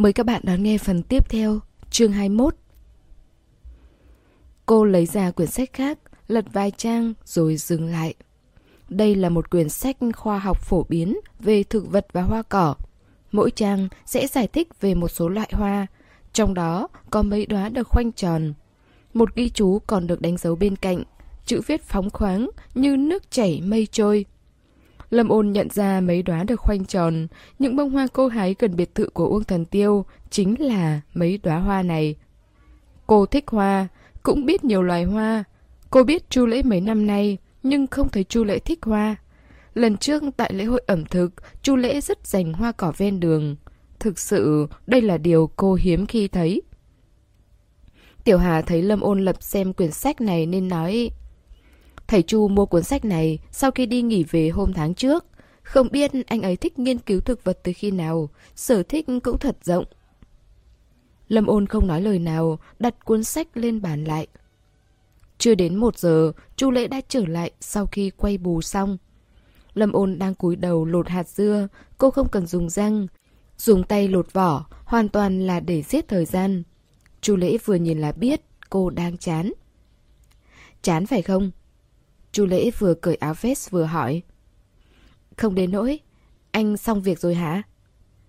Mời 0.00 0.12
các 0.12 0.26
bạn 0.26 0.40
đón 0.44 0.62
nghe 0.62 0.78
phần 0.78 1.02
tiếp 1.02 1.28
theo, 1.28 1.60
chương 1.90 2.12
21. 2.12 2.54
Cô 4.66 4.84
lấy 4.84 5.06
ra 5.06 5.30
quyển 5.30 5.48
sách 5.48 5.72
khác, 5.72 5.98
lật 6.28 6.44
vài 6.52 6.70
trang 6.70 7.14
rồi 7.24 7.56
dừng 7.56 7.86
lại. 7.86 8.14
Đây 8.88 9.14
là 9.14 9.28
một 9.28 9.50
quyển 9.50 9.68
sách 9.68 9.96
khoa 10.16 10.38
học 10.38 10.60
phổ 10.60 10.86
biến 10.88 11.16
về 11.38 11.62
thực 11.62 11.90
vật 11.90 12.06
và 12.12 12.22
hoa 12.22 12.42
cỏ. 12.42 12.74
Mỗi 13.32 13.50
trang 13.50 13.88
sẽ 14.06 14.26
giải 14.26 14.46
thích 14.46 14.80
về 14.80 14.94
một 14.94 15.08
số 15.08 15.28
loại 15.28 15.50
hoa, 15.52 15.86
trong 16.32 16.54
đó 16.54 16.88
có 17.10 17.22
mấy 17.22 17.46
đóa 17.46 17.68
được 17.68 17.88
khoanh 17.88 18.12
tròn. 18.12 18.54
Một 19.14 19.34
ghi 19.34 19.48
chú 19.48 19.78
còn 19.86 20.06
được 20.06 20.20
đánh 20.20 20.36
dấu 20.36 20.56
bên 20.56 20.76
cạnh, 20.76 21.02
chữ 21.46 21.60
viết 21.66 21.82
phóng 21.82 22.10
khoáng 22.10 22.50
như 22.74 22.96
nước 22.96 23.30
chảy 23.30 23.60
mây 23.60 23.86
trôi. 23.92 24.24
Lâm 25.10 25.28
ôn 25.28 25.52
nhận 25.52 25.70
ra 25.70 26.00
mấy 26.00 26.22
đóa 26.22 26.44
được 26.44 26.60
khoanh 26.60 26.84
tròn, 26.84 27.26
những 27.58 27.76
bông 27.76 27.90
hoa 27.90 28.06
cô 28.12 28.28
hái 28.28 28.54
gần 28.58 28.76
biệt 28.76 28.94
thự 28.94 29.08
của 29.08 29.26
Uông 29.26 29.44
Thần 29.44 29.64
Tiêu 29.64 30.04
chính 30.30 30.60
là 30.60 31.00
mấy 31.14 31.38
đóa 31.38 31.58
hoa 31.58 31.82
này. 31.82 32.16
Cô 33.06 33.26
thích 33.26 33.44
hoa, 33.48 33.88
cũng 34.22 34.46
biết 34.46 34.64
nhiều 34.64 34.82
loài 34.82 35.04
hoa. 35.04 35.44
Cô 35.90 36.04
biết 36.04 36.30
Chu 36.30 36.46
Lễ 36.46 36.62
mấy 36.62 36.80
năm 36.80 37.06
nay, 37.06 37.38
nhưng 37.62 37.86
không 37.86 38.08
thấy 38.08 38.24
Chu 38.24 38.44
Lễ 38.44 38.58
thích 38.58 38.78
hoa. 38.82 39.16
Lần 39.74 39.96
trước 39.96 40.22
tại 40.36 40.52
lễ 40.52 40.64
hội 40.64 40.82
ẩm 40.86 41.04
thực, 41.04 41.30
Chu 41.62 41.76
Lễ 41.76 42.00
rất 42.00 42.26
dành 42.26 42.52
hoa 42.52 42.72
cỏ 42.72 42.92
ven 42.96 43.20
đường. 43.20 43.56
Thực 43.98 44.18
sự, 44.18 44.66
đây 44.86 45.02
là 45.02 45.18
điều 45.18 45.50
cô 45.56 45.74
hiếm 45.74 46.06
khi 46.06 46.28
thấy. 46.28 46.62
Tiểu 48.24 48.38
Hà 48.38 48.62
thấy 48.62 48.82
Lâm 48.82 49.00
Ôn 49.00 49.20
Lập 49.24 49.42
xem 49.42 49.72
quyển 49.72 49.90
sách 49.90 50.20
này 50.20 50.46
nên 50.46 50.68
nói 50.68 51.10
Thầy 52.10 52.22
Chu 52.22 52.48
mua 52.48 52.66
cuốn 52.66 52.82
sách 52.82 53.04
này 53.04 53.38
sau 53.50 53.70
khi 53.70 53.86
đi 53.86 54.02
nghỉ 54.02 54.24
về 54.24 54.48
hôm 54.48 54.72
tháng 54.72 54.94
trước. 54.94 55.24
Không 55.62 55.88
biết 55.90 56.10
anh 56.26 56.42
ấy 56.42 56.56
thích 56.56 56.78
nghiên 56.78 56.98
cứu 56.98 57.20
thực 57.20 57.44
vật 57.44 57.58
từ 57.62 57.72
khi 57.76 57.90
nào, 57.90 58.28
sở 58.54 58.82
thích 58.82 59.06
cũng 59.22 59.38
thật 59.38 59.56
rộng. 59.62 59.84
Lâm 61.28 61.46
ôn 61.46 61.66
không 61.66 61.86
nói 61.86 62.02
lời 62.02 62.18
nào, 62.18 62.58
đặt 62.78 63.04
cuốn 63.04 63.24
sách 63.24 63.48
lên 63.54 63.82
bàn 63.82 64.04
lại. 64.04 64.26
Chưa 65.38 65.54
đến 65.54 65.76
một 65.76 65.98
giờ, 65.98 66.32
Chu 66.56 66.70
Lễ 66.70 66.86
đã 66.86 67.00
trở 67.08 67.26
lại 67.26 67.50
sau 67.60 67.86
khi 67.86 68.10
quay 68.10 68.38
bù 68.38 68.62
xong. 68.62 68.96
Lâm 69.74 69.92
ôn 69.92 70.18
đang 70.18 70.34
cúi 70.34 70.56
đầu 70.56 70.84
lột 70.84 71.08
hạt 71.08 71.28
dưa, 71.28 71.68
cô 71.98 72.10
không 72.10 72.28
cần 72.28 72.46
dùng 72.46 72.70
răng. 72.70 73.06
Dùng 73.56 73.82
tay 73.82 74.08
lột 74.08 74.32
vỏ, 74.32 74.66
hoàn 74.84 75.08
toàn 75.08 75.46
là 75.46 75.60
để 75.60 75.82
giết 75.82 76.08
thời 76.08 76.24
gian. 76.24 76.62
Chu 77.20 77.36
Lễ 77.36 77.58
vừa 77.64 77.74
nhìn 77.74 78.00
là 78.00 78.12
biết 78.12 78.40
cô 78.70 78.90
đang 78.90 79.18
chán. 79.18 79.52
Chán 80.82 81.06
phải 81.06 81.22
không? 81.22 81.50
Chu 82.32 82.46
Lễ 82.46 82.70
vừa 82.78 82.94
cởi 82.94 83.14
áo 83.14 83.34
vest 83.40 83.70
vừa 83.70 83.84
hỏi. 83.84 84.22
Không 85.36 85.54
đến 85.54 85.70
nỗi, 85.70 86.00
anh 86.50 86.76
xong 86.76 87.02
việc 87.02 87.18
rồi 87.18 87.34
hả? 87.34 87.62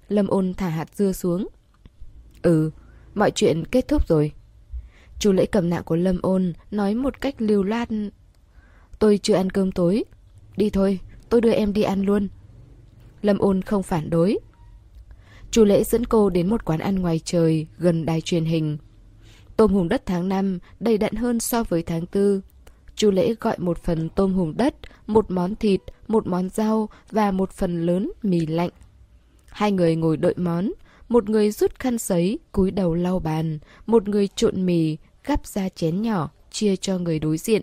Lâm 0.10 0.28
ôn 0.28 0.54
thả 0.54 0.70
hạt 0.70 0.96
dưa 0.96 1.12
xuống. 1.12 1.48
Ừ, 2.42 2.72
mọi 3.14 3.32
chuyện 3.32 3.66
kết 3.66 3.88
thúc 3.88 4.08
rồi. 4.08 4.32
Chu 5.20 5.32
Lễ 5.32 5.46
cầm 5.46 5.70
nạng 5.70 5.84
của 5.84 5.96
Lâm 5.96 6.20
ôn, 6.22 6.54
nói 6.72 6.96
một 6.96 7.22
cách 7.22 7.42
lưu 7.42 7.64
loát. 7.64 7.90
Tôi 9.00 9.20
chưa 9.24 9.36
ăn 9.36 9.50
cơm 9.50 9.72
tối. 9.72 10.04
Đi 10.58 10.70
thôi, 10.70 11.00
tôi 11.30 11.42
đưa 11.42 11.52
em 11.52 11.74
đi 11.74 11.84
ăn 11.84 12.02
luôn. 12.02 12.28
Lâm 13.22 13.38
ôn 13.38 13.62
không 13.62 13.84
phản 13.84 14.10
đối. 14.10 14.40
Chu 15.52 15.66
Lễ 15.66 15.84
dẫn 15.84 16.06
cô 16.06 16.30
đến 16.30 16.50
một 16.50 16.66
quán 16.66 16.80
ăn 16.80 16.96
ngoài 16.96 17.22
trời, 17.26 17.68
gần 17.78 18.06
đài 18.06 18.22
truyền 18.22 18.46
hình. 18.46 18.78
Tôm 19.58 19.72
hùm 19.74 19.88
đất 19.88 20.06
tháng 20.06 20.30
5 20.30 20.60
đầy 20.80 20.98
đặn 20.98 21.16
hơn 21.16 21.40
so 21.40 21.64
với 21.64 21.84
tháng 21.84 22.06
4. 22.14 22.42
Chu 23.02 23.12
Lễ 23.12 23.36
gọi 23.40 23.56
một 23.60 23.78
phần 23.78 24.10
tôm 24.10 24.34
hùm 24.34 24.54
đất, 24.58 24.76
một 25.08 25.32
món 25.32 25.56
thịt, 25.56 25.82
một 26.08 26.28
món 26.28 26.50
rau 26.50 26.90
và 27.12 27.32
một 27.32 27.52
phần 27.52 27.86
lớn 27.86 28.12
mì 28.24 28.46
lạnh. 28.46 28.70
Hai 29.46 29.72
người 29.72 29.96
ngồi 29.96 30.18
đợi 30.18 30.34
món, 30.38 30.72
một 31.10 31.30
người 31.30 31.52
rút 31.52 31.80
khăn 31.80 31.98
sấy, 31.98 32.40
cúi 32.52 32.72
đầu 32.72 32.94
lau 32.94 33.20
bàn, 33.20 33.60
một 33.86 34.08
người 34.08 34.28
trộn 34.36 34.66
mì, 34.66 34.98
gắp 35.24 35.48
ra 35.48 35.70
chén 35.70 36.02
nhỏ, 36.02 36.30
chia 36.52 36.76
cho 36.76 36.98
người 36.98 37.20
đối 37.20 37.38
diện. 37.38 37.62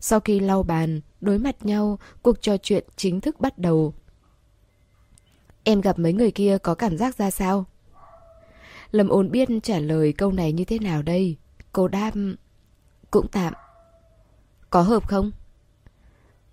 Sau 0.00 0.20
khi 0.20 0.40
lau 0.40 0.62
bàn, 0.62 1.00
đối 1.20 1.38
mặt 1.38 1.66
nhau, 1.66 1.98
cuộc 2.22 2.42
trò 2.42 2.56
chuyện 2.56 2.84
chính 2.96 3.20
thức 3.20 3.40
bắt 3.40 3.58
đầu. 3.58 3.94
Em 5.64 5.80
gặp 5.80 5.98
mấy 5.98 6.12
người 6.12 6.30
kia 6.30 6.58
có 6.62 6.74
cảm 6.74 6.96
giác 6.96 7.16
ra 7.16 7.30
sao? 7.30 7.64
Lâm 8.90 9.08
ôn 9.08 9.30
biết 9.30 9.48
trả 9.62 9.78
lời 9.78 10.12
câu 10.12 10.32
này 10.32 10.52
như 10.52 10.64
thế 10.64 10.78
nào 10.78 11.02
đây? 11.02 11.36
Cô 11.72 11.88
đam 11.88 12.36
Cũng 13.10 13.26
tạm. 13.28 13.54
Có 14.70 14.82
hợp 14.82 15.08
không? 15.08 15.30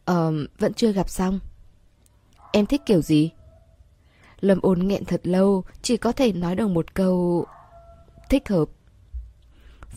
Ờ, 0.06 0.34
vẫn 0.60 0.74
chưa 0.74 0.92
gặp 0.92 1.10
xong. 1.10 1.40
Em 2.52 2.66
thích 2.66 2.82
kiểu 2.86 3.02
gì? 3.02 3.32
Lâm 4.40 4.60
ôn 4.62 4.80
nghẹn 4.88 5.06
thật 5.06 5.22
lâu, 5.24 5.64
chỉ 5.82 5.98
có 5.98 6.12
thể 6.12 6.32
nói 6.32 6.56
được 6.56 6.68
một 6.68 6.94
câu... 6.94 7.46
Thích 8.30 8.50
hợp. 8.50 8.66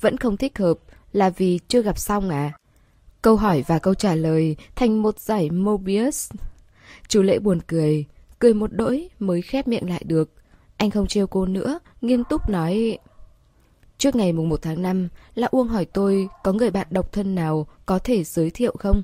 Vẫn 0.00 0.16
không 0.16 0.36
thích 0.36 0.58
hợp, 0.58 0.78
là 1.12 1.30
vì 1.30 1.60
chưa 1.68 1.82
gặp 1.82 1.98
xong 1.98 2.30
à? 2.30 2.52
Câu 3.22 3.36
hỏi 3.36 3.64
và 3.66 3.78
câu 3.78 3.94
trả 3.94 4.14
lời 4.14 4.56
thành 4.74 5.02
một 5.02 5.18
giải 5.18 5.50
Mobius. 5.50 6.32
Chú 7.08 7.22
lễ 7.22 7.38
buồn 7.38 7.60
cười, 7.66 8.04
cười 8.38 8.54
một 8.54 8.72
đỗi 8.72 9.10
mới 9.18 9.42
khép 9.42 9.68
miệng 9.68 9.90
lại 9.90 10.02
được. 10.06 10.32
Anh 10.76 10.90
không 10.90 11.06
trêu 11.06 11.26
cô 11.26 11.46
nữa, 11.46 11.78
nghiêm 12.00 12.24
túc 12.24 12.50
nói... 12.50 12.98
Trước 13.98 14.16
ngày 14.16 14.32
mùng 14.32 14.48
1 14.48 14.62
tháng 14.62 14.82
5, 14.82 15.08
Lạ 15.34 15.48
Uông 15.50 15.68
hỏi 15.68 15.84
tôi 15.84 16.28
có 16.42 16.52
người 16.52 16.70
bạn 16.70 16.86
độc 16.90 17.12
thân 17.12 17.34
nào 17.34 17.66
có 17.86 17.98
thể 17.98 18.24
giới 18.24 18.50
thiệu 18.50 18.74
không? 18.78 19.02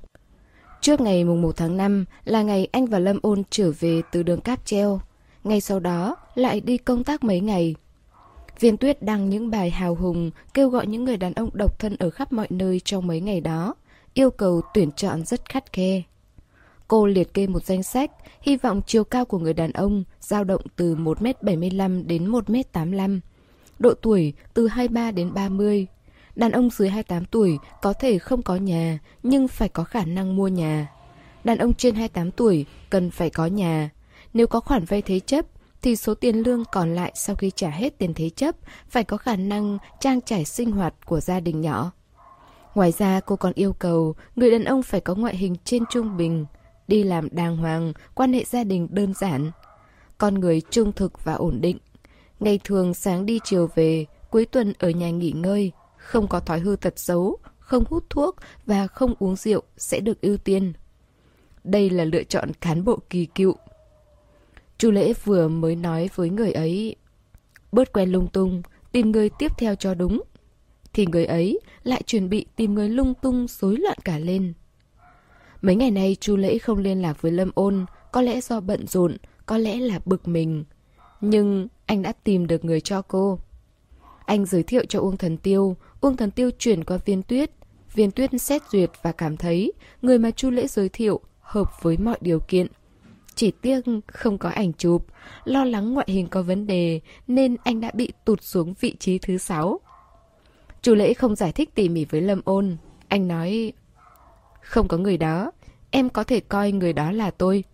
Trước 0.81 1.01
ngày 1.01 1.25
mùng 1.25 1.43
1 1.43 1.57
tháng 1.57 1.77
5 1.77 2.05
là 2.25 2.43
ngày 2.43 2.69
anh 2.73 2.87
và 2.87 2.99
Lâm 2.99 3.19
Ôn 3.23 3.43
trở 3.51 3.73
về 3.81 4.03
từ 4.13 4.23
đường 4.23 4.41
cáp 4.41 4.67
treo. 4.67 5.01
Ngay 5.45 5.61
sau 5.61 5.81
đó 5.81 6.17
lại 6.35 6.61
đi 6.61 6.79
công 6.79 7.05
tác 7.05 7.25
mấy 7.25 7.41
ngày. 7.41 7.75
Viên 8.61 8.77
Tuyết 8.77 9.03
đăng 9.03 9.31
những 9.31 9.51
bài 9.51 9.71
hào 9.71 9.95
hùng 9.95 10.31
kêu 10.55 10.69
gọi 10.69 10.87
những 10.87 11.05
người 11.05 11.17
đàn 11.17 11.33
ông 11.33 11.51
độc 11.53 11.79
thân 11.79 11.97
ở 11.99 12.11
khắp 12.11 12.33
mọi 12.33 12.47
nơi 12.51 12.81
trong 12.81 13.07
mấy 13.07 13.21
ngày 13.21 13.41
đó, 13.41 13.75
yêu 14.15 14.31
cầu 14.31 14.61
tuyển 14.75 14.93
chọn 14.93 15.25
rất 15.25 15.49
khắt 15.49 15.73
khe. 15.73 16.03
Cô 16.89 17.07
liệt 17.07 17.35
kê 17.35 17.47
một 17.47 17.65
danh 17.65 17.83
sách, 17.83 18.11
hy 18.41 18.57
vọng 18.57 18.81
chiều 18.87 19.05
cao 19.05 19.25
của 19.25 19.39
người 19.39 19.55
đàn 19.55 19.73
ông 19.73 20.05
dao 20.21 20.45
động 20.45 20.63
từ 20.77 20.97
1m75 20.97 22.07
đến 22.07 22.31
1m85 22.31 23.21
độ 23.85 23.95
tuổi 23.95 24.33
từ 24.55 24.69
23 24.69 25.11
đến 25.11 25.35
30. 25.35 25.87
Đàn 26.37 26.53
ông 26.53 26.71
dưới 26.71 26.89
28 26.89 27.25
tuổi 27.25 27.59
có 27.83 27.93
thể 27.93 28.19
không 28.19 28.43
có 28.43 28.57
nhà, 28.57 28.99
nhưng 29.23 29.49
phải 29.49 29.69
có 29.69 29.85
khả 29.85 30.05
năng 30.05 30.37
mua 30.37 30.49
nhà. 30.49 30.89
Đàn 31.45 31.59
ông 31.59 31.75
trên 31.75 31.95
28 31.95 32.31
tuổi 32.31 32.67
cần 32.91 33.11
phải 33.11 33.31
có 33.31 33.47
nhà. 33.47 33.91
Nếu 34.35 34.47
có 34.47 34.61
khoản 34.61 34.85
vay 34.85 35.03
thế 35.03 35.21
chấp, 35.21 35.47
thì 35.83 35.97
số 35.97 36.15
tiền 36.15 36.37
lương 36.37 36.65
còn 36.73 36.95
lại 36.95 37.13
sau 37.15 37.37
khi 37.37 37.51
trả 37.51 37.71
hết 37.71 37.99
tiền 37.99 38.15
thế 38.15 38.31
chấp 38.31 38.55
phải 38.89 39.05
có 39.05 39.17
khả 39.17 39.37
năng 39.37 39.79
trang 40.01 40.21
trải 40.21 40.45
sinh 40.45 40.73
hoạt 40.73 40.95
của 41.07 41.21
gia 41.21 41.41
đình 41.41 41.61
nhỏ. 41.61 41.93
Ngoài 42.75 42.93
ra 42.93 43.21
cô 43.21 43.37
còn 43.37 43.53
yêu 43.53 43.73
cầu 43.73 44.15
người 44.37 44.51
đàn 44.51 44.65
ông 44.65 44.83
phải 44.83 45.01
có 45.01 45.15
ngoại 45.15 45.37
hình 45.37 45.57
trên 45.65 45.85
trung 45.91 46.17
bình, 46.17 46.47
đi 46.89 47.03
làm 47.03 47.29
đàng 47.33 47.57
hoàng, 47.57 47.93
quan 48.15 48.33
hệ 48.33 48.45
gia 48.45 48.65
đình 48.65 48.89
đơn 48.91 49.15
giản, 49.15 49.51
con 50.19 50.35
người 50.35 50.61
trung 50.71 50.93
thực 50.93 51.25
và 51.25 51.33
ổn 51.33 51.61
định. 51.61 51.79
Ngày 52.45 52.61
thường 52.65 52.95
sáng 52.95 53.27
đi 53.27 53.41
chiều 53.45 53.71
về, 53.75 54.07
cuối 54.31 54.47
tuần 54.47 54.73
ở 54.79 54.91
nhà 54.91 55.11
nghỉ 55.11 55.31
ngơi, 55.31 55.73
không 55.97 56.29
có 56.29 56.41
thói 56.41 56.61
hư 56.61 56.77
tật 56.77 56.99
xấu, 56.99 57.37
không 57.59 57.85
hút 57.89 58.05
thuốc 58.11 58.37
và 58.67 58.87
không 58.87 59.15
uống 59.19 59.37
rượu 59.37 59.63
sẽ 59.77 60.01
được 60.01 60.21
ưu 60.21 60.37
tiên. 60.37 60.73
Đây 61.65 61.91
là 61.91 62.05
lựa 62.05 62.23
chọn 62.23 62.51
cán 62.61 62.85
bộ 62.85 62.99
kỳ 63.11 63.27
cựu. 63.27 63.55
Chu 64.79 64.91
Lễ 64.91 65.13
vừa 65.25 65.49
mới 65.49 65.77
nói 65.77 66.11
với 66.15 66.31
người 66.31 66.53
ấy, 66.53 66.97
bớt 67.73 67.93
quen 67.93 68.13
lung 68.13 68.29
tung, 68.33 68.63
tìm 68.93 69.11
người 69.11 69.31
tiếp 69.39 69.53
theo 69.59 69.75
cho 69.75 69.95
đúng. 69.95 70.23
Thì 70.93 71.07
người 71.07 71.25
ấy 71.25 71.61
lại 71.83 72.03
chuẩn 72.07 72.29
bị 72.29 72.47
tìm 72.57 72.75
người 72.75 72.89
lung 72.89 73.15
tung 73.23 73.47
rối 73.49 73.77
loạn 73.77 73.99
cả 74.05 74.19
lên. 74.19 74.53
Mấy 75.63 75.77
ngày 75.77 75.91
nay 75.91 76.17
Chu 76.21 76.37
Lễ 76.37 76.59
không 76.59 76.79
liên 76.79 77.03
lạc 77.03 77.23
với 77.23 77.33
Lâm 77.33 77.51
Ôn, 77.55 77.87
có 78.13 78.23
lẽ 78.23 78.41
do 78.41 78.61
bận 78.61 78.87
rộn, 78.87 79.17
có 79.47 79.59
lẽ 79.59 79.77
là 79.77 80.01
bực 80.05 80.29
mình. 80.29 80.65
Nhưng 81.21 81.69
anh 81.87 82.03
đã 82.03 82.13
tìm 82.25 82.47
được 82.47 82.65
người 82.65 82.81
cho 82.81 83.03
cô. 83.03 83.39
Anh 84.25 84.47
giới 84.47 84.63
thiệu 84.63 84.85
cho 84.89 85.01
Uông 85.01 85.17
Thần 85.17 85.37
Tiêu, 85.37 85.77
Uông 86.01 86.17
Thần 86.17 86.31
Tiêu 86.31 86.51
chuyển 86.59 86.85
qua 86.85 86.97
viên 86.97 87.23
tuyết. 87.23 87.51
Viên 87.95 88.11
tuyết 88.11 88.31
xét 88.39 88.63
duyệt 88.73 88.91
và 89.03 89.13
cảm 89.13 89.37
thấy 89.37 89.73
người 90.03 90.19
mà 90.19 90.31
Chu 90.31 90.51
Lễ 90.51 90.67
giới 90.67 90.89
thiệu 90.89 91.21
hợp 91.41 91.83
với 91.83 91.97
mọi 91.97 92.17
điều 92.21 92.41
kiện. 92.49 92.67
Chỉ 93.35 93.51
tiếc 93.51 93.81
không 94.07 94.39
có 94.39 94.49
ảnh 94.49 94.73
chụp, 94.73 95.07
lo 95.45 95.65
lắng 95.65 95.95
ngoại 95.95 96.07
hình 96.11 96.27
có 96.27 96.43
vấn 96.43 96.67
đề 96.67 97.01
nên 97.27 97.57
anh 97.65 97.81
đã 97.81 97.91
bị 97.95 98.13
tụt 98.25 98.43
xuống 98.43 98.75
vị 98.81 98.97
trí 98.99 99.19
thứ 99.19 99.39
sáu. 99.39 99.81
Chu 100.83 100.95
Lễ 100.95 101.15
không 101.15 101.37
giải 101.37 101.53
thích 101.53 101.75
tỉ 101.75 101.89
mỉ 101.89 102.05
với 102.05 102.21
Lâm 102.21 102.41
Ôn. 102.45 102.77
Anh 103.09 103.29
nói, 103.29 103.73
không 104.61 104.89
có 104.89 104.97
người 104.97 105.19
đó, 105.19 105.51
em 105.91 106.09
có 106.09 106.25
thể 106.25 106.41
coi 106.41 106.73
người 106.73 106.93
đó 106.93 107.11
là 107.13 107.31
tôi. 107.31 107.65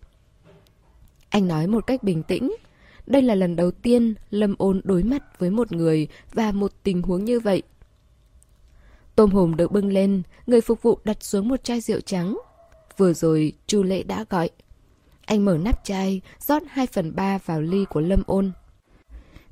Anh 1.29 1.47
nói 1.47 1.67
một 1.67 1.87
cách 1.87 2.03
bình 2.03 2.23
tĩnh, 2.23 2.55
đây 3.11 3.21
là 3.21 3.35
lần 3.35 3.55
đầu 3.55 3.71
tiên 3.71 4.13
Lâm 4.29 4.55
Ôn 4.57 4.81
đối 4.83 5.03
mặt 5.03 5.39
với 5.39 5.49
một 5.49 5.71
người 5.71 6.07
và 6.33 6.51
một 6.51 6.71
tình 6.83 7.01
huống 7.01 7.25
như 7.25 7.39
vậy. 7.39 7.61
Tôm 9.15 9.31
hùm 9.31 9.55
được 9.55 9.71
bưng 9.71 9.93
lên, 9.93 10.21
người 10.47 10.61
phục 10.61 10.81
vụ 10.81 10.99
đặt 11.03 11.23
xuống 11.23 11.47
một 11.47 11.63
chai 11.63 11.81
rượu 11.81 11.99
trắng. 11.99 12.37
Vừa 12.97 13.13
rồi, 13.13 13.53
Chu 13.67 13.83
Lễ 13.83 14.03
đã 14.03 14.25
gọi. 14.29 14.49
Anh 15.25 15.45
mở 15.45 15.57
nắp 15.57 15.83
chai, 15.83 16.21
rót 16.39 16.61
2 16.69 16.87
phần 16.87 17.15
3 17.15 17.37
vào 17.45 17.61
ly 17.61 17.85
của 17.89 18.01
Lâm 18.01 18.23
Ôn. 18.25 18.51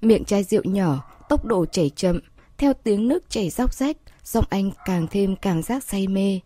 Miệng 0.02 0.26
chai 0.26 0.44
rượu 0.44 0.64
nhỏ, 0.64 1.12
tốc 1.30 1.46
độ 1.46 1.66
chảy 1.66 1.90
chậm, 1.90 2.20
theo 2.58 2.74
tiếng 2.74 3.08
nước 3.08 3.30
chảy 3.30 3.50
róc 3.50 3.74
rách, 3.74 3.98
giọng 4.24 4.46
anh 4.50 4.72
càng 4.86 5.08
thêm 5.12 5.36
cảm 5.36 5.64
giác 5.64 5.84
say 5.84 6.08
mê. 6.08 6.40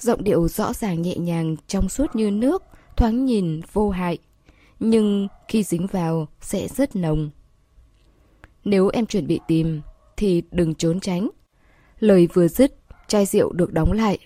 Giọng 0.00 0.24
điệu 0.24 0.48
rõ 0.48 0.72
ràng 0.72 1.02
nhẹ 1.02 1.16
nhàng, 1.16 1.56
trong 1.66 1.88
suốt 1.88 2.16
như 2.16 2.30
nước, 2.30 2.62
thoáng 2.96 3.24
nhìn 3.24 3.60
vô 3.72 3.90
hại. 3.90 4.18
Nhưng 4.86 5.28
khi 5.48 5.62
dính 5.62 5.86
vào 5.86 6.28
sẽ 6.40 6.68
rất 6.68 6.96
nồng. 6.96 7.30
Nếu 8.64 8.88
em 8.88 9.06
chuẩn 9.06 9.26
bị 9.26 9.40
tìm, 9.48 9.80
thì 10.16 10.42
đừng 10.50 10.74
trốn 10.74 11.00
tránh. 11.00 11.28
Lời 12.00 12.28
vừa 12.32 12.48
dứt, 12.48 12.74
chai 13.08 13.26
rượu 13.26 13.52
được 13.52 13.72
đóng 13.72 13.92
lại. 13.92 14.18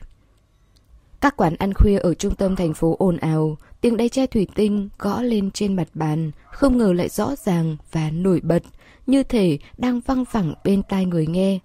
Các 1.20 1.37
quán 1.37 1.55
ăn 1.58 1.75
khuya 1.75 1.99
ở 1.99 2.14
trung 2.14 2.34
tâm 2.34 2.56
thành 2.56 2.75
phố 2.75 2.96
ồn 2.99 3.16
ào, 3.16 3.56
tiếng 3.81 3.96
đáy 3.96 4.08
chai 4.08 4.26
thủy 4.26 4.46
tinh 4.55 4.88
gõ 4.99 5.22
lên 5.22 5.50
trên 5.50 5.76
mặt 5.76 5.88
bàn, 5.94 6.31
không 6.52 6.78
ngờ 6.78 6.93
lại 6.93 7.08
rõ 7.08 7.37
ràng 7.37 7.76
và 7.93 8.10
nổi 8.10 8.40
bật, 8.43 8.62
như 9.06 9.22
thể 9.22 9.58
đang 9.78 10.00
văng 10.00 10.25
vẳng 10.32 10.55
bên 10.64 10.82
tai 10.82 11.05
người 11.05 11.26
nghe. 11.26 11.58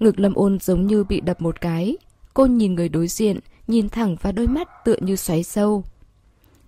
Ngực 0.00 0.20
lâm 0.20 0.34
ôn 0.34 0.58
giống 0.60 0.86
như 0.86 1.04
bị 1.04 1.20
đập 1.20 1.42
một 1.42 1.60
cái. 1.60 1.96
Cô 2.34 2.46
nhìn 2.46 2.74
người 2.74 2.88
đối 2.88 3.08
diện, 3.08 3.40
nhìn 3.66 3.88
thẳng 3.88 4.16
vào 4.22 4.32
đôi 4.32 4.46
mắt 4.46 4.84
tựa 4.84 4.96
như 5.00 5.16
xoáy 5.16 5.42
sâu. 5.42 5.84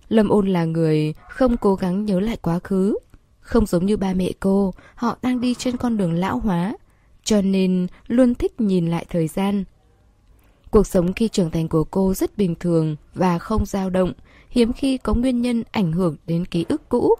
Lâm 0.09 0.29
ôn 0.29 0.47
là 0.47 0.65
người 0.65 1.13
không 1.29 1.57
cố 1.57 1.75
gắng 1.75 2.05
nhớ 2.05 2.19
lại 2.19 2.37
quá 2.41 2.59
khứ. 2.59 2.97
Không 3.39 3.65
giống 3.65 3.85
như 3.85 3.97
ba 3.97 4.13
mẹ 4.13 4.31
cô, 4.39 4.73
họ 4.95 5.17
đang 5.21 5.41
đi 5.41 5.53
trên 5.53 5.77
con 5.77 5.97
đường 5.97 6.13
lão 6.13 6.39
hóa, 6.39 6.77
cho 7.23 7.41
nên 7.41 7.87
luôn 8.07 8.35
thích 8.35 8.61
nhìn 8.61 8.87
lại 8.87 9.05
thời 9.09 9.27
gian. 9.27 9.63
Cuộc 10.71 10.87
sống 10.87 11.13
khi 11.13 11.27
trưởng 11.27 11.51
thành 11.51 11.67
của 11.67 11.83
cô 11.83 12.13
rất 12.13 12.37
bình 12.37 12.55
thường 12.55 12.95
và 13.13 13.39
không 13.39 13.65
dao 13.65 13.89
động, 13.89 14.13
hiếm 14.49 14.73
khi 14.73 14.97
có 14.97 15.13
nguyên 15.13 15.41
nhân 15.41 15.63
ảnh 15.71 15.91
hưởng 15.91 16.15
đến 16.27 16.45
ký 16.45 16.65
ức 16.69 16.89
cũ. 16.89 17.15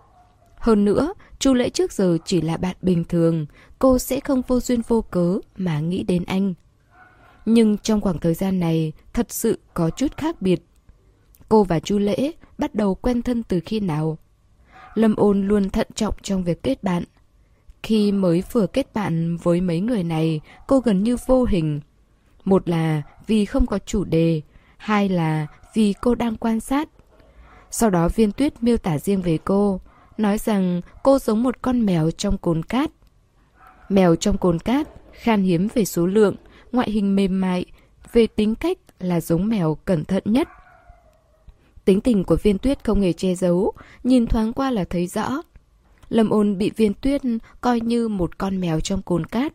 Hơn 0.58 0.86
nữa, 0.86 1.14
Chu 1.40 1.54
Lễ 1.54 1.70
trước 1.70 1.92
giờ 1.92 2.18
chỉ 2.26 2.42
là 2.42 2.58
bạn 2.58 2.76
bình 2.82 3.04
thường, 3.04 3.46
cô 3.80 4.00
sẽ 4.00 4.20
không 4.20 4.42
vô 4.48 4.60
duyên 4.60 4.82
vô 4.88 5.02
cớ 5.02 5.40
mà 5.58 5.80
nghĩ 5.80 6.04
đến 6.04 6.24
anh. 6.26 6.54
Nhưng 7.46 7.78
trong 7.78 8.02
khoảng 8.02 8.20
thời 8.20 8.34
gian 8.34 8.60
này, 8.60 8.92
thật 9.14 9.28
sự 9.30 9.60
có 9.74 9.90
chút 9.90 10.18
khác 10.18 10.42
biệt. 10.42 10.69
Cô 11.50 11.64
và 11.64 11.80
Chu 11.80 12.00
Lễ 12.00 12.32
bắt 12.58 12.76
đầu 12.76 12.96
quen 12.96 13.22
thân 13.22 13.44
từ 13.44 13.60
khi 13.66 13.80
nào? 13.80 14.18
Lâm 14.94 15.16
ôn 15.16 15.48
luôn 15.48 15.70
thận 15.70 15.88
trọng 15.96 16.14
trong 16.22 16.44
việc 16.44 16.64
kết 16.64 16.84
bạn. 16.84 17.04
Khi 17.84 18.12
mới 18.12 18.44
vừa 18.52 18.68
kết 18.68 18.94
bạn 18.94 19.38
với 19.38 19.62
mấy 19.62 19.80
người 19.80 20.04
này, 20.04 20.42
cô 20.68 20.80
gần 20.80 21.04
như 21.04 21.18
vô 21.26 21.44
hình. 21.44 21.82
Một 22.46 22.70
là 22.70 23.02
vì 23.28 23.46
không 23.46 23.66
có 23.66 23.80
chủ 23.80 24.04
đề, 24.04 24.42
hai 24.78 25.10
là 25.10 25.48
vì 25.74 25.94
cô 26.02 26.16
đang 26.16 26.36
quan 26.36 26.60
sát. 26.60 26.90
Sau 27.72 27.90
đó 27.90 28.10
viên 28.10 28.32
tuyết 28.32 28.64
miêu 28.64 28.78
tả 28.78 28.98
riêng 28.98 29.22
về 29.22 29.38
cô, 29.46 29.82
nói 30.18 30.38
rằng 30.38 30.82
cô 31.04 31.20
giống 31.20 31.44
một 31.44 31.62
con 31.62 31.86
mèo 31.86 32.12
trong 32.12 32.38
cồn 32.38 32.64
cát. 32.64 32.92
Mèo 33.90 34.16
trong 34.16 34.38
cồn 34.38 34.60
cát 34.60 34.88
khan 35.12 35.42
hiếm 35.42 35.68
về 35.74 35.86
số 35.86 36.06
lượng, 36.06 36.36
ngoại 36.72 36.92
hình 36.92 37.16
mềm 37.16 37.42
mại, 37.42 37.66
về 38.14 38.28
tính 38.28 38.56
cách 38.56 38.78
là 39.00 39.22
giống 39.22 39.48
mèo 39.48 39.76
cẩn 39.76 40.06
thận 40.06 40.24
nhất. 40.26 40.48
Tính 41.90 42.02
tình 42.02 42.24
của 42.24 42.38
viên 42.44 42.58
tuyết 42.58 42.84
không 42.84 43.02
hề 43.02 43.14
che 43.14 43.36
giấu, 43.36 43.74
nhìn 44.04 44.28
thoáng 44.28 44.54
qua 44.54 44.72
là 44.72 44.84
thấy 44.84 45.08
rõ. 45.08 45.42
Lâm 46.10 46.30
ôn 46.30 46.58
bị 46.58 46.72
viên 46.76 46.94
tuyết 46.94 47.22
coi 47.62 47.80
như 47.82 48.08
một 48.08 48.38
con 48.38 48.62
mèo 48.62 48.80
trong 48.80 49.02
cồn 49.02 49.26
cát. 49.26 49.54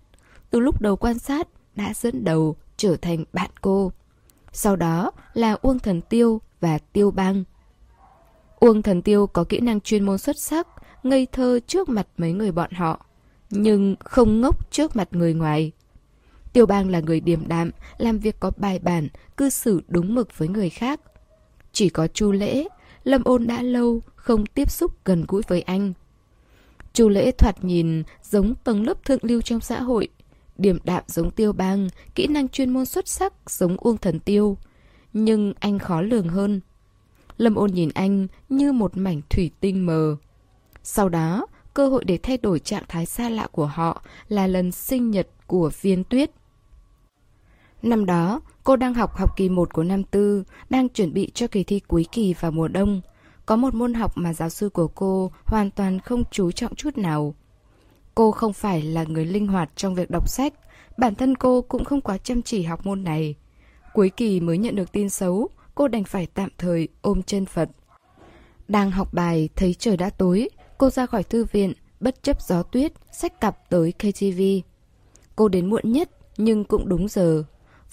Từ 0.50 0.60
lúc 0.60 0.80
đầu 0.80 0.96
quan 0.96 1.18
sát, 1.18 1.48
đã 1.76 1.92
dẫn 1.94 2.24
đầu 2.24 2.56
trở 2.76 2.96
thành 2.96 3.24
bạn 3.32 3.50
cô. 3.60 3.92
Sau 4.52 4.76
đó 4.76 5.10
là 5.34 5.56
Uông 5.62 5.78
Thần 5.78 6.00
Tiêu 6.00 6.40
và 6.60 6.78
Tiêu 6.78 7.10
Bang. 7.10 7.44
Uông 8.60 8.82
Thần 8.82 9.02
Tiêu 9.02 9.26
có 9.26 9.44
kỹ 9.44 9.60
năng 9.60 9.80
chuyên 9.80 10.04
môn 10.04 10.18
xuất 10.18 10.38
sắc, 10.38 10.68
ngây 11.02 11.26
thơ 11.32 11.60
trước 11.66 11.88
mặt 11.88 12.06
mấy 12.18 12.32
người 12.32 12.52
bọn 12.52 12.70
họ, 12.72 13.06
nhưng 13.50 13.96
không 14.00 14.40
ngốc 14.40 14.70
trước 14.70 14.96
mặt 14.96 15.08
người 15.10 15.34
ngoài. 15.34 15.72
Tiêu 16.52 16.66
Bang 16.66 16.90
là 16.90 17.00
người 17.00 17.20
điềm 17.20 17.48
đạm, 17.48 17.70
làm 17.98 18.18
việc 18.18 18.40
có 18.40 18.52
bài 18.56 18.78
bản, 18.78 19.08
cư 19.36 19.50
xử 19.50 19.80
đúng 19.88 20.14
mực 20.14 20.38
với 20.38 20.48
người 20.48 20.70
khác. 20.70 21.00
Chỉ 21.74 21.88
có 21.88 22.06
Chu 22.06 22.32
Lễ, 22.32 22.68
Lâm 23.04 23.24
Ôn 23.24 23.46
đã 23.46 23.62
lâu 23.62 24.00
không 24.16 24.46
tiếp 24.46 24.70
xúc 24.70 25.04
gần 25.04 25.24
gũi 25.28 25.42
với 25.48 25.62
anh. 25.62 25.92
Chu 26.92 27.08
Lễ 27.08 27.30
thoạt 27.30 27.64
nhìn 27.64 28.02
giống 28.22 28.54
tầng 28.64 28.86
lớp 28.86 29.04
thượng 29.04 29.18
lưu 29.22 29.40
trong 29.40 29.60
xã 29.60 29.80
hội, 29.80 30.08
điểm 30.56 30.78
đạm 30.84 31.02
giống 31.06 31.30
Tiêu 31.30 31.52
Bang, 31.52 31.88
kỹ 32.14 32.26
năng 32.26 32.48
chuyên 32.48 32.70
môn 32.70 32.86
xuất 32.86 33.08
sắc 33.08 33.50
giống 33.50 33.76
Uông 33.76 33.96
Thần 33.96 34.20
Tiêu. 34.20 34.56
Nhưng 35.12 35.52
anh 35.60 35.78
khó 35.78 36.00
lường 36.00 36.28
hơn. 36.28 36.60
Lâm 37.36 37.54
ôn 37.54 37.70
nhìn 37.70 37.90
anh 37.94 38.26
như 38.48 38.72
một 38.72 38.96
mảnh 38.96 39.20
thủy 39.30 39.50
tinh 39.60 39.86
mờ. 39.86 40.16
Sau 40.82 41.08
đó, 41.08 41.46
cơ 41.74 41.88
hội 41.88 42.04
để 42.04 42.18
thay 42.22 42.38
đổi 42.38 42.58
trạng 42.58 42.84
thái 42.88 43.06
xa 43.06 43.28
lạ 43.28 43.46
của 43.52 43.66
họ 43.66 44.02
là 44.28 44.46
lần 44.46 44.72
sinh 44.72 45.10
nhật 45.10 45.28
của 45.46 45.70
viên 45.80 46.04
tuyết. 46.04 46.30
Năm 47.82 48.06
đó, 48.06 48.40
cô 48.64 48.76
đang 48.76 48.94
học 48.94 49.16
học 49.16 49.36
kỳ 49.36 49.48
1 49.48 49.72
của 49.74 49.82
năm 49.82 50.04
tư, 50.04 50.44
đang 50.70 50.88
chuẩn 50.88 51.12
bị 51.12 51.30
cho 51.34 51.46
kỳ 51.46 51.64
thi 51.64 51.80
cuối 51.80 52.06
kỳ 52.12 52.34
vào 52.40 52.50
mùa 52.50 52.68
đông. 52.68 53.00
Có 53.46 53.56
một 53.56 53.74
môn 53.74 53.94
học 53.94 54.12
mà 54.14 54.32
giáo 54.32 54.48
sư 54.48 54.68
của 54.68 54.88
cô 54.88 55.30
hoàn 55.44 55.70
toàn 55.70 55.98
không 55.98 56.24
chú 56.30 56.50
trọng 56.50 56.74
chút 56.74 56.98
nào. 56.98 57.34
Cô 58.14 58.30
không 58.30 58.52
phải 58.52 58.82
là 58.82 59.04
người 59.04 59.24
linh 59.24 59.46
hoạt 59.46 59.70
trong 59.76 59.94
việc 59.94 60.10
đọc 60.10 60.28
sách, 60.28 60.54
bản 60.96 61.14
thân 61.14 61.36
cô 61.36 61.62
cũng 61.62 61.84
không 61.84 62.00
quá 62.00 62.18
chăm 62.18 62.42
chỉ 62.42 62.62
học 62.62 62.86
môn 62.86 63.04
này. 63.04 63.34
Cuối 63.92 64.10
kỳ 64.10 64.40
mới 64.40 64.58
nhận 64.58 64.76
được 64.76 64.92
tin 64.92 65.10
xấu, 65.10 65.48
cô 65.74 65.88
đành 65.88 66.04
phải 66.04 66.26
tạm 66.26 66.50
thời 66.58 66.88
ôm 67.02 67.22
chân 67.22 67.46
Phật. 67.46 67.70
Đang 68.68 68.90
học 68.90 69.14
bài, 69.14 69.48
thấy 69.56 69.74
trời 69.74 69.96
đã 69.96 70.10
tối, 70.10 70.48
cô 70.78 70.90
ra 70.90 71.06
khỏi 71.06 71.22
thư 71.22 71.44
viện, 71.44 71.72
bất 72.00 72.22
chấp 72.22 72.42
gió 72.42 72.62
tuyết, 72.62 72.92
sách 73.12 73.40
cặp 73.40 73.70
tới 73.70 73.92
KTV. 73.92 74.40
Cô 75.36 75.48
đến 75.48 75.70
muộn 75.70 75.92
nhất, 75.92 76.10
nhưng 76.36 76.64
cũng 76.64 76.88
đúng 76.88 77.08
giờ. 77.08 77.44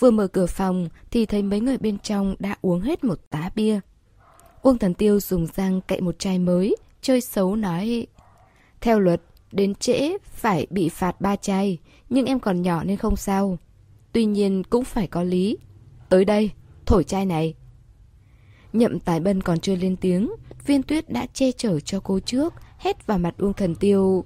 Vừa 0.01 0.11
mở 0.11 0.27
cửa 0.27 0.45
phòng 0.45 0.87
thì 1.11 1.25
thấy 1.25 1.43
mấy 1.43 1.59
người 1.59 1.77
bên 1.77 1.97
trong 1.99 2.35
đã 2.39 2.55
uống 2.61 2.81
hết 2.81 3.03
một 3.03 3.19
tá 3.29 3.51
bia. 3.55 3.79
Uông 4.61 4.77
Thần 4.77 4.93
Tiêu 4.93 5.19
dùng 5.19 5.47
răng 5.55 5.81
cậy 5.87 6.01
một 6.01 6.19
chai 6.19 6.39
mới, 6.39 6.75
chơi 7.01 7.21
xấu 7.21 7.55
nói 7.55 8.07
Theo 8.81 8.99
luật, 8.99 9.21
đến 9.51 9.75
trễ 9.75 10.17
phải 10.23 10.67
bị 10.69 10.89
phạt 10.89 11.21
ba 11.21 11.35
chai, 11.35 11.77
nhưng 12.09 12.25
em 12.25 12.39
còn 12.39 12.61
nhỏ 12.61 12.83
nên 12.83 12.97
không 12.97 13.15
sao. 13.15 13.57
Tuy 14.11 14.25
nhiên 14.25 14.63
cũng 14.63 14.83
phải 14.83 15.07
có 15.07 15.23
lý. 15.23 15.57
Tới 16.09 16.25
đây, 16.25 16.51
thổi 16.85 17.03
chai 17.03 17.25
này. 17.25 17.53
Nhậm 18.73 18.99
Tài 18.99 19.19
bân 19.19 19.41
còn 19.41 19.59
chưa 19.59 19.75
lên 19.75 19.95
tiếng, 19.95 20.31
viên 20.65 20.83
tuyết 20.83 21.09
đã 21.09 21.25
che 21.33 21.51
chở 21.51 21.79
cho 21.79 21.99
cô 21.99 22.19
trước, 22.19 22.53
hét 22.77 23.07
vào 23.07 23.17
mặt 23.17 23.35
Uông 23.37 23.53
Thần 23.53 23.75
Tiêu. 23.75 24.25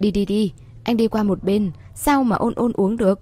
Đi 0.00 0.10
đi 0.10 0.24
đi, 0.24 0.52
anh 0.84 0.96
đi 0.96 1.08
qua 1.08 1.22
một 1.22 1.42
bên, 1.42 1.70
sao 1.94 2.24
mà 2.24 2.36
ôn 2.36 2.54
ôn 2.56 2.72
uống 2.74 2.96
được? 2.96 3.20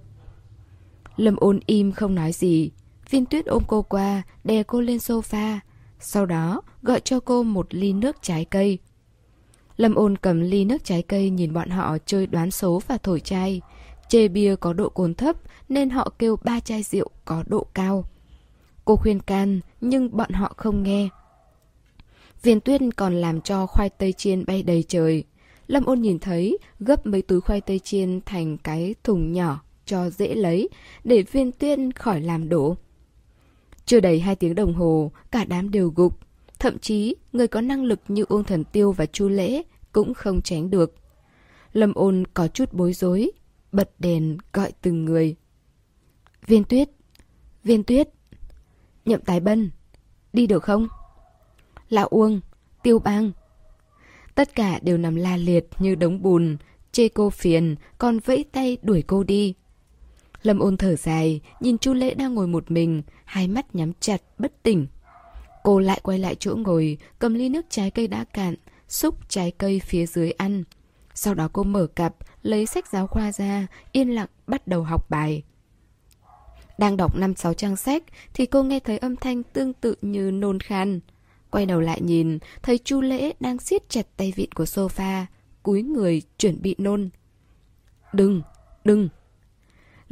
Lâm 1.17 1.35
ôn 1.35 1.59
im 1.65 1.91
không 1.91 2.15
nói 2.15 2.31
gì. 2.31 2.71
Viên 3.09 3.25
tuyết 3.25 3.45
ôm 3.45 3.63
cô 3.67 3.81
qua, 3.81 4.23
đè 4.43 4.63
cô 4.63 4.81
lên 4.81 4.97
sofa. 4.97 5.57
Sau 5.99 6.25
đó 6.25 6.61
gọi 6.81 6.99
cho 6.99 7.19
cô 7.19 7.43
một 7.43 7.67
ly 7.69 7.93
nước 7.93 8.15
trái 8.21 8.45
cây. 8.45 8.79
Lâm 9.77 9.95
ôn 9.95 10.17
cầm 10.17 10.41
ly 10.41 10.65
nước 10.65 10.83
trái 10.83 11.01
cây 11.01 11.29
nhìn 11.29 11.53
bọn 11.53 11.69
họ 11.69 11.97
chơi 12.05 12.27
đoán 12.27 12.51
số 12.51 12.81
và 12.87 12.97
thổi 12.97 13.19
chai. 13.19 13.61
Chê 14.07 14.27
bia 14.27 14.55
có 14.55 14.73
độ 14.73 14.89
cồn 14.89 15.13
thấp 15.13 15.35
nên 15.69 15.89
họ 15.89 16.09
kêu 16.19 16.35
ba 16.43 16.59
chai 16.59 16.83
rượu 16.83 17.09
có 17.25 17.43
độ 17.47 17.65
cao. 17.73 18.05
Cô 18.85 18.95
khuyên 18.95 19.19
can 19.19 19.59
nhưng 19.81 20.17
bọn 20.17 20.31
họ 20.31 20.53
không 20.57 20.83
nghe. 20.83 21.09
Viên 22.43 22.59
tuyết 22.59 22.81
còn 22.95 23.13
làm 23.13 23.41
cho 23.41 23.65
khoai 23.65 23.89
tây 23.89 24.13
chiên 24.13 24.45
bay 24.45 24.63
đầy 24.63 24.83
trời. 24.87 25.23
Lâm 25.67 25.85
ôn 25.85 26.01
nhìn 26.01 26.19
thấy 26.19 26.57
gấp 26.79 27.05
mấy 27.05 27.21
túi 27.21 27.41
khoai 27.41 27.61
tây 27.61 27.79
chiên 27.79 28.19
thành 28.25 28.57
cái 28.57 28.95
thùng 29.03 29.33
nhỏ 29.33 29.62
cho 29.85 30.09
dễ 30.09 30.35
lấy 30.35 30.69
để 31.03 31.21
viên 31.31 31.51
tuyết 31.51 31.79
khỏi 31.95 32.21
làm 32.21 32.49
đổ. 32.49 32.75
Chưa 33.85 33.99
đầy 33.99 34.19
hai 34.19 34.35
tiếng 34.35 34.55
đồng 34.55 34.73
hồ, 34.73 35.11
cả 35.31 35.45
đám 35.45 35.71
đều 35.71 35.93
gục. 35.95 36.19
Thậm 36.59 36.79
chí, 36.79 37.15
người 37.33 37.47
có 37.47 37.61
năng 37.61 37.83
lực 37.83 37.99
như 38.07 38.25
Uông 38.29 38.43
Thần 38.43 38.63
Tiêu 38.63 38.91
và 38.91 39.05
Chu 39.05 39.29
Lễ 39.29 39.61
cũng 39.91 40.13
không 40.13 40.41
tránh 40.41 40.69
được. 40.69 40.95
Lâm 41.73 41.93
ôn 41.93 42.23
có 42.33 42.47
chút 42.47 42.73
bối 42.73 42.93
rối, 42.93 43.31
bật 43.71 43.91
đèn 43.99 44.37
gọi 44.53 44.71
từng 44.81 45.05
người. 45.05 45.35
Viên 46.47 46.63
tuyết, 46.63 46.89
viên 47.63 47.83
tuyết, 47.83 48.09
nhậm 49.05 49.21
tái 49.21 49.39
bân, 49.39 49.71
đi 50.33 50.47
được 50.47 50.63
không? 50.63 50.87
Lão 51.89 52.07
Uông, 52.07 52.41
tiêu 52.83 52.99
bang. 52.99 53.31
Tất 54.35 54.55
cả 54.55 54.79
đều 54.81 54.97
nằm 54.97 55.15
la 55.15 55.37
liệt 55.37 55.67
như 55.79 55.95
đống 55.95 56.21
bùn, 56.21 56.57
chê 56.91 57.09
cô 57.09 57.29
phiền, 57.29 57.75
còn 57.97 58.19
vẫy 58.19 58.45
tay 58.51 58.77
đuổi 58.81 59.03
cô 59.07 59.23
đi. 59.23 59.53
Lâm 60.43 60.59
ôn 60.59 60.77
thở 60.77 60.95
dài, 60.95 61.41
nhìn 61.59 61.77
Chu 61.77 61.93
Lễ 61.93 62.13
đang 62.13 62.33
ngồi 62.33 62.47
một 62.47 62.71
mình, 62.71 63.01
hai 63.25 63.47
mắt 63.47 63.75
nhắm 63.75 63.91
chặt, 63.99 64.21
bất 64.37 64.63
tỉnh. 64.63 64.87
Cô 65.63 65.79
lại 65.79 65.99
quay 66.03 66.19
lại 66.19 66.35
chỗ 66.35 66.55
ngồi, 66.55 66.97
cầm 67.19 67.33
ly 67.33 67.49
nước 67.49 67.65
trái 67.69 67.91
cây 67.91 68.07
đã 68.07 68.23
cạn, 68.23 68.55
xúc 68.87 69.29
trái 69.29 69.51
cây 69.51 69.79
phía 69.79 70.05
dưới 70.05 70.31
ăn. 70.31 70.63
Sau 71.13 71.33
đó 71.33 71.49
cô 71.53 71.63
mở 71.63 71.87
cặp, 71.87 72.15
lấy 72.41 72.65
sách 72.65 72.87
giáo 72.87 73.07
khoa 73.07 73.31
ra, 73.31 73.67
yên 73.91 74.09
lặng 74.09 74.29
bắt 74.47 74.67
đầu 74.67 74.83
học 74.83 75.09
bài. 75.09 75.43
Đang 76.77 76.97
đọc 76.97 77.17
năm 77.17 77.35
sáu 77.35 77.53
trang 77.53 77.75
sách 77.75 78.03
thì 78.33 78.45
cô 78.45 78.63
nghe 78.63 78.79
thấy 78.79 78.97
âm 78.97 79.15
thanh 79.15 79.43
tương 79.43 79.73
tự 79.73 79.95
như 80.01 80.31
nôn 80.31 80.59
khan. 80.59 80.99
Quay 81.51 81.65
đầu 81.65 81.79
lại 81.79 82.01
nhìn, 82.01 82.39
thấy 82.63 82.77
Chu 82.77 83.01
Lễ 83.01 83.33
đang 83.39 83.59
siết 83.59 83.89
chặt 83.89 84.07
tay 84.17 84.33
vịn 84.35 84.51
của 84.51 84.63
sofa. 84.63 85.25
cúi 85.63 85.83
người 85.83 86.21
chuẩn 86.37 86.61
bị 86.61 86.75
nôn. 86.77 87.09
Đừng, 88.13 88.41
đừng. 88.83 89.09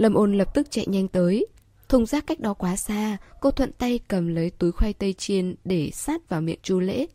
Lâm 0.01 0.13
ôn 0.13 0.33
lập 0.33 0.53
tức 0.53 0.67
chạy 0.71 0.85
nhanh 0.87 1.07
tới. 1.07 1.47
Thùng 1.89 2.05
rác 2.05 2.27
cách 2.27 2.39
đó 2.39 2.53
quá 2.53 2.75
xa, 2.75 3.17
cô 3.41 3.51
thuận 3.51 3.71
tay 3.71 3.99
cầm 4.07 4.27
lấy 4.27 4.49
túi 4.49 4.71
khoai 4.71 4.93
tây 4.93 5.13
chiên 5.13 5.55
để 5.63 5.91
sát 5.93 6.29
vào 6.29 6.41
miệng 6.41 6.59
chu 6.63 6.79
lễ. 6.79 7.07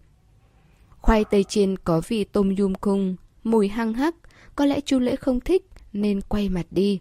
Khoai 0.99 1.25
tây 1.25 1.45
chiên 1.45 1.77
có 1.77 2.01
vị 2.09 2.25
tôm 2.25 2.57
yum 2.57 2.75
cung, 2.75 3.17
mùi 3.45 3.69
hăng 3.69 3.95
hắc, 3.95 4.15
có 4.57 4.65
lẽ 4.65 4.81
chu 4.81 4.99
lễ 4.99 5.17
không 5.17 5.41
thích 5.41 5.63
nên 5.93 6.21
quay 6.21 6.49
mặt 6.49 6.67
đi. 6.71 7.01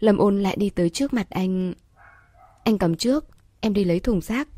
Lâm 0.00 0.18
ôn 0.18 0.42
lại 0.42 0.56
đi 0.58 0.70
tới 0.70 0.90
trước 0.90 1.12
mặt 1.12 1.30
anh. 1.30 1.74
Anh 2.64 2.78
cầm 2.78 2.96
trước, 2.96 3.24
em 3.60 3.72
đi 3.72 3.84
lấy 3.84 4.00
thùng 4.00 4.20
rác. 4.20 4.48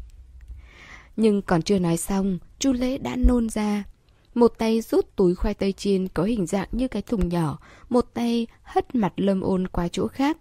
Nhưng 1.16 1.42
còn 1.42 1.62
chưa 1.62 1.78
nói 1.78 1.96
xong, 1.96 2.38
chu 2.58 2.72
lễ 2.72 2.98
đã 2.98 3.16
nôn 3.16 3.48
ra. 3.48 3.84
Một 4.34 4.52
tay 4.58 4.80
rút 4.80 5.16
túi 5.16 5.34
khoai 5.34 5.54
tây 5.54 5.72
chiên 5.72 6.08
có 6.08 6.22
hình 6.22 6.46
dạng 6.46 6.68
như 6.72 6.88
cái 6.88 7.02
thùng 7.02 7.28
nhỏ, 7.28 7.58
một 7.88 8.06
tay 8.14 8.46
hất 8.62 8.94
mặt 8.94 9.12
lâm 9.16 9.40
ôn 9.40 9.66
qua 9.68 9.88
chỗ 9.88 10.08
khác. 10.08 10.38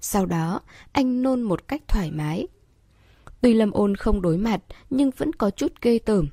Sau 0.00 0.26
đó, 0.26 0.60
anh 0.92 1.22
nôn 1.22 1.42
một 1.42 1.68
cách 1.68 1.82
thoải 1.88 2.10
mái. 2.10 2.46
Tuy 3.40 3.54
lâm 3.54 3.70
ôn 3.70 3.94
không 3.94 4.22
đối 4.22 4.38
mặt, 4.38 4.62
nhưng 4.90 5.10
vẫn 5.16 5.32
có 5.32 5.50
chút 5.50 5.72
ghê 5.82 5.98
tởm. 5.98 6.28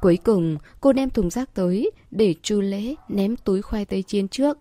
Cuối 0.00 0.18
cùng, 0.24 0.58
cô 0.80 0.92
đem 0.92 1.10
thùng 1.10 1.30
rác 1.30 1.54
tới 1.54 1.90
để 2.10 2.34
chu 2.42 2.60
lễ 2.60 2.94
ném 3.08 3.36
túi 3.36 3.62
khoai 3.62 3.84
tây 3.84 4.02
chiên 4.02 4.28
trước. 4.28 4.58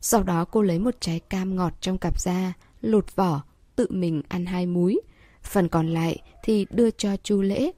Sau 0.00 0.22
đó 0.22 0.44
cô 0.44 0.62
lấy 0.62 0.78
một 0.78 0.94
trái 1.00 1.20
cam 1.20 1.56
ngọt 1.56 1.72
trong 1.80 1.98
cặp 1.98 2.20
ra, 2.20 2.52
lột 2.80 3.16
vỏ, 3.16 3.42
tự 3.76 3.86
mình 3.90 4.22
ăn 4.28 4.46
hai 4.46 4.66
múi. 4.66 5.00
Phần 5.42 5.68
còn 5.68 5.88
lại 5.88 6.22
thì 6.42 6.66
đưa 6.70 6.90
cho 6.90 7.16
chu 7.16 7.42
lễ. 7.42 7.70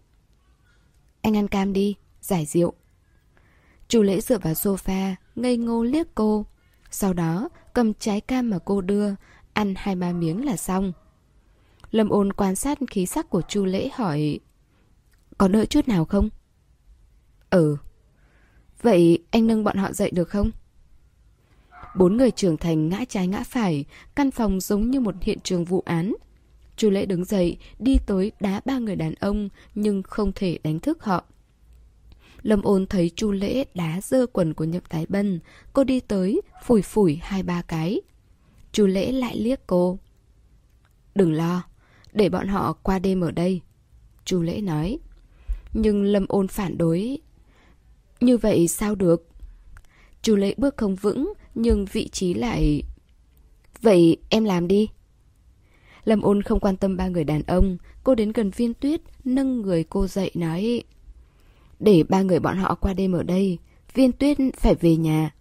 Anh 1.23 1.37
ăn 1.37 1.49
cam 1.49 1.73
đi, 1.73 1.95
giải 2.29 2.47
rượu. 2.47 2.73
Chu 3.89 4.03
lễ 4.03 4.21
dựa 4.21 4.39
vào 4.39 4.53
sofa, 4.53 5.15
ngây 5.37 5.57
ngô 5.57 5.83
liếc 5.83 6.15
cô. 6.15 6.47
Sau 6.91 7.13
đó, 7.13 7.49
cầm 7.75 7.95
trái 7.95 8.21
cam 8.21 8.51
mà 8.51 8.59
cô 8.65 8.81
đưa, 8.81 9.15
ăn 9.53 9.75
hai 9.77 9.95
ba 9.95 10.13
miếng 10.13 10.45
là 10.45 10.57
xong. 10.57 10.93
Lâm 11.91 12.09
ôn 12.09 12.33
quan 12.33 12.57
sát 12.57 12.79
khí 12.91 13.07
sắc 13.07 13.31
của 13.31 13.43
chu 13.43 13.65
lễ 13.65 13.89
hỏi 13.95 14.41
Có 15.39 15.49
đỡ 15.49 15.65
chút 15.65 15.89
nào 15.89 16.05
không? 16.05 16.29
Ừ 17.51 17.77
Vậy 18.83 19.19
anh 19.31 19.47
nâng 19.47 19.65
bọn 19.65 19.77
họ 19.77 19.93
dậy 19.93 20.11
được 20.11 20.29
không? 20.29 20.51
Bốn 21.97 22.17
người 22.17 22.31
trưởng 22.31 22.57
thành 22.57 22.89
ngã 22.89 23.05
trái 23.09 23.27
ngã 23.27 23.43
phải 23.43 23.85
Căn 24.15 24.31
phòng 24.31 24.61
giống 24.61 24.91
như 24.91 25.01
một 25.01 25.15
hiện 25.21 25.39
trường 25.41 25.65
vụ 25.65 25.83
án 25.87 26.15
Chu 26.77 26.91
lễ 26.91 27.07
đứng 27.07 27.25
dậy 27.25 27.59
Đi 27.79 27.99
tới 28.07 28.33
đá 28.41 28.61
ba 28.65 28.79
người 28.79 28.97
đàn 28.97 29.15
ông 29.15 29.49
Nhưng 29.75 30.03
không 30.03 30.33
thể 30.35 30.59
đánh 30.65 30.81
thức 30.81 31.05
họ 31.05 31.25
Lâm 32.43 32.63
ôn 32.63 32.87
thấy 32.87 33.11
chu 33.17 33.31
lễ 33.31 33.65
đá 33.75 34.01
dơ 34.03 34.27
quần 34.27 34.55
của 34.55 34.65
nhậm 34.65 34.83
tái 34.89 35.07
bân, 35.09 35.41
Cô 35.73 35.85
đi 35.85 36.01
tới, 36.01 36.41
Phủi 36.65 36.83
phủi 36.83 37.19
hai 37.23 37.43
ba 37.43 37.63
cái. 37.63 38.01
Chu 38.73 38.87
lễ 38.87 39.13
lại 39.13 39.37
liếc 39.37 39.67
cô. 39.67 39.99
Đừng 41.15 41.33
lo, 41.33 41.63
Để 42.13 42.29
bọn 42.29 42.49
họ 42.49 42.73
qua 42.73 42.99
đêm 42.99 43.21
ở 43.21 43.31
đây, 43.31 43.61
Chu 44.25 44.43
lễ 44.43 44.61
nói. 44.61 44.99
Nhưng 45.73 46.05
Lâm 46.05 46.27
ôn 46.29 46.49
phản 46.49 46.79
đối. 46.79 47.19
Như 48.21 48.37
vậy 48.37 48.69
sao 48.69 48.95
được? 48.95 49.29
Chu 50.23 50.37
lễ 50.37 50.55
bước 50.57 50.77
không 50.77 50.97
vững, 50.97 51.33
Nhưng 51.55 51.85
vị 51.85 52.09
trí 52.09 52.35
lại, 52.35 52.83
Vậy 53.81 54.17
em 54.29 54.45
làm 54.45 54.69
đi. 54.69 54.89
Lâm 56.05 56.21
ôn 56.21 56.43
không 56.43 56.61
quan 56.61 56.77
tâm 56.77 56.97
ba 56.97 57.09
người 57.09 57.25
đàn 57.25 57.43
ông, 57.43 57.77
Cô 58.05 58.15
đến 58.15 58.33
gần 58.33 58.51
viên 58.51 58.75
tuyết, 58.75 59.01
Nâng 59.25 59.63
người 59.63 59.85
cô 59.85 60.07
dậy 60.07 60.31
nói 60.35 60.83
để 61.81 62.03
ba 62.09 62.23
người 62.23 62.41
bọn 62.41 62.57
họ 62.57 62.75
qua 62.75 62.93
đêm 62.93 63.13
ở 63.13 63.23
đây, 63.23 63.59
Viên 63.95 64.13
tuyết 64.13 64.39
phải 64.57 64.75
về 64.75 64.97
nhà. 64.97 65.35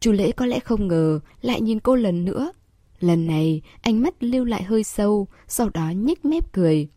Chu 0.00 0.12
lễ 0.12 0.32
có 0.32 0.46
lẽ 0.46 0.60
không 0.60 0.88
ngờ 0.88 1.20
Lại 1.42 1.60
nhìn 1.60 1.80
cô 1.80 1.96
lần 1.96 2.24
nữa. 2.24 2.52
Lần 3.00 3.26
này, 3.26 3.62
ánh 3.80 4.02
mắt 4.02 4.22
lưu 4.22 4.44
lại 4.44 4.62
hơi 4.62 4.84
sâu, 4.84 5.26
Sau 5.48 5.68
đó 5.68 5.90
nhích 5.90 6.24
mép 6.24 6.52
cười. 6.52 6.88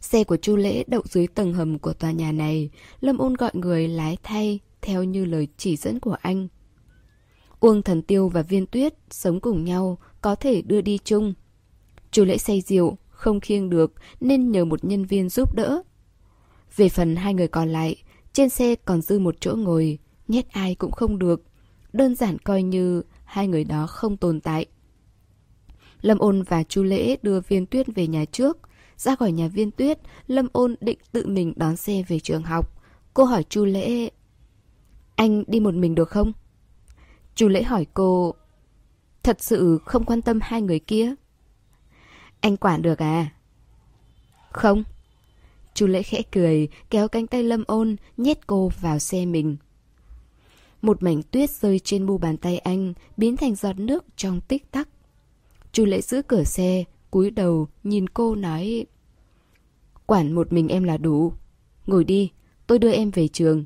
Xe 0.00 0.24
của 0.24 0.36
Chu 0.36 0.56
Lễ 0.56 0.84
đậu 0.86 1.02
dưới 1.04 1.26
tầng 1.26 1.52
hầm 1.52 1.78
của 1.78 1.92
tòa 1.92 2.10
nhà 2.10 2.32
này, 2.32 2.70
Lâm 3.00 3.18
ôn 3.18 3.34
gọi 3.34 3.50
người 3.54 3.88
lái 3.88 4.16
thay, 4.22 4.60
Theo 4.82 5.04
như 5.04 5.24
lời 5.24 5.48
chỉ 5.56 5.76
dẫn 5.76 6.00
của 6.00 6.16
anh. 6.22 6.48
Uông 7.60 7.82
Thần 7.82 8.02
Tiêu 8.02 8.28
và 8.28 8.42
Viên 8.42 8.66
Tuyết 8.66 8.94
Sống 9.10 9.40
cùng 9.40 9.64
nhau, 9.64 9.98
Có 10.20 10.34
thể 10.34 10.62
đưa 10.62 10.80
đi 10.80 10.98
chung. 11.04 11.34
Chu 12.10 12.24
Lễ 12.24 12.38
say 12.38 12.60
rượu, 12.60 12.96
Không 13.10 13.40
khiêng 13.40 13.70
được, 13.70 13.92
Nên 14.20 14.50
nhờ 14.50 14.64
một 14.64 14.84
nhân 14.84 15.04
viên 15.04 15.28
giúp 15.28 15.54
đỡ. 15.54 15.82
Về 16.76 16.88
phần 16.88 17.16
hai 17.16 17.34
người 17.34 17.48
còn 17.48 17.68
lại, 17.68 17.96
Trên 18.32 18.48
xe 18.48 18.74
còn 18.74 19.02
dư 19.02 19.18
một 19.18 19.34
chỗ 19.40 19.54
ngồi, 19.56 19.98
Nhét 20.28 20.48
ai 20.50 20.74
cũng 20.74 20.92
không 20.92 21.18
được. 21.18 21.42
Đơn 21.92 22.14
giản 22.14 22.38
coi 22.38 22.62
như 22.62 23.02
hai 23.24 23.48
người 23.48 23.64
đó 23.64 23.86
không 23.86 24.16
tồn 24.16 24.40
tại. 24.40 24.66
Lâm 26.00 26.18
ôn 26.18 26.42
và 26.42 26.62
Chu 26.62 26.82
Lễ 26.82 27.16
đưa 27.22 27.40
viên 27.40 27.66
tuyết 27.66 27.86
về 27.94 28.06
nhà 28.06 28.24
trước. 28.24 28.58
Ra 28.96 29.16
khỏi 29.16 29.32
nhà 29.32 29.48
viên 29.48 29.70
tuyết, 29.70 29.98
Lâm 30.26 30.48
ôn 30.52 30.76
định 30.80 30.98
tự 31.12 31.26
mình 31.26 31.52
đón 31.56 31.76
xe 31.76 32.02
về 32.08 32.20
trường 32.20 32.42
học. 32.42 32.82
Cô 33.14 33.24
hỏi 33.24 33.44
Chu 33.48 33.64
Lễ, 33.64 34.10
Anh 35.16 35.44
đi 35.46 35.60
một 35.60 35.74
mình 35.74 35.94
được 35.94 36.08
không? 36.08 36.32
Chu 37.34 37.48
Lễ 37.48 37.62
hỏi 37.62 37.86
cô, 37.94 38.34
Thật 39.22 39.42
sự 39.42 39.78
không 39.84 40.04
quan 40.04 40.22
tâm 40.22 40.38
hai 40.42 40.62
người 40.62 40.78
kia? 40.78 41.14
Anh 42.40 42.56
quản 42.56 42.82
được 42.82 42.98
à? 42.98 43.30
Không. 44.50 44.84
Chu 45.74 45.86
Lễ 45.86 46.02
khẽ 46.02 46.22
cười 46.32 46.68
Kéo 46.90 47.08
cánh 47.08 47.26
tay 47.26 47.42
Lâm 47.42 47.64
ôn 47.66 47.96
Nhét 48.16 48.46
cô 48.46 48.70
vào 48.80 48.98
xe 48.98 49.26
mình 49.26 49.56
một 50.84 51.02
mảnh 51.02 51.22
tuyết 51.22 51.50
rơi 51.50 51.78
trên 51.78 52.02
mu 52.02 52.18
bàn 52.18 52.36
tay 52.36 52.58
anh, 52.58 52.92
biến 53.16 53.36
thành 53.36 53.54
giọt 53.54 53.78
nước 53.78 54.04
trong 54.16 54.40
tích 54.40 54.70
tắc. 54.70 54.88
Chu 55.72 55.84
lễ 55.84 56.00
giữ 56.00 56.22
cửa 56.22 56.44
xe, 56.44 56.84
cúi 57.10 57.30
đầu, 57.30 57.68
nhìn 57.84 58.08
cô 58.08 58.34
nói 58.34 58.86
Quản 60.06 60.32
một 60.32 60.52
mình 60.52 60.68
em 60.68 60.84
là 60.84 60.96
đủ. 60.96 61.32
Ngồi 61.86 62.04
đi, 62.04 62.30
tôi 62.66 62.78
đưa 62.78 62.92
em 62.92 63.10
về 63.10 63.28
trường. 63.28 63.64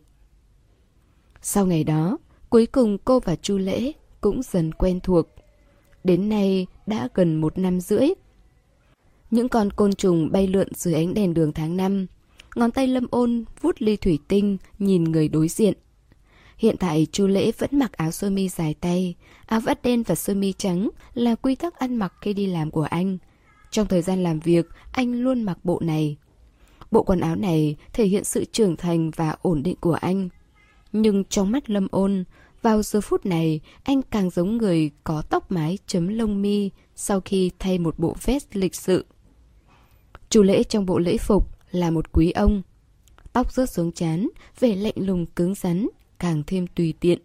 Sau 1.42 1.66
ngày 1.66 1.84
đó, 1.84 2.18
cuối 2.50 2.66
cùng 2.66 2.98
cô 3.04 3.20
và 3.20 3.36
Chu 3.36 3.58
Lễ 3.58 3.92
cũng 4.20 4.42
dần 4.42 4.72
quen 4.74 5.00
thuộc. 5.00 5.26
Đến 6.04 6.28
nay 6.28 6.66
đã 6.86 7.08
gần 7.14 7.40
một 7.40 7.58
năm 7.58 7.80
rưỡi. 7.80 8.08
Những 9.30 9.48
con 9.48 9.70
côn 9.70 9.92
trùng 9.92 10.32
bay 10.32 10.46
lượn 10.46 10.68
dưới 10.74 10.94
ánh 10.94 11.14
đèn 11.14 11.34
đường 11.34 11.52
tháng 11.52 11.76
năm. 11.76 12.06
Ngón 12.54 12.70
tay 12.70 12.86
lâm 12.86 13.06
ôn 13.10 13.44
vút 13.60 13.76
ly 13.78 13.96
thủy 13.96 14.18
tinh 14.28 14.56
nhìn 14.78 15.04
người 15.04 15.28
đối 15.28 15.48
diện. 15.48 15.74
Hiện 16.58 16.76
tại 16.76 17.06
chu 17.12 17.26
lễ 17.26 17.52
vẫn 17.58 17.70
mặc 17.72 17.92
áo 17.92 18.10
sơ 18.10 18.30
mi 18.30 18.48
dài 18.48 18.74
tay, 18.74 19.14
áo 19.46 19.60
vắt 19.60 19.82
đen 19.82 20.02
và 20.02 20.14
sơ 20.14 20.34
mi 20.34 20.52
trắng 20.52 20.90
là 21.14 21.34
quy 21.34 21.54
tắc 21.54 21.78
ăn 21.78 21.96
mặc 21.96 22.12
khi 22.20 22.32
đi 22.32 22.46
làm 22.46 22.70
của 22.70 22.82
anh. 22.82 23.18
Trong 23.70 23.86
thời 23.86 24.02
gian 24.02 24.22
làm 24.22 24.40
việc, 24.40 24.66
anh 24.92 25.12
luôn 25.12 25.42
mặc 25.42 25.58
bộ 25.64 25.80
này. 25.84 26.16
Bộ 26.90 27.02
quần 27.02 27.20
áo 27.20 27.36
này 27.36 27.76
thể 27.92 28.04
hiện 28.04 28.24
sự 28.24 28.44
trưởng 28.44 28.76
thành 28.76 29.10
và 29.10 29.36
ổn 29.42 29.62
định 29.62 29.76
của 29.80 29.92
anh. 29.92 30.28
Nhưng 30.92 31.24
trong 31.24 31.50
mắt 31.50 31.70
lâm 31.70 31.86
ôn, 31.90 32.24
vào 32.62 32.82
giờ 32.82 33.00
phút 33.00 33.26
này, 33.26 33.60
anh 33.82 34.02
càng 34.02 34.30
giống 34.30 34.56
người 34.56 34.90
có 35.04 35.22
tóc 35.22 35.52
mái 35.52 35.78
chấm 35.86 36.08
lông 36.08 36.42
mi 36.42 36.70
sau 36.94 37.20
khi 37.20 37.50
thay 37.58 37.78
một 37.78 37.98
bộ 37.98 38.16
vest 38.24 38.46
lịch 38.52 38.74
sự. 38.74 39.04
Chủ 40.30 40.42
lễ 40.42 40.64
trong 40.64 40.86
bộ 40.86 40.98
lễ 40.98 41.16
phục 41.18 41.50
là 41.70 41.90
một 41.90 42.12
quý 42.12 42.30
ông. 42.30 42.62
Tóc 43.32 43.52
rớt 43.52 43.70
xuống 43.70 43.92
chán, 43.92 44.28
vẻ 44.60 44.76
lạnh 44.76 44.94
lùng 44.96 45.26
cứng 45.26 45.54
rắn, 45.54 45.88
càng 46.18 46.42
thêm 46.46 46.66
tùy 46.66 46.94
tiện. 47.00 47.18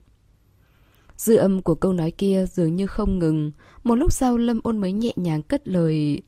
Dư 1.17 1.35
âm 1.35 1.61
của 1.61 1.75
câu 1.75 1.93
nói 1.93 2.11
kia 2.11 2.45
dường 2.45 2.75
như 2.75 2.87
không 2.87 3.19
ngừng, 3.19 3.51
một 3.83 3.95
lúc 3.95 4.11
sau 4.11 4.37
Lâm 4.37 4.59
ôn 4.63 4.77
mới 4.77 4.91
nhẹ 4.91 5.11
nhàng 5.15 5.41
cất 5.41 5.67
lời. 5.67 6.21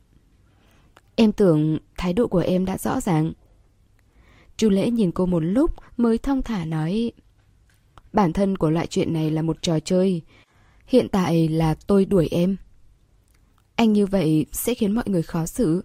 Em 1.15 1.31
tưởng 1.31 1.77
thái 1.97 2.13
độ 2.13 2.27
của 2.27 2.39
em 2.39 2.65
đã 2.65 2.77
rõ 2.77 3.01
ràng. 3.01 3.33
Chu 4.57 4.69
lễ 4.69 4.91
nhìn 4.91 5.11
cô 5.11 5.25
một 5.25 5.39
lúc 5.39 5.71
mới 5.97 6.17
thong 6.17 6.41
thả 6.41 6.65
nói 6.65 7.11
Bản 8.13 8.33
thân 8.33 8.57
của 8.57 8.69
loại 8.69 8.87
chuyện 8.87 9.13
này 9.13 9.31
là 9.31 9.41
một 9.41 9.61
trò 9.61 9.79
chơi 9.79 10.21
Hiện 10.87 11.07
tại 11.09 11.47
là 11.47 11.75
tôi 11.87 12.05
đuổi 12.05 12.27
em 12.31 12.55
Anh 13.75 13.93
như 13.93 14.05
vậy 14.05 14.45
sẽ 14.51 14.73
khiến 14.73 14.91
mọi 14.91 15.03
người 15.07 15.23
khó 15.23 15.45
xử 15.45 15.83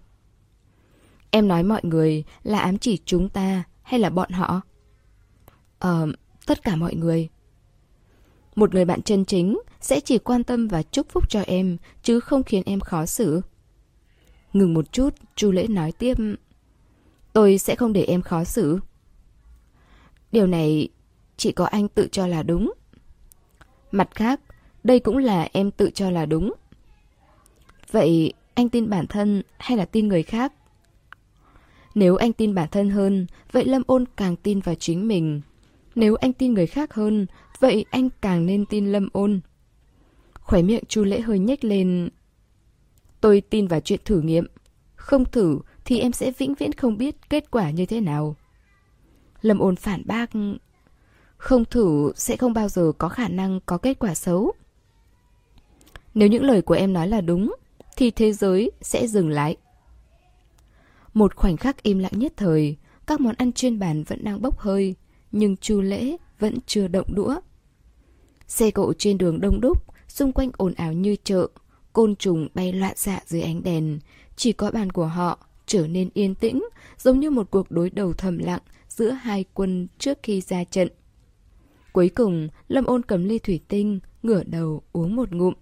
Em 1.31 1.47
nói 1.47 1.63
mọi 1.63 1.81
người 1.83 2.23
là 2.43 2.59
ám 2.59 2.77
chỉ 2.77 2.99
chúng 3.05 3.29
ta 3.29 3.63
hay 3.81 3.99
là 3.99 4.09
bọn 4.09 4.31
họ? 4.31 4.61
Ờ, 5.79 6.07
tất 6.45 6.63
cả 6.63 6.75
mọi 6.75 6.95
người. 6.95 7.29
Một 8.55 8.73
người 8.73 8.85
bạn 8.85 9.01
chân 9.01 9.25
chính 9.25 9.59
sẽ 9.81 9.99
chỉ 9.99 10.17
quan 10.17 10.43
tâm 10.43 10.67
và 10.67 10.83
chúc 10.83 11.09
phúc 11.09 11.29
cho 11.29 11.41
em, 11.41 11.77
chứ 12.03 12.19
không 12.19 12.43
khiến 12.43 12.63
em 12.65 12.79
khó 12.79 13.05
xử. 13.05 13.41
Ngừng 14.53 14.73
một 14.73 14.91
chút, 14.91 15.15
Chu 15.35 15.51
Lễ 15.51 15.67
nói 15.67 15.91
tiếp. 15.91 16.17
Tôi 17.33 17.57
sẽ 17.57 17.75
không 17.75 17.93
để 17.93 18.03
em 18.03 18.21
khó 18.21 18.43
xử. 18.43 18.79
Điều 20.31 20.47
này 20.47 20.89
chỉ 21.37 21.51
có 21.51 21.65
anh 21.65 21.87
tự 21.87 22.07
cho 22.11 22.27
là 22.27 22.43
đúng. 22.43 22.73
Mặt 23.91 24.09
khác, 24.15 24.41
đây 24.83 24.99
cũng 24.99 25.17
là 25.17 25.49
em 25.53 25.71
tự 25.71 25.89
cho 25.93 26.09
là 26.09 26.25
đúng. 26.25 26.53
Vậy 27.91 28.33
anh 28.53 28.69
tin 28.69 28.89
bản 28.89 29.07
thân 29.07 29.43
hay 29.57 29.77
là 29.77 29.85
tin 29.85 30.07
người 30.07 30.23
khác? 30.23 30.53
Nếu 31.95 32.15
anh 32.15 32.33
tin 32.33 32.55
bản 32.55 32.69
thân 32.71 32.89
hơn, 32.89 33.27
vậy 33.51 33.65
Lâm 33.65 33.81
Ôn 33.87 34.05
càng 34.17 34.35
tin 34.35 34.59
vào 34.59 34.75
chính 34.75 35.07
mình. 35.07 35.41
Nếu 35.95 36.15
anh 36.15 36.33
tin 36.33 36.53
người 36.53 36.67
khác 36.67 36.93
hơn, 36.93 37.25
vậy 37.59 37.85
anh 37.89 38.09
càng 38.21 38.45
nên 38.45 38.65
tin 38.65 38.91
Lâm 38.91 39.09
ôn. 39.13 39.39
Khỏe 40.33 40.61
miệng 40.61 40.83
chu 40.87 41.03
lễ 41.03 41.21
hơi 41.21 41.39
nhếch 41.39 41.63
lên. 41.63 42.09
Tôi 43.21 43.41
tin 43.49 43.67
vào 43.67 43.79
chuyện 43.79 43.99
thử 44.05 44.21
nghiệm. 44.21 44.47
Không 44.95 45.25
thử 45.25 45.59
thì 45.85 45.99
em 45.99 46.11
sẽ 46.11 46.31
vĩnh 46.37 46.55
viễn 46.55 46.73
không 46.73 46.97
biết 46.97 47.29
kết 47.29 47.51
quả 47.51 47.69
như 47.69 47.85
thế 47.85 48.01
nào. 48.01 48.35
Lâm 49.41 49.59
ôn 49.59 49.75
phản 49.75 50.01
bác. 50.05 50.29
Không 51.37 51.65
thử 51.65 52.11
sẽ 52.15 52.37
không 52.37 52.53
bao 52.53 52.69
giờ 52.69 52.91
có 52.97 53.09
khả 53.09 53.27
năng 53.27 53.59
có 53.65 53.77
kết 53.77 53.99
quả 53.99 54.15
xấu. 54.15 54.51
Nếu 56.13 56.29
những 56.29 56.43
lời 56.43 56.61
của 56.61 56.73
em 56.73 56.93
nói 56.93 57.07
là 57.07 57.21
đúng, 57.21 57.55
thì 57.97 58.11
thế 58.11 58.33
giới 58.33 58.71
sẽ 58.81 59.07
dừng 59.07 59.29
lại. 59.29 59.57
Một 61.13 61.35
khoảnh 61.35 61.57
khắc 61.57 61.83
im 61.83 61.99
lặng 61.99 62.11
nhất 62.15 62.33
thời, 62.37 62.77
các 63.07 63.21
món 63.21 63.35
ăn 63.35 63.51
trên 63.51 63.79
bàn 63.79 64.03
vẫn 64.03 64.23
đang 64.23 64.41
bốc 64.41 64.59
hơi, 64.59 64.95
nhưng 65.31 65.57
chu 65.57 65.81
lễ 65.81 66.17
vẫn 66.39 66.57
chưa 66.65 66.87
động 66.87 67.07
đũa. 67.15 67.35
Xe 68.47 68.71
cộ 68.71 68.93
trên 68.93 69.17
đường 69.17 69.41
đông 69.41 69.61
đúc, 69.61 69.83
xung 70.07 70.31
quanh 70.31 70.51
ồn 70.57 70.73
ào 70.73 70.93
như 70.93 71.15
chợ, 71.23 71.47
côn 71.93 72.15
trùng 72.15 72.47
bay 72.53 72.73
loạn 72.73 72.97
xạ 72.97 73.19
dưới 73.25 73.41
ánh 73.41 73.63
đèn, 73.63 73.99
chỉ 74.35 74.51
có 74.53 74.71
bàn 74.71 74.91
của 74.91 75.05
họ 75.05 75.47
trở 75.65 75.87
nên 75.87 76.09
yên 76.13 76.35
tĩnh, 76.35 76.63
giống 76.97 77.19
như 77.19 77.29
một 77.29 77.51
cuộc 77.51 77.71
đối 77.71 77.89
đầu 77.89 78.13
thầm 78.13 78.37
lặng 78.37 78.61
giữa 78.87 79.09
hai 79.09 79.45
quân 79.53 79.87
trước 79.97 80.17
khi 80.23 80.41
ra 80.41 80.63
trận. 80.63 80.87
Cuối 81.93 82.09
cùng, 82.09 82.47
Lâm 82.67 82.85
ôn 82.85 83.03
cầm 83.03 83.25
ly 83.25 83.39
thủy 83.39 83.59
tinh, 83.67 83.99
ngửa 84.23 84.43
đầu 84.43 84.81
uống 84.91 85.15
một 85.15 85.31
ngụm. 85.31 85.53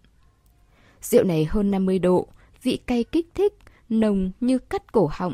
Rượu 1.01 1.23
này 1.23 1.45
hơn 1.45 1.71
50 1.71 1.99
độ, 1.99 2.27
vị 2.63 2.77
cay 2.77 3.03
kích 3.03 3.27
thích, 3.35 3.53
nồng 3.89 4.31
như 4.39 4.57
cắt 4.57 4.91
cổ 4.91 5.09
họng, 5.13 5.33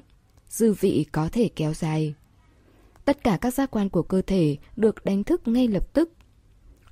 dư 0.50 0.74
vị 0.74 1.06
có 1.12 1.30
thể 1.32 1.50
kéo 1.56 1.74
dài. 1.74 2.14
Tất 3.06 3.24
cả 3.24 3.38
các 3.42 3.54
giác 3.54 3.72
quan 3.72 3.90
của 3.90 4.04
cơ 4.04 4.22
thể 4.22 4.58
được 4.76 5.06
đánh 5.06 5.24
thức 5.24 5.48
ngay 5.48 5.68
lập 5.68 5.94
tức. 5.94 6.12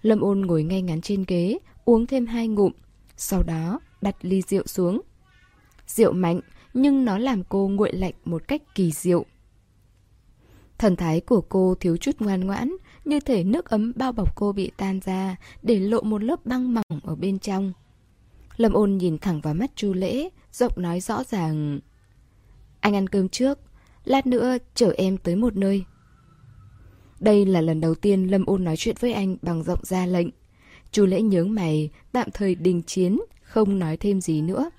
Lâm 0.01 0.21
ôn 0.21 0.41
ngồi 0.41 0.63
ngay 0.63 0.81
ngắn 0.81 1.01
trên 1.01 1.23
ghế, 1.27 1.57
uống 1.85 2.07
thêm 2.07 2.25
hai 2.25 2.47
ngụm, 2.47 2.71
sau 3.17 3.43
đó 3.43 3.79
đặt 4.01 4.15
ly 4.21 4.41
rượu 4.41 4.63
xuống. 4.65 5.01
Rượu 5.87 6.13
mạnh, 6.13 6.39
nhưng 6.73 7.05
nó 7.05 7.17
làm 7.17 7.43
cô 7.43 7.67
nguội 7.67 7.93
lạnh 7.93 8.13
một 8.25 8.47
cách 8.47 8.61
kỳ 8.75 8.91
diệu. 8.91 9.25
Thần 10.77 10.95
thái 10.95 11.19
của 11.19 11.41
cô 11.41 11.75
thiếu 11.79 11.97
chút 11.97 12.11
ngoan 12.19 12.45
ngoãn, 12.45 12.75
như 13.05 13.19
thể 13.19 13.43
nước 13.43 13.65
ấm 13.65 13.93
bao 13.95 14.11
bọc 14.11 14.35
cô 14.35 14.51
bị 14.51 14.71
tan 14.77 14.99
ra, 15.05 15.35
để 15.61 15.79
lộ 15.79 16.01
một 16.01 16.23
lớp 16.23 16.45
băng 16.45 16.73
mỏng 16.73 16.99
ở 17.03 17.15
bên 17.15 17.39
trong. 17.39 17.73
Lâm 18.57 18.73
ôn 18.73 18.97
nhìn 18.97 19.17
thẳng 19.17 19.41
vào 19.41 19.53
mắt 19.53 19.71
Chu 19.75 19.93
Lễ, 19.93 20.29
giọng 20.51 20.71
nói 20.75 20.99
rõ 20.99 21.23
ràng. 21.23 21.79
Anh 22.79 22.95
ăn 22.95 23.07
cơm 23.07 23.29
trước, 23.29 23.59
lát 24.05 24.27
nữa 24.27 24.57
chở 24.75 24.93
em 24.97 25.17
tới 25.17 25.35
một 25.35 25.55
nơi. 25.55 25.83
Đây 27.19 27.45
là 27.45 27.61
lần 27.61 27.81
đầu 27.81 27.95
tiên 27.95 28.31
Lâm 28.31 28.45
ôn 28.45 28.63
nói 28.63 28.77
chuyện 28.77 28.95
với 28.99 29.13
anh 29.13 29.37
bằng 29.41 29.63
giọng 29.63 29.79
ra 29.85 30.05
lệnh. 30.05 30.27
Chu 30.91 31.05
Lễ 31.05 31.21
nhướng 31.21 31.55
mày, 31.55 31.89
tạm 32.11 32.27
thời 32.33 32.55
đình 32.55 32.81
chiến, 32.81 33.19
không 33.43 33.79
nói 33.79 33.97
thêm 33.97 34.21
gì 34.21 34.41
nữa. 34.41 34.69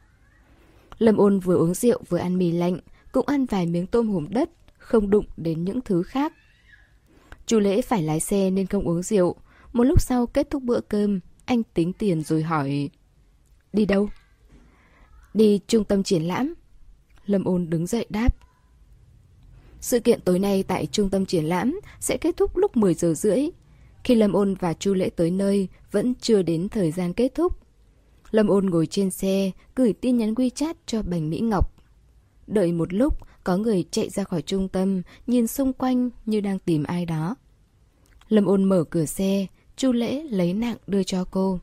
Lâm 0.98 1.16
ôn 1.16 1.40
vừa 1.40 1.56
uống 1.56 1.74
rượu 1.74 2.02
vừa 2.08 2.18
ăn 2.18 2.38
mì 2.38 2.52
lạnh, 2.52 2.78
cũng 3.12 3.26
ăn 3.26 3.46
vài 3.46 3.66
miếng 3.66 3.86
tôm 3.86 4.08
hùm 4.08 4.26
đất, 4.28 4.50
không 4.78 5.10
đụng 5.10 5.26
đến 5.36 5.64
những 5.64 5.80
thứ 5.80 6.02
khác. 6.02 6.32
Chu 7.46 7.58
Lễ 7.58 7.82
phải 7.82 8.02
lái 8.02 8.20
xe 8.20 8.50
nên 8.50 8.66
không 8.66 8.88
uống 8.88 9.02
rượu. 9.02 9.36
Một 9.72 9.84
lúc 9.84 10.00
sau 10.00 10.26
kết 10.26 10.50
thúc 10.50 10.62
bữa 10.62 10.80
cơm, 10.80 11.20
anh 11.44 11.62
tính 11.62 11.92
tiền 11.92 12.22
rồi 12.22 12.42
hỏi 12.42 12.90
Đi 13.74 13.86
đâu? 13.86 14.08
Đi 15.34 15.60
trung 15.66 15.84
tâm 15.84 16.02
triển 16.02 16.22
lãm. 16.22 16.54
Lâm 17.26 17.44
ôn 17.44 17.70
đứng 17.70 17.86
dậy 17.86 18.06
đáp. 18.08 18.36
Sự 19.80 20.00
kiện 20.00 20.20
tối 20.20 20.38
nay 20.38 20.62
tại 20.62 20.86
trung 20.86 21.10
tâm 21.10 21.26
triển 21.26 21.44
lãm 21.44 21.80
sẽ 22.00 22.16
kết 22.16 22.36
thúc 22.36 22.56
lúc 22.56 22.76
10 22.76 22.94
giờ 22.94 23.14
rưỡi. 23.14 23.48
Khi 24.04 24.14
Lâm 24.14 24.32
ôn 24.32 24.54
và 24.54 24.74
Chu 24.74 24.94
Lễ 24.94 25.10
tới 25.10 25.30
nơi, 25.30 25.68
vẫn 25.90 26.14
chưa 26.20 26.42
đến 26.42 26.68
thời 26.68 26.90
gian 26.90 27.12
kết 27.12 27.34
thúc. 27.34 27.58
Lâm 28.30 28.48
ôn 28.48 28.66
ngồi 28.66 28.86
trên 28.86 29.10
xe, 29.10 29.50
gửi 29.76 29.92
tin 29.92 30.16
nhắn 30.16 30.34
WeChat 30.34 30.74
cho 30.86 31.02
Bành 31.02 31.30
Mỹ 31.30 31.40
Ngọc. 31.40 31.74
Đợi 32.46 32.72
một 32.72 32.92
lúc, 32.92 33.18
có 33.44 33.56
người 33.56 33.84
chạy 33.90 34.10
ra 34.10 34.24
khỏi 34.24 34.42
trung 34.42 34.68
tâm, 34.68 35.02
nhìn 35.26 35.46
xung 35.46 35.72
quanh 35.72 36.10
như 36.26 36.40
đang 36.40 36.58
tìm 36.58 36.82
ai 36.82 37.06
đó. 37.06 37.36
Lâm 38.28 38.46
ôn 38.46 38.64
mở 38.64 38.84
cửa 38.90 39.04
xe, 39.04 39.46
Chu 39.76 39.92
Lễ 39.92 40.22
lấy 40.22 40.52
nặng 40.52 40.76
đưa 40.86 41.02
cho 41.02 41.24
cô. 41.24 41.60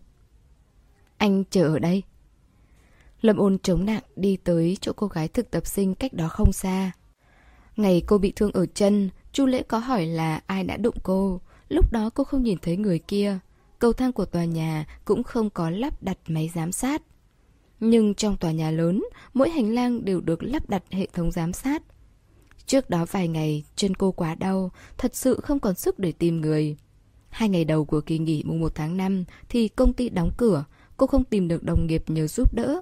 Anh 1.21 1.43
chờ 1.49 1.67
ở 1.67 1.79
đây. 1.79 2.03
Lâm 3.21 3.37
ôn 3.37 3.57
chống 3.63 3.85
nặng 3.85 4.03
đi 4.15 4.37
tới 4.43 4.77
chỗ 4.81 4.93
cô 4.95 5.07
gái 5.07 5.27
thực 5.27 5.51
tập 5.51 5.65
sinh 5.65 5.95
cách 5.95 6.13
đó 6.13 6.27
không 6.27 6.53
xa. 6.53 6.91
Ngày 7.75 8.03
cô 8.07 8.17
bị 8.17 8.33
thương 8.35 8.51
ở 8.51 8.65
chân, 8.65 9.09
Chu 9.31 9.45
Lễ 9.45 9.63
có 9.63 9.77
hỏi 9.77 10.05
là 10.05 10.41
ai 10.45 10.63
đã 10.63 10.77
đụng 10.77 10.95
cô. 11.03 11.41
Lúc 11.69 11.91
đó 11.91 12.09
cô 12.09 12.23
không 12.23 12.43
nhìn 12.43 12.57
thấy 12.61 12.77
người 12.77 12.99
kia. 12.99 13.39
Cầu 13.79 13.93
thang 13.93 14.11
của 14.11 14.25
tòa 14.25 14.45
nhà 14.45 14.85
cũng 15.05 15.23
không 15.23 15.49
có 15.49 15.69
lắp 15.69 16.03
đặt 16.03 16.17
máy 16.27 16.51
giám 16.55 16.71
sát. 16.71 17.01
Nhưng 17.79 18.15
trong 18.15 18.37
tòa 18.37 18.51
nhà 18.51 18.71
lớn, 18.71 19.03
mỗi 19.33 19.49
hành 19.49 19.73
lang 19.73 20.05
đều 20.05 20.21
được 20.21 20.43
lắp 20.43 20.69
đặt 20.69 20.83
hệ 20.91 21.07
thống 21.13 21.31
giám 21.31 21.53
sát. 21.53 21.83
Trước 22.65 22.89
đó 22.89 23.05
vài 23.11 23.27
ngày, 23.27 23.63
chân 23.75 23.95
cô 23.95 24.11
quá 24.11 24.35
đau, 24.35 24.71
thật 24.97 25.15
sự 25.15 25.39
không 25.43 25.59
còn 25.59 25.75
sức 25.75 25.99
để 25.99 26.11
tìm 26.11 26.41
người. 26.41 26.77
Hai 27.29 27.49
ngày 27.49 27.65
đầu 27.65 27.85
của 27.85 28.01
kỳ 28.01 28.19
nghỉ 28.19 28.43
mùng 28.45 28.59
1 28.59 28.75
tháng 28.75 28.97
5 28.97 29.23
thì 29.49 29.67
công 29.67 29.93
ty 29.93 30.09
đóng 30.09 30.31
cửa, 30.37 30.65
cô 31.01 31.07
không 31.07 31.23
tìm 31.23 31.47
được 31.47 31.63
đồng 31.63 31.87
nghiệp 31.87 32.09
nhờ 32.09 32.27
giúp 32.27 32.53
đỡ. 32.53 32.81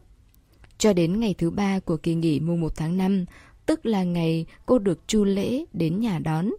Cho 0.78 0.94
đến 0.94 1.20
ngày 1.20 1.36
thứ 1.38 1.50
ba 1.50 1.80
của 1.80 1.98
kỳ 1.98 2.16
nghỉ 2.16 2.40
mùng 2.40 2.62
1 2.62 2.76
tháng 2.76 2.98
5, 2.98 3.26
tức 3.66 3.86
là 3.86 4.04
ngày 4.04 4.46
cô 4.66 4.80
được 4.80 5.08
chu 5.08 5.24
lễ 5.24 5.66
đến 5.74 6.00
nhà 6.00 6.20
đón. 6.20 6.50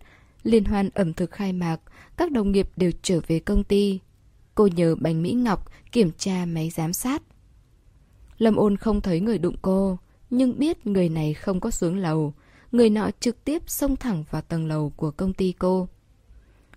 Liên 0.43 0.65
hoan 0.65 0.91
ẩm 0.95 1.13
thực 1.13 1.31
khai 1.31 1.53
mạc, 1.53 1.81
các 2.17 2.33
đồng 2.33 2.53
nghiệp 2.53 2.69
đều 2.77 2.91
trở 3.03 3.21
về 3.27 3.41
công 3.41 3.65
ty. 3.65 3.99
Cô 4.55 4.67
nhờ 4.67 4.95
Bành 4.95 5.23
Mỹ 5.23 5.33
Ngọc 5.33 5.71
kiểm 5.93 6.11
tra 6.19 6.45
máy 6.45 6.71
giám 6.71 6.93
sát. 6.93 7.23
Lâm 8.39 8.57
ôn 8.57 8.77
không 8.77 9.01
thấy 9.01 9.21
người 9.21 9.39
đụng 9.39 9.57
cô, 9.63 9.99
nhưng 10.31 10.59
biết 10.59 10.87
người 10.87 11.09
này 11.09 11.35
không 11.35 11.61
có 11.61 11.71
xuống 11.71 11.97
lầu. 11.97 12.35
Người 12.73 12.91
nọ 12.91 13.11
trực 13.21 13.45
tiếp 13.45 13.63
xông 13.67 13.97
thẳng 13.97 14.25
vào 14.31 14.43
tầng 14.43 14.67
lầu 14.67 14.93
của 14.97 15.11
công 15.11 15.33
ty 15.33 15.53
cô. 15.53 15.89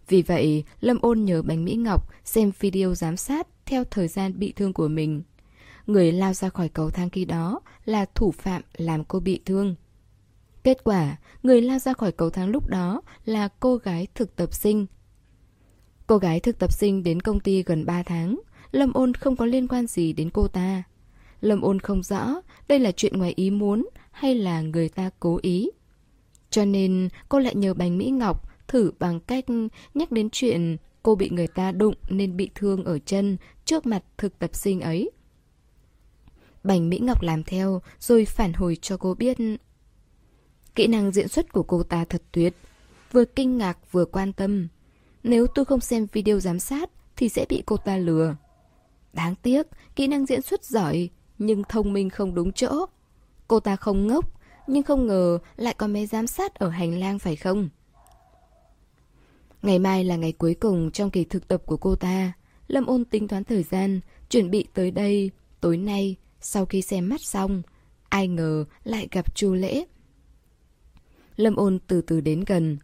Vì 0.07 0.21
vậy, 0.21 0.63
Lâm 0.81 0.97
ôn 1.01 1.25
nhờ 1.25 1.41
Bánh 1.41 1.65
Mỹ 1.65 1.75
Ngọc 1.75 2.09
xem 2.25 2.51
video 2.59 2.95
giám 2.95 3.17
sát 3.17 3.47
theo 3.65 3.83
thời 3.83 4.07
gian 4.07 4.39
bị 4.39 4.51
thương 4.51 4.73
của 4.73 4.87
mình. 4.87 5.23
Người 5.87 6.11
lao 6.11 6.33
ra 6.33 6.49
khỏi 6.49 6.69
cầu 6.69 6.89
thang 6.89 7.09
khi 7.09 7.25
đó 7.25 7.59
là 7.85 8.05
thủ 8.15 8.31
phạm 8.31 8.61
làm 8.77 9.03
cô 9.03 9.19
bị 9.19 9.39
thương. 9.45 9.75
Kết 10.63 10.83
quả, 10.83 11.17
người 11.43 11.61
lao 11.61 11.79
ra 11.79 11.93
khỏi 11.93 12.11
cầu 12.11 12.29
thang 12.29 12.49
lúc 12.49 12.67
đó 12.67 13.01
là 13.25 13.47
cô 13.59 13.75
gái 13.77 14.07
thực 14.15 14.35
tập 14.35 14.53
sinh. 14.53 14.85
Cô 16.07 16.17
gái 16.17 16.39
thực 16.39 16.59
tập 16.59 16.73
sinh 16.73 17.03
đến 17.03 17.21
công 17.21 17.39
ty 17.39 17.63
gần 17.63 17.85
3 17.85 18.03
tháng, 18.03 18.39
Lâm 18.71 18.93
ôn 18.93 19.13
không 19.13 19.35
có 19.35 19.45
liên 19.45 19.67
quan 19.67 19.87
gì 19.87 20.13
đến 20.13 20.29
cô 20.29 20.47
ta. 20.47 20.83
Lâm 21.41 21.61
ôn 21.61 21.79
không 21.79 22.03
rõ 22.03 22.41
đây 22.67 22.79
là 22.79 22.91
chuyện 22.91 23.17
ngoài 23.17 23.33
ý 23.35 23.49
muốn 23.49 23.89
hay 24.11 24.35
là 24.35 24.61
người 24.61 24.89
ta 24.89 25.09
cố 25.19 25.39
ý. 25.41 25.69
Cho 26.49 26.65
nên 26.65 27.09
cô 27.29 27.39
lại 27.39 27.55
nhờ 27.55 27.73
Bành 27.73 27.97
Mỹ 27.97 28.09
Ngọc 28.09 28.49
thử 28.67 28.91
bằng 28.99 29.19
cách 29.19 29.45
nhắc 29.93 30.11
đến 30.11 30.29
chuyện 30.31 30.77
cô 31.03 31.15
bị 31.15 31.29
người 31.29 31.47
ta 31.47 31.71
đụng 31.71 31.95
nên 32.09 32.37
bị 32.37 32.49
thương 32.55 32.85
ở 32.85 32.99
chân 32.99 33.37
trước 33.65 33.85
mặt 33.85 34.03
thực 34.17 34.39
tập 34.39 34.55
sinh 34.55 34.81
ấy. 34.81 35.11
Bành 36.63 36.89
Mỹ 36.89 36.99
Ngọc 36.99 37.21
làm 37.21 37.43
theo 37.43 37.81
rồi 37.99 38.25
phản 38.25 38.53
hồi 38.53 38.77
cho 38.81 38.97
cô 38.97 39.13
biết 39.13 39.37
Kỹ 40.75 40.87
năng 40.87 41.11
diễn 41.11 41.27
xuất 41.27 41.53
của 41.53 41.63
cô 41.63 41.83
ta 41.83 42.05
thật 42.05 42.21
tuyệt 42.31 42.53
Vừa 43.11 43.25
kinh 43.25 43.57
ngạc 43.57 43.91
vừa 43.91 44.05
quan 44.05 44.33
tâm. 44.33 44.67
Nếu 45.23 45.47
tôi 45.47 45.65
không 45.65 45.79
xem 45.79 46.07
video 46.11 46.39
giám 46.39 46.59
sát 46.59 46.89
Thì 47.15 47.29
sẽ 47.29 47.45
bị 47.49 47.63
cô 47.65 47.77
ta 47.77 47.97
lừa. 47.97 48.35
Đáng 49.13 49.35
tiếc, 49.41 49.67
kỹ 49.95 50.07
năng 50.07 50.25
diễn 50.25 50.41
xuất 50.41 50.63
giỏi 50.63 51.09
Nhưng 51.37 51.63
thông 51.69 51.93
minh 51.93 52.09
không 52.09 52.35
đúng 52.35 52.51
chỗ. 52.51 52.85
Cô 53.47 53.59
ta 53.59 53.75
không 53.75 54.07
ngốc 54.07 54.25
Nhưng 54.67 54.83
không 54.83 55.07
ngờ 55.07 55.39
lại 55.55 55.73
có 55.77 55.87
máy 55.87 56.05
giám 56.05 56.27
sát 56.27 56.55
ở 56.55 56.69
hành 56.69 56.99
lang 56.99 57.19
phải 57.19 57.35
không? 57.35 57.69
Ngày 59.63 59.79
mai 59.79 60.03
là 60.03 60.15
ngày 60.15 60.31
cuối 60.31 60.55
cùng 60.55 60.91
trong 60.91 61.11
kỳ 61.11 61.23
thực 61.23 61.47
tập 61.47 61.63
của 61.65 61.77
cô 61.77 61.95
ta 61.95 62.33
Lâm 62.67 62.85
ôn 62.85 63.05
tính 63.05 63.27
toán 63.27 63.43
thời 63.43 63.63
gian 63.63 63.99
Chuẩn 64.29 64.51
bị 64.51 64.65
tới 64.73 64.91
đây 64.91 65.31
Tối 65.61 65.77
nay 65.77 66.15
Sau 66.41 66.65
khi 66.65 66.81
xem 66.81 67.09
mắt 67.09 67.21
xong 67.21 67.61
Ai 68.09 68.27
ngờ 68.27 68.65
lại 68.83 69.07
gặp 69.11 69.35
chu 69.35 69.53
lễ 69.53 69.85
Lâm 71.35 71.55
ôn 71.55 71.79
từ 71.87 72.01
từ 72.01 72.21
đến 72.21 72.43
gần. 72.47 72.77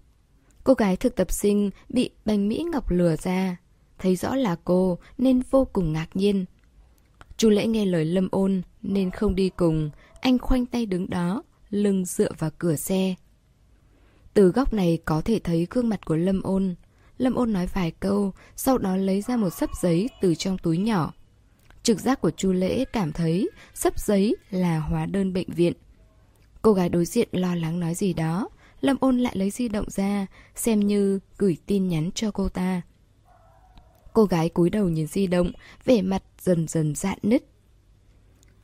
Cô 0.63 0.73
gái 0.73 0.95
thực 0.95 1.15
tập 1.15 1.31
sinh 1.31 1.69
bị 1.89 2.09
bành 2.25 2.47
Mỹ 2.47 2.65
Ngọc 2.71 2.91
lừa 2.91 3.15
ra. 3.15 3.57
Thấy 3.97 4.15
rõ 4.15 4.35
là 4.35 4.55
cô 4.63 4.97
nên 5.17 5.41
vô 5.49 5.67
cùng 5.73 5.93
ngạc 5.93 6.07
nhiên. 6.13 6.45
Chu 7.37 7.49
lễ 7.49 7.67
nghe 7.67 7.85
lời 7.85 8.05
Lâm 8.05 8.27
ôn 8.31 8.61
nên 8.81 9.11
không 9.11 9.35
đi 9.35 9.49
cùng. 9.49 9.89
Anh 10.21 10.39
khoanh 10.39 10.65
tay 10.65 10.85
đứng 10.85 11.09
đó, 11.09 11.43
lưng 11.69 12.05
dựa 12.05 12.31
vào 12.37 12.49
cửa 12.57 12.75
xe. 12.75 13.15
Từ 14.39 14.51
góc 14.51 14.73
này 14.73 14.99
có 15.05 15.21
thể 15.21 15.39
thấy 15.39 15.67
gương 15.69 15.89
mặt 15.89 16.05
của 16.05 16.15
Lâm 16.15 16.41
ôn. 16.41 16.75
Lâm 17.17 17.35
ôn 17.35 17.53
nói 17.53 17.67
vài 17.73 17.91
câu, 17.91 18.33
sau 18.55 18.77
đó 18.77 18.95
lấy 18.95 19.21
ra 19.21 19.37
một 19.37 19.49
sấp 19.49 19.69
giấy 19.81 20.09
từ 20.21 20.35
trong 20.35 20.57
túi 20.57 20.77
nhỏ. 20.77 21.13
Trực 21.83 21.99
giác 21.99 22.21
của 22.21 22.31
Chu 22.31 22.51
Lễ 22.51 22.85
cảm 22.85 23.11
thấy 23.11 23.49
sấp 23.73 23.99
giấy 23.99 24.35
là 24.51 24.79
hóa 24.79 25.05
đơn 25.05 25.33
bệnh 25.33 25.49
viện. 25.49 25.73
Cô 26.61 26.73
gái 26.73 26.89
đối 26.89 27.05
diện 27.05 27.27
lo 27.31 27.55
lắng 27.55 27.79
nói 27.79 27.93
gì 27.93 28.13
đó. 28.13 28.49
Lâm 28.81 28.97
ôn 28.99 29.19
lại 29.19 29.37
lấy 29.37 29.49
di 29.49 29.69
động 29.69 29.89
ra, 29.89 30.27
xem 30.55 30.79
như 30.79 31.19
gửi 31.37 31.57
tin 31.65 31.87
nhắn 31.87 32.09
cho 32.15 32.31
cô 32.31 32.49
ta. 32.49 32.81
Cô 34.13 34.25
gái 34.25 34.49
cúi 34.49 34.69
đầu 34.69 34.89
nhìn 34.89 35.07
di 35.07 35.27
động, 35.27 35.51
vẻ 35.85 36.01
mặt 36.01 36.23
dần 36.41 36.67
dần 36.67 36.95
dạn 36.95 37.17
nứt. 37.21 37.43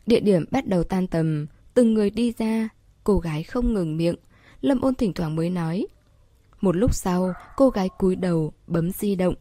Địa 0.06 0.20
điểm 0.20 0.46
bắt 0.52 0.68
đầu 0.68 0.84
tan 0.84 1.08
tầm, 1.08 1.48
từng 1.74 1.94
người 1.94 2.10
đi 2.10 2.34
ra, 2.38 2.70
cô 3.04 3.20
gái 3.20 3.44
không 3.44 3.74
ngừng 3.74 3.98
miệng. 3.98 4.16
Lâm 4.66 4.82
ôn 4.82 4.96
thỉnh 4.96 5.14
thoảng 5.14 5.36
mới 5.36 5.50
nói. 5.50 5.88
Một 6.62 6.76
lúc 6.76 6.94
sau, 6.94 7.34
cô 7.58 7.70
gái 7.70 7.90
cúi 7.98 8.16
đầu, 8.16 8.54
bấm 8.68 8.92
di 8.92 9.16
động. 9.16 9.36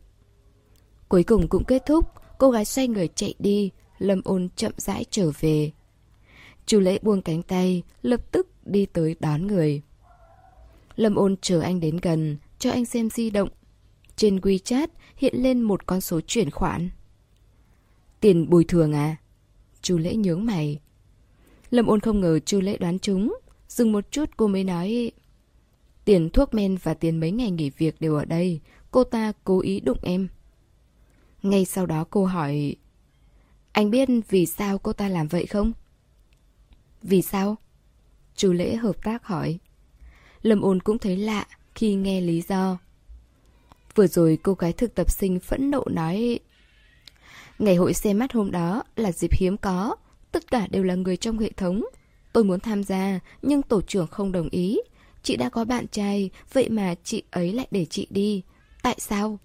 Cuối 1.08 1.22
cùng 1.22 1.48
cũng 1.48 1.64
kết 1.64 1.82
thúc, 1.86 2.10
cô 2.38 2.50
gái 2.50 2.64
xoay 2.64 2.88
người 2.88 3.08
chạy 3.08 3.34
đi, 3.38 3.70
Lâm 3.98 4.20
ôn 4.24 4.48
chậm 4.56 4.72
rãi 4.76 5.04
trở 5.10 5.30
về. 5.40 5.70
Chu 6.66 6.80
lễ 6.80 6.98
buông 7.02 7.22
cánh 7.22 7.42
tay, 7.42 7.82
lập 8.02 8.32
tức 8.32 8.48
đi 8.64 8.86
tới 8.86 9.16
đón 9.20 9.46
người. 9.46 9.82
Lâm 10.96 11.14
ôn 11.14 11.36
chờ 11.40 11.60
anh 11.60 11.80
đến 11.80 11.96
gần, 12.02 12.36
cho 12.58 12.70
anh 12.70 12.84
xem 12.84 13.10
di 13.10 13.30
động. 13.30 13.48
Trên 14.16 14.38
WeChat 14.38 14.88
hiện 15.16 15.34
lên 15.42 15.62
một 15.62 15.86
con 15.86 16.00
số 16.00 16.20
chuyển 16.20 16.50
khoản. 16.50 16.90
Tiền 18.20 18.50
bồi 18.50 18.64
thường 18.64 18.92
à? 18.92 19.16
Chu 19.82 19.98
lễ 19.98 20.14
nhướng 20.16 20.46
mày. 20.46 20.80
Lâm 21.70 21.86
ôn 21.86 22.00
không 22.00 22.20
ngờ 22.20 22.38
chu 22.38 22.60
lễ 22.60 22.78
đoán 22.78 22.98
chúng. 22.98 23.34
Dừng 23.74 23.92
một 23.92 24.10
chút 24.10 24.30
cô 24.36 24.46
mới 24.46 24.64
nói... 24.64 25.12
Tiền 26.04 26.30
thuốc 26.30 26.54
men 26.54 26.76
và 26.82 26.94
tiền 26.94 27.20
mấy 27.20 27.30
ngày 27.30 27.50
nghỉ 27.50 27.70
việc 27.70 28.00
đều 28.00 28.14
ở 28.14 28.24
đây. 28.24 28.60
Cô 28.90 29.04
ta 29.04 29.32
cố 29.44 29.60
ý 29.60 29.80
đụng 29.80 29.98
em. 30.02 30.28
Ngay 31.42 31.64
sau 31.64 31.86
đó 31.86 32.04
cô 32.10 32.24
hỏi... 32.24 32.76
Anh 33.72 33.90
biết 33.90 34.08
vì 34.28 34.46
sao 34.46 34.78
cô 34.78 34.92
ta 34.92 35.08
làm 35.08 35.28
vậy 35.28 35.46
không? 35.46 35.72
Vì 37.02 37.22
sao? 37.22 37.56
Chú 38.36 38.52
lễ 38.52 38.76
hợp 38.76 39.04
tác 39.04 39.24
hỏi. 39.24 39.58
Lâm 40.42 40.60
ôn 40.60 40.80
cũng 40.80 40.98
thấy 40.98 41.16
lạ 41.16 41.46
khi 41.74 41.94
nghe 41.94 42.20
lý 42.20 42.42
do. 42.48 42.78
Vừa 43.94 44.06
rồi 44.06 44.38
cô 44.42 44.54
gái 44.54 44.72
thực 44.72 44.94
tập 44.94 45.10
sinh 45.10 45.40
phẫn 45.40 45.70
nộ 45.70 45.84
nói, 45.90 46.38
Ngày 47.58 47.76
hội 47.76 47.94
xe 47.94 48.14
mắt 48.14 48.32
hôm 48.32 48.50
đó 48.50 48.82
là 48.96 49.12
dịp 49.12 49.32
hiếm 49.32 49.56
có, 49.56 49.96
Tất 50.32 50.50
cả 50.50 50.66
đều 50.70 50.82
là 50.82 50.94
người 50.94 51.16
trong 51.16 51.38
hệ 51.38 51.50
thống 51.50 51.84
Tôi 52.34 52.44
muốn 52.44 52.60
tham 52.60 52.84
gia 52.84 53.20
nhưng 53.42 53.62
tổ 53.62 53.82
trưởng 53.82 54.06
không 54.06 54.32
đồng 54.32 54.48
ý 54.48 54.78
Chị 55.22 55.36
đã 55.36 55.48
có 55.48 55.64
bạn 55.64 55.86
trai 55.88 56.30
Vậy 56.52 56.68
mà 56.68 56.94
chị 57.04 57.22
ấy 57.30 57.52
lại 57.52 57.66
để 57.70 57.84
chị 57.84 58.06
đi 58.10 58.42
Tại 58.82 58.96
sao? 58.98 59.38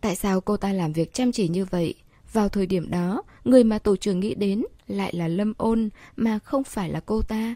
Tại 0.00 0.16
sao 0.16 0.40
cô 0.40 0.56
ta 0.56 0.72
làm 0.72 0.92
việc 0.92 1.14
chăm 1.14 1.32
chỉ 1.32 1.48
như 1.48 1.64
vậy 1.64 1.94
Vào 2.32 2.48
thời 2.48 2.66
điểm 2.66 2.90
đó 2.90 3.22
Người 3.44 3.64
mà 3.64 3.78
tổ 3.78 3.96
trưởng 3.96 4.20
nghĩ 4.20 4.34
đến 4.34 4.64
Lại 4.86 5.12
là 5.14 5.28
Lâm 5.28 5.52
ôn 5.58 5.88
Mà 6.16 6.38
không 6.38 6.64
phải 6.64 6.90
là 6.90 7.00
cô 7.00 7.22
ta 7.22 7.54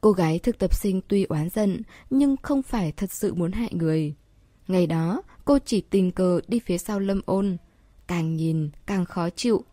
Cô 0.00 0.12
gái 0.12 0.38
thực 0.38 0.58
tập 0.58 0.74
sinh 0.74 1.00
tuy 1.08 1.24
oán 1.24 1.48
giận, 1.50 1.82
nhưng 2.10 2.36
không 2.42 2.62
phải 2.62 2.92
thật 2.92 3.12
sự 3.12 3.34
muốn 3.34 3.52
hại 3.52 3.70
người. 3.72 4.14
Ngày 4.68 4.86
đó, 4.86 5.22
cô 5.44 5.58
chỉ 5.64 5.80
tình 5.80 6.10
cờ 6.10 6.40
đi 6.48 6.58
phía 6.58 6.78
sau 6.78 7.00
lâm 7.00 7.20
ôn. 7.26 7.56
Càng 8.06 8.36
nhìn, 8.36 8.70
càng 8.86 9.04
khó 9.04 9.30
chịu. 9.30 9.64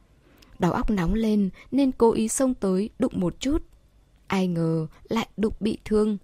Đầu 0.60 0.72
óc 0.72 0.90
nóng 0.90 1.14
lên 1.14 1.50
nên 1.72 1.92
cố 1.92 2.14
ý 2.14 2.28
xông 2.28 2.54
tới 2.54 2.90
đụng 3.00 3.14
một 3.16 3.40
chút. 3.40 3.64
Ai 4.28 4.48
ngờ 4.48 4.88
lại 5.10 5.28
đụng 5.38 5.54
bị 5.60 5.78
thương. 5.86 6.18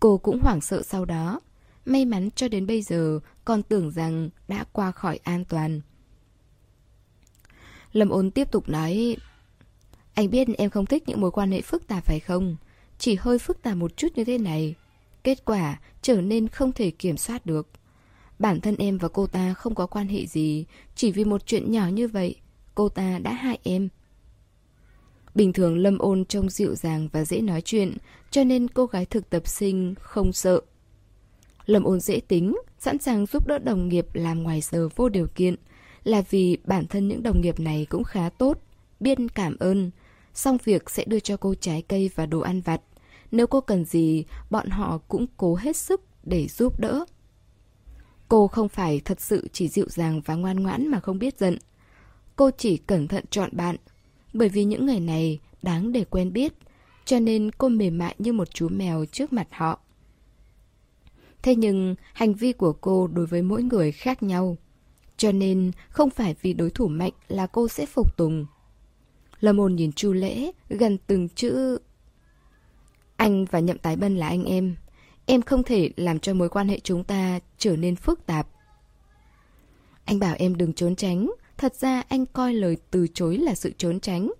Cô 0.00 0.18
cũng 0.18 0.40
hoảng 0.40 0.60
sợ 0.60 0.82
sau 0.82 1.04
đó. 1.04 1.40
May 1.84 2.04
mắn 2.04 2.28
cho 2.30 2.48
đến 2.48 2.66
bây 2.66 2.82
giờ 2.82 3.20
còn 3.44 3.62
tưởng 3.62 3.90
rằng 3.90 4.30
đã 4.48 4.64
qua 4.72 4.90
khỏi 4.92 5.18
an 5.22 5.44
toàn. 5.44 5.80
Lâm 7.92 8.08
ôn 8.08 8.30
tiếp 8.30 8.50
tục 8.50 8.68
nói 8.68 9.16
Anh 10.14 10.30
biết 10.30 10.48
em 10.58 10.70
không 10.70 10.86
thích 10.86 11.02
những 11.06 11.20
mối 11.20 11.30
quan 11.30 11.52
hệ 11.52 11.60
phức 11.60 11.86
tạp 11.86 12.04
phải 12.04 12.20
không? 12.20 12.56
chỉ 12.98 13.16
hơi 13.20 13.38
phức 13.38 13.62
tạp 13.62 13.76
một 13.76 13.96
chút 13.96 14.08
như 14.14 14.24
thế 14.24 14.38
này. 14.38 14.74
Kết 15.24 15.44
quả 15.44 15.80
trở 16.02 16.20
nên 16.20 16.48
không 16.48 16.72
thể 16.72 16.90
kiểm 16.90 17.16
soát 17.16 17.46
được. 17.46 17.68
Bản 18.38 18.60
thân 18.60 18.76
em 18.76 18.98
và 18.98 19.08
cô 19.08 19.26
ta 19.26 19.54
không 19.54 19.74
có 19.74 19.86
quan 19.86 20.08
hệ 20.08 20.26
gì, 20.26 20.64
chỉ 20.94 21.12
vì 21.12 21.24
một 21.24 21.46
chuyện 21.46 21.72
nhỏ 21.72 21.86
như 21.88 22.08
vậy, 22.08 22.36
cô 22.74 22.88
ta 22.88 23.18
đã 23.18 23.32
hại 23.32 23.58
em. 23.62 23.88
Bình 25.34 25.52
thường 25.52 25.78
Lâm 25.78 25.98
ôn 25.98 26.24
trông 26.24 26.50
dịu 26.50 26.74
dàng 26.74 27.08
và 27.12 27.24
dễ 27.24 27.40
nói 27.40 27.60
chuyện, 27.60 27.96
cho 28.30 28.44
nên 28.44 28.68
cô 28.68 28.86
gái 28.86 29.06
thực 29.06 29.30
tập 29.30 29.48
sinh 29.48 29.94
không 30.00 30.32
sợ. 30.32 30.60
Lâm 31.66 31.84
ôn 31.84 32.00
dễ 32.00 32.20
tính, 32.28 32.56
sẵn 32.78 32.98
sàng 32.98 33.26
giúp 33.26 33.46
đỡ 33.46 33.58
đồng 33.58 33.88
nghiệp 33.88 34.06
làm 34.12 34.42
ngoài 34.42 34.60
giờ 34.60 34.88
vô 34.96 35.08
điều 35.08 35.26
kiện, 35.34 35.54
là 36.04 36.22
vì 36.30 36.58
bản 36.64 36.86
thân 36.86 37.08
những 37.08 37.22
đồng 37.22 37.40
nghiệp 37.40 37.60
này 37.60 37.86
cũng 37.90 38.04
khá 38.04 38.28
tốt, 38.28 38.58
biết 39.00 39.18
cảm 39.34 39.56
ơn, 39.58 39.90
xong 40.34 40.58
việc 40.64 40.90
sẽ 40.90 41.04
đưa 41.04 41.20
cho 41.20 41.36
cô 41.36 41.54
trái 41.60 41.82
cây 41.82 42.10
và 42.14 42.26
đồ 42.26 42.40
ăn 42.40 42.60
vặt. 42.60 42.80
Nếu 43.30 43.46
cô 43.46 43.60
cần 43.60 43.84
gì, 43.84 44.24
bọn 44.50 44.70
họ 44.70 44.98
cũng 45.08 45.26
cố 45.36 45.54
hết 45.54 45.76
sức 45.76 46.00
để 46.24 46.48
giúp 46.48 46.80
đỡ. 46.80 47.04
Cô 48.28 48.48
không 48.48 48.68
phải 48.68 49.00
thật 49.04 49.20
sự 49.20 49.48
chỉ 49.52 49.68
dịu 49.68 49.86
dàng 49.88 50.20
và 50.24 50.34
ngoan 50.34 50.62
ngoãn 50.62 50.88
mà 50.88 51.00
không 51.00 51.18
biết 51.18 51.38
giận. 51.38 51.58
Cô 52.36 52.50
chỉ 52.58 52.76
cẩn 52.76 53.08
thận 53.08 53.24
chọn 53.30 53.50
bạn, 53.52 53.76
bởi 54.32 54.48
vì 54.48 54.64
những 54.64 54.86
người 54.86 55.00
này 55.00 55.40
đáng 55.62 55.92
để 55.92 56.04
quen 56.04 56.32
biết, 56.32 56.52
cho 57.04 57.20
nên 57.20 57.50
cô 57.58 57.68
mềm 57.68 57.98
mại 57.98 58.14
như 58.18 58.32
một 58.32 58.50
chú 58.54 58.68
mèo 58.68 59.04
trước 59.04 59.32
mặt 59.32 59.48
họ. 59.50 59.80
Thế 61.42 61.54
nhưng, 61.54 61.94
hành 62.12 62.34
vi 62.34 62.52
của 62.52 62.72
cô 62.72 63.06
đối 63.06 63.26
với 63.26 63.42
mỗi 63.42 63.62
người 63.62 63.92
khác 63.92 64.22
nhau. 64.22 64.56
Cho 65.16 65.32
nên, 65.32 65.70
không 65.88 66.10
phải 66.10 66.34
vì 66.42 66.52
đối 66.52 66.70
thủ 66.70 66.88
mạnh 66.88 67.12
là 67.28 67.46
cô 67.46 67.68
sẽ 67.68 67.86
phục 67.86 68.16
tùng. 68.16 68.46
Lâm 69.40 69.58
ôn 69.58 69.74
nhìn 69.74 69.92
Chu 69.92 70.12
Lễ, 70.12 70.50
gần 70.68 70.98
từng 71.06 71.28
chữ... 71.28 71.78
Anh 73.16 73.44
và 73.44 73.60
Nhậm 73.60 73.78
Tái 73.78 73.96
Bân 73.96 74.16
là 74.16 74.28
anh 74.28 74.44
em. 74.44 74.76
Em 75.26 75.42
không 75.42 75.62
thể 75.62 75.90
làm 75.96 76.18
cho 76.18 76.34
mối 76.34 76.48
quan 76.48 76.68
hệ 76.68 76.80
chúng 76.80 77.04
ta 77.04 77.40
trở 77.58 77.76
nên 77.76 77.96
phức 77.96 78.26
tạp. 78.26 78.48
Anh 80.04 80.18
bảo 80.18 80.34
em 80.38 80.54
đừng 80.54 80.72
trốn 80.72 80.96
tránh. 80.96 81.30
Thật 81.56 81.74
ra 81.74 82.02
anh 82.08 82.26
coi 82.26 82.54
lời 82.54 82.76
từ 82.90 83.06
chối 83.14 83.38
là 83.38 83.54
sự 83.54 83.72
trốn 83.78 84.00
tránh. 84.00 84.32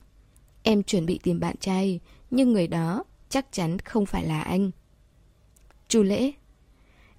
Em 0.62 0.82
chuẩn 0.82 1.06
bị 1.06 1.20
tìm 1.22 1.40
bạn 1.40 1.56
trai, 1.56 2.00
nhưng 2.30 2.52
người 2.52 2.66
đó 2.66 3.04
chắc 3.28 3.46
chắn 3.52 3.78
không 3.78 4.06
phải 4.06 4.24
là 4.24 4.40
anh. 4.42 4.70
Chu 5.88 6.02
Lễ, 6.02 6.32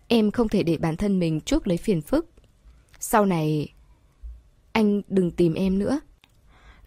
em 0.08 0.32
không 0.32 0.50
thể 0.50 0.64
để 0.64 0.78
bản 0.78 0.98
thân 0.98 1.20
mình 1.20 1.42
chuốc 1.42 1.68
lấy 1.68 1.78
phiền 1.78 2.02
phức. 2.02 2.30
Sau 3.00 3.26
này, 3.26 3.74
anh 4.72 5.02
đừng 5.08 5.32
tìm 5.32 5.54
em 5.54 5.80
nữa. 5.80 6.00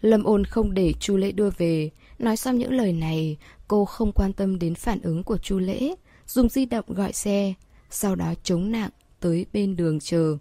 Lâm 0.01 0.23
ôn 0.23 0.45
không 0.45 0.73
để 0.73 0.93
Chu 0.99 1.17
Lễ 1.17 1.31
đưa 1.31 1.49
về. 1.57 1.89
Nói 2.19 2.37
xong 2.37 2.57
những 2.57 2.73
lời 2.73 2.93
này, 2.93 3.37
cô 3.67 3.85
không 3.85 4.11
quan 4.11 4.33
tâm 4.33 4.59
đến 4.59 4.75
phản 4.75 5.01
ứng 5.01 5.23
của 5.23 5.37
Chu 5.37 5.59
Lễ, 5.59 5.95
dùng 6.27 6.49
di 6.49 6.65
động 6.65 6.85
gọi 6.87 7.13
xe, 7.13 7.53
sau 7.89 8.15
đó 8.15 8.33
chống 8.43 8.71
nặng 8.71 8.89
tới 9.19 9.45
bên 9.53 9.75
đường 9.75 9.99
chờ. 9.99 10.37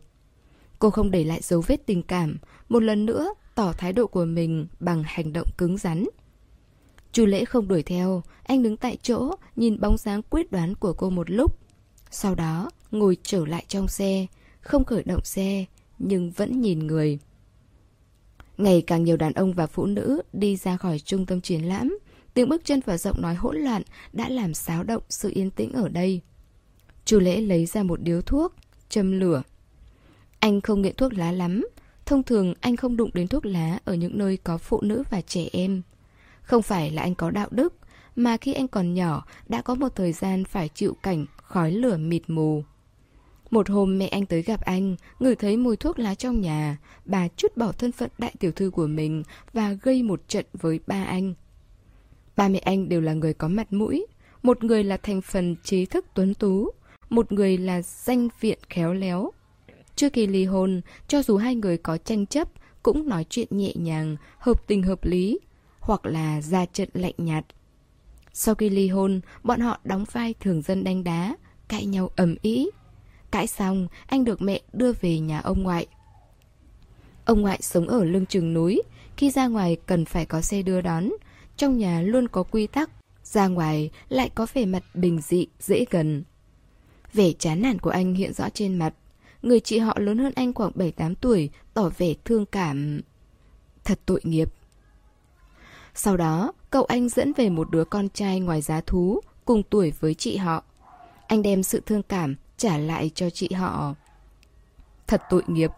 Cô 0.79 0.91
không 0.91 1.11
để 1.11 1.25
lại 1.25 1.41
dấu 1.43 1.63
vết 1.67 1.87
tình 1.87 2.03
cảm, 2.03 2.39
một 2.69 2.83
lần 2.83 3.07
nữa 3.07 3.35
tỏ 3.55 3.73
thái 3.73 3.93
độ 3.93 4.07
của 4.07 4.25
mình 4.25 4.67
bằng 4.81 5.03
hành 5.07 5.33
động 5.33 5.49
cứng 5.59 5.79
rắn. 5.79 6.05
Chu 7.13 7.27
Lễ 7.27 7.45
không 7.45 7.69
đuổi 7.69 7.83
theo, 7.83 8.23
anh 8.43 8.63
đứng 8.63 8.77
tại 8.77 8.97
chỗ, 9.03 9.35
nhìn 9.57 9.81
bóng 9.81 9.97
dáng 9.97 10.23
quyết 10.31 10.53
đoán 10.53 10.75
của 10.75 10.93
cô 10.93 11.11
một 11.11 11.31
lúc. 11.31 11.59
Sau 12.11 12.35
đó, 12.35 12.71
ngồi 12.91 13.17
trở 13.23 13.47
lại 13.47 13.65
trong 13.69 13.89
xe, 13.89 14.27
không 14.61 14.85
khởi 14.85 15.03
động 15.03 15.25
xe, 15.25 15.65
nhưng 15.99 16.31
vẫn 16.31 16.61
nhìn 16.61 16.87
người. 16.87 17.19
Ngày 18.59 18.83
càng 18.87 19.05
nhiều 19.05 19.17
đàn 19.17 19.33
ông 19.33 19.53
và 19.53 19.67
phụ 19.67 19.87
nữ 19.87 20.23
đi 20.33 20.57
ra 20.57 20.77
khỏi 20.77 20.99
trung 20.99 21.27
tâm 21.27 21.41
triển 21.41 21.63
lãm, 21.63 21.99
tiếng 22.35 22.49
bước 22.49 22.65
chân 22.65 22.81
và 22.87 22.99
giọng 22.99 23.23
nói 23.23 23.35
hỗn 23.35 23.57
loạn 23.57 23.83
đã 24.13 24.29
làm 24.29 24.55
xáo 24.55 24.83
động 24.83 25.03
sự 25.09 25.31
yên 25.35 25.51
tĩnh 25.51 25.73
ở 25.73 25.89
đây. 25.89 26.21
Chu 27.05 27.21
lễ 27.21 27.41
lấy 27.41 27.67
ra 27.67 27.83
một 27.83 28.03
điếu 28.03 28.23
thuốc, 28.23 28.55
châm 28.89 29.21
lửa. 29.21 29.43
Anh 30.39 30.61
không 30.61 30.83
nghiện 30.83 30.97
thuốc 30.97 31.13
lá 31.15 31.33
lắm, 31.33 31.67
thông 32.09 32.23
thường 32.23 32.55
anh 32.61 32.77
không 32.77 32.97
đụng 32.97 33.11
đến 33.15 33.29
thuốc 33.29 33.47
lá 33.47 33.79
ở 33.85 33.95
những 33.95 34.19
nơi 34.19 34.37
có 34.37 34.59
phụ 34.59 34.81
nữ 34.81 35.03
và 35.11 35.21
trẻ 35.21 35.49
em. 35.53 35.83
Không 36.43 36.63
phải 36.63 36.91
là 36.91 37.03
anh 37.03 37.15
có 37.15 37.31
đạo 37.31 37.49
đức, 37.51 37.75
mà 38.17 38.37
khi 38.37 38.53
anh 38.53 38.69
còn 38.69 38.95
nhỏ 38.95 39.25
đã 39.49 39.63
có 39.63 39.75
một 39.75 39.89
thời 39.95 40.13
gian 40.13 40.45
phải 40.45 40.69
chịu 40.69 40.97
cảnh 41.03 41.27
khói 41.37 41.73
lửa 41.73 41.97
mịt 41.97 42.23
mù. 42.27 42.63
Một 43.51 43.69
hôm 43.71 43.99
mẹ 43.99 44.07
anh 44.07 44.27
tới 44.27 44.43
gặp 44.43 44.61
anh, 44.61 44.97
ngửi 45.21 45.37
thấy 45.37 45.57
mùi 45.57 45.77
thuốc 45.77 45.99
lá 45.99 46.15
trong 46.15 46.41
nhà, 46.41 46.77
bà 47.05 47.29
chút 47.29 47.57
bỏ 47.57 47.73
thân 47.73 47.93
phận 47.93 48.11
đại 48.19 48.35
tiểu 48.39 48.53
thư 48.53 48.71
của 48.71 48.87
mình 48.87 49.23
và 49.53 49.73
gây 49.73 50.03
một 50.03 50.29
trận 50.29 50.47
với 50.53 50.81
ba 50.87 51.05
anh. 51.05 51.35
Ba 52.37 52.49
mẹ 52.49 52.59
anh 52.59 52.89
đều 52.89 53.01
là 53.01 53.13
người 53.13 53.35
có 53.35 53.49
mặt 53.49 53.73
mũi, 53.73 54.07
một 54.43 54.65
người 54.65 54.85
là 54.85 54.97
thành 54.97 55.21
phần 55.21 55.57
trí 55.63 55.87
thức 55.87 56.07
tuấn 56.15 56.35
tú, 56.35 56.71
một 57.11 57.33
người 57.33 57.59
là 57.59 57.83
danh 57.83 58.29
viện 58.41 58.59
khéo 58.69 58.93
léo. 58.93 59.31
Trước 59.99 60.13
khi 60.13 60.27
ly 60.27 60.45
hôn, 60.45 60.81
cho 61.09 61.23
dù 61.23 61.37
hai 61.37 61.55
người 61.55 61.79
có 61.79 61.97
tranh 61.97 62.27
chấp, 62.27 62.49
cũng 62.83 63.09
nói 63.09 63.27
chuyện 63.31 63.49
nhẹ 63.51 63.73
nhàng, 63.75 64.17
hợp 64.39 64.67
tình 64.67 64.83
hợp 64.83 65.05
lý, 65.05 65.39
hoặc 65.81 66.07
là 66.07 66.41
ra 66.41 66.67
trận 66.67 66.89
lạnh 66.93 67.15
nhạt. 67.19 67.45
Sau 68.33 68.55
khi 68.55 68.71
ly 68.71 68.89
hôn, 68.89 69.21
bọn 69.43 69.61
họ 69.61 69.81
đóng 69.85 70.05
vai 70.13 70.35
thường 70.41 70.63
dân 70.63 70.85
đánh 70.85 71.05
đá, 71.05 71.37
cãi 71.69 71.87
nhau 71.87 72.11
ầm 72.17 72.35
ĩ, 72.43 72.71
Cãi 73.31 73.47
xong, 73.47 73.89
anh 74.07 74.25
được 74.25 74.43
mẹ 74.43 74.61
đưa 74.73 74.93
về 74.93 75.19
nhà 75.19 75.39
ông 75.41 75.63
ngoại. 75.63 75.87
Ông 77.25 77.43
ngoại 77.43 77.59
sống 77.63 77.89
ở 77.89 78.05
lưng 78.05 78.27
chừng 78.27 78.55
núi, 78.55 78.83
khi 79.17 79.31
ra 79.31 79.47
ngoài 79.47 79.77
cần 79.87 80.05
phải 80.05 80.27
có 80.27 80.41
xe 80.41 80.63
đưa 80.63 80.81
đón. 80.81 81.11
Trong 81.57 81.79
nhà 81.79 82.01
luôn 82.01 82.29
có 82.29 82.43
quy 82.43 82.67
tắc, 82.67 82.91
ra 83.25 83.49
ngoài 83.49 83.91
lại 84.09 84.31
có 84.35 84.47
vẻ 84.55 84.67
mặt 84.67 84.83
bình 84.95 85.21
dị, 85.21 85.47
dễ 85.61 85.85
gần. 85.91 86.25
Vẻ 87.13 87.33
chán 87.39 87.63
nản 87.63 87.79
của 87.79 87.91
anh 87.91 88.15
hiện 88.15 88.33
rõ 88.33 88.49
trên 88.55 88.77
mặt. 88.77 88.95
Người 89.49 89.61
chị 89.61 89.79
họ 89.79 89.99
lớn 89.99 90.19
hơn 90.19 90.33
anh 90.37 90.55
khoảng 90.55 90.73
7-8 90.73 91.15
tuổi, 91.21 91.51
tỏ 91.75 91.91
vẻ 91.99 92.15
thương 92.25 92.47
cảm. 92.47 93.01
Thật 93.85 94.01
tội 94.07 94.21
nghiệp. 94.25 94.53
Sau 95.95 96.17
đó, 96.17 96.53
cậu 96.71 96.85
anh 96.85 97.09
dẫn 97.09 97.33
về 97.33 97.49
một 97.49 97.71
đứa 97.71 97.85
con 97.85 98.09
trai 98.09 98.41
ngoài 98.41 98.61
giá 98.61 98.81
thú, 98.81 99.21
cùng 99.45 99.63
tuổi 99.63 99.93
với 100.01 100.15
chị 100.15 100.37
họ. 100.37 100.65
Anh 101.27 101.43
đem 101.43 101.63
sự 101.63 101.83
thương 101.87 102.03
cảm 102.03 102.35
trả 102.57 102.79
lại 102.79 103.11
cho 103.15 103.31
chị 103.31 103.53
họ. 103.53 103.95
Thật 105.07 105.23
tội 105.31 105.43
nghiệp. 105.47 105.71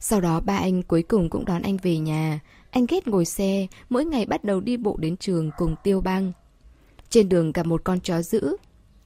Sau 0.00 0.20
đó 0.20 0.40
ba 0.40 0.56
anh 0.56 0.82
cuối 0.82 1.02
cùng 1.02 1.30
cũng 1.30 1.44
đón 1.44 1.62
anh 1.62 1.76
về 1.76 1.98
nhà. 1.98 2.40
Anh 2.70 2.86
ghét 2.88 3.08
ngồi 3.08 3.24
xe, 3.24 3.66
mỗi 3.88 4.04
ngày 4.04 4.26
bắt 4.26 4.44
đầu 4.44 4.60
đi 4.60 4.76
bộ 4.76 4.96
đến 5.00 5.16
trường 5.16 5.50
cùng 5.58 5.74
tiêu 5.82 6.00
băng. 6.00 6.32
Trên 7.08 7.28
đường 7.28 7.52
gặp 7.52 7.66
một 7.66 7.84
con 7.84 8.00
chó 8.00 8.22
dữ. 8.22 8.56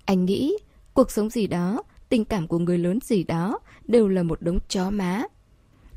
Anh 0.04 0.24
nghĩ, 0.24 0.56
cuộc 0.94 1.10
sống 1.10 1.30
gì 1.30 1.46
đó, 1.46 1.82
tình 2.14 2.24
cảm 2.24 2.48
của 2.48 2.58
người 2.58 2.78
lớn 2.78 2.98
gì 3.02 3.24
đó, 3.24 3.58
đều 3.86 4.08
là 4.08 4.22
một 4.22 4.42
đống 4.42 4.58
chó 4.68 4.90
má. 4.90 5.22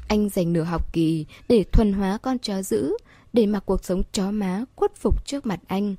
Anh 0.08 0.30
dành 0.30 0.54
nửa 0.54 0.64
học 0.64 0.94
kỳ 0.94 1.26
để 1.50 1.64
thuần 1.64 1.94
hóa 1.94 2.18
con 2.18 2.40
chó 2.40 2.62
dữ, 2.62 2.94
để 3.34 3.46
mặc 3.46 3.64
cuộc 3.66 3.86
sống 3.86 4.04
chó 4.12 4.32
má 4.32 4.64
khuất 4.76 4.96
phục 4.96 5.26
trước 5.26 5.46
mặt 5.46 5.60
anh. 5.68 5.96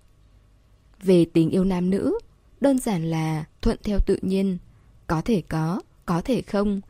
Về 1.03 1.25
tình 1.25 1.51
yêu 1.51 1.65
nam 1.65 1.91
nữ, 1.91 2.19
đơn 2.61 2.79
giản 2.79 3.11
là 3.11 3.45
thuận 3.63 3.79
theo 3.85 3.99
tự 4.07 4.19
nhiên. 4.23 4.59
Có 5.07 5.21
thể 5.21 5.43
có, 5.49 5.81
có 6.07 6.21
thể 6.21 6.43
không. 6.43 6.81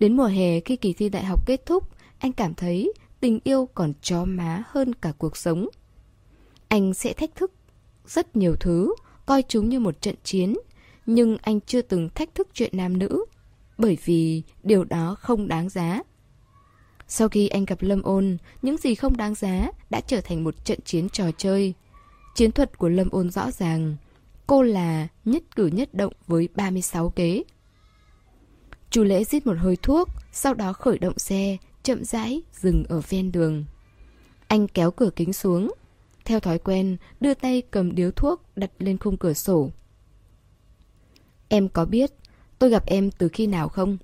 Đến 0.00 0.16
mùa 0.16 0.26
hè 0.26 0.60
khi 0.60 0.76
kỳ 0.76 0.92
thi 0.92 1.08
đại 1.08 1.24
học 1.24 1.46
kết 1.46 1.66
thúc, 1.66 1.88
anh 2.18 2.32
cảm 2.32 2.54
thấy 2.54 2.92
tình 3.20 3.40
yêu 3.44 3.68
còn 3.74 3.92
chó 4.02 4.24
má 4.24 4.62
hơn 4.68 4.94
cả 4.94 5.12
cuộc 5.18 5.36
sống. 5.36 5.68
Anh 6.68 6.94
sẽ 6.94 7.12
thách 7.12 7.34
thức 7.34 7.52
rất 8.06 8.36
nhiều 8.36 8.56
thứ, 8.60 8.94
coi 9.26 9.42
chúng 9.48 9.68
như 9.68 9.80
một 9.80 10.00
trận 10.00 10.14
chiến, 10.24 10.54
nhưng 11.06 11.36
anh 11.42 11.60
chưa 11.60 11.82
từng 11.82 12.08
thách 12.14 12.34
thức 12.34 12.48
chuyện 12.54 12.70
nam 12.76 12.98
nữ, 12.98 13.24
bởi 13.78 13.98
vì 14.04 14.42
điều 14.62 14.84
đó 14.84 15.16
không 15.20 15.48
đáng 15.48 15.68
giá. 15.68 16.02
Sau 17.08 17.28
khi 17.28 17.48
anh 17.48 17.64
gặp 17.64 17.78
Lâm 17.80 18.02
Ôn, 18.02 18.36
những 18.62 18.76
gì 18.76 18.94
không 18.94 19.16
đáng 19.16 19.34
giá 19.34 19.68
đã 19.90 20.00
trở 20.00 20.20
thành 20.20 20.44
một 20.44 20.64
trận 20.64 20.78
chiến 20.84 21.08
trò 21.08 21.30
chơi. 21.36 21.74
Chiến 22.34 22.52
thuật 22.52 22.78
của 22.78 22.88
Lâm 22.88 23.10
Ôn 23.10 23.30
rõ 23.30 23.50
ràng. 23.50 23.96
Cô 24.46 24.62
là 24.62 25.08
nhất 25.24 25.42
cử 25.56 25.66
nhất 25.66 25.94
động 25.94 26.12
với 26.26 26.48
36 26.54 27.10
kế. 27.10 27.42
Chu 28.90 29.04
lễ 29.04 29.24
rít 29.24 29.46
một 29.46 29.56
hơi 29.58 29.76
thuốc, 29.76 30.08
sau 30.32 30.54
đó 30.54 30.72
khởi 30.72 30.98
động 30.98 31.18
xe, 31.18 31.56
chậm 31.82 32.04
rãi 32.04 32.42
dừng 32.52 32.84
ở 32.88 33.00
ven 33.08 33.32
đường. 33.32 33.64
Anh 34.48 34.68
kéo 34.68 34.90
cửa 34.90 35.10
kính 35.16 35.32
xuống. 35.32 35.72
Theo 36.24 36.40
thói 36.40 36.58
quen, 36.58 36.96
đưa 37.20 37.34
tay 37.34 37.62
cầm 37.70 37.94
điếu 37.94 38.10
thuốc 38.10 38.42
đặt 38.56 38.70
lên 38.78 38.98
khung 38.98 39.16
cửa 39.16 39.32
sổ. 39.32 39.70
Em 41.48 41.68
có 41.68 41.84
biết 41.84 42.12
tôi 42.58 42.70
gặp 42.70 42.86
em 42.86 43.10
từ 43.10 43.28
khi 43.28 43.46
nào 43.46 43.68
không? 43.68 43.98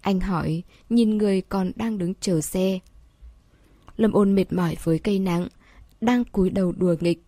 Anh 0.00 0.20
hỏi, 0.20 0.62
nhìn 0.90 1.18
người 1.18 1.40
còn 1.40 1.72
đang 1.76 1.98
đứng 1.98 2.14
chờ 2.20 2.40
xe. 2.40 2.78
Lâm 3.96 4.12
ôn 4.12 4.34
mệt 4.34 4.52
mỏi 4.52 4.76
với 4.84 4.98
cây 4.98 5.18
nắng, 5.18 5.48
đang 6.00 6.24
cúi 6.24 6.50
đầu 6.50 6.72
đùa 6.72 6.94
nghịch. 7.00 7.22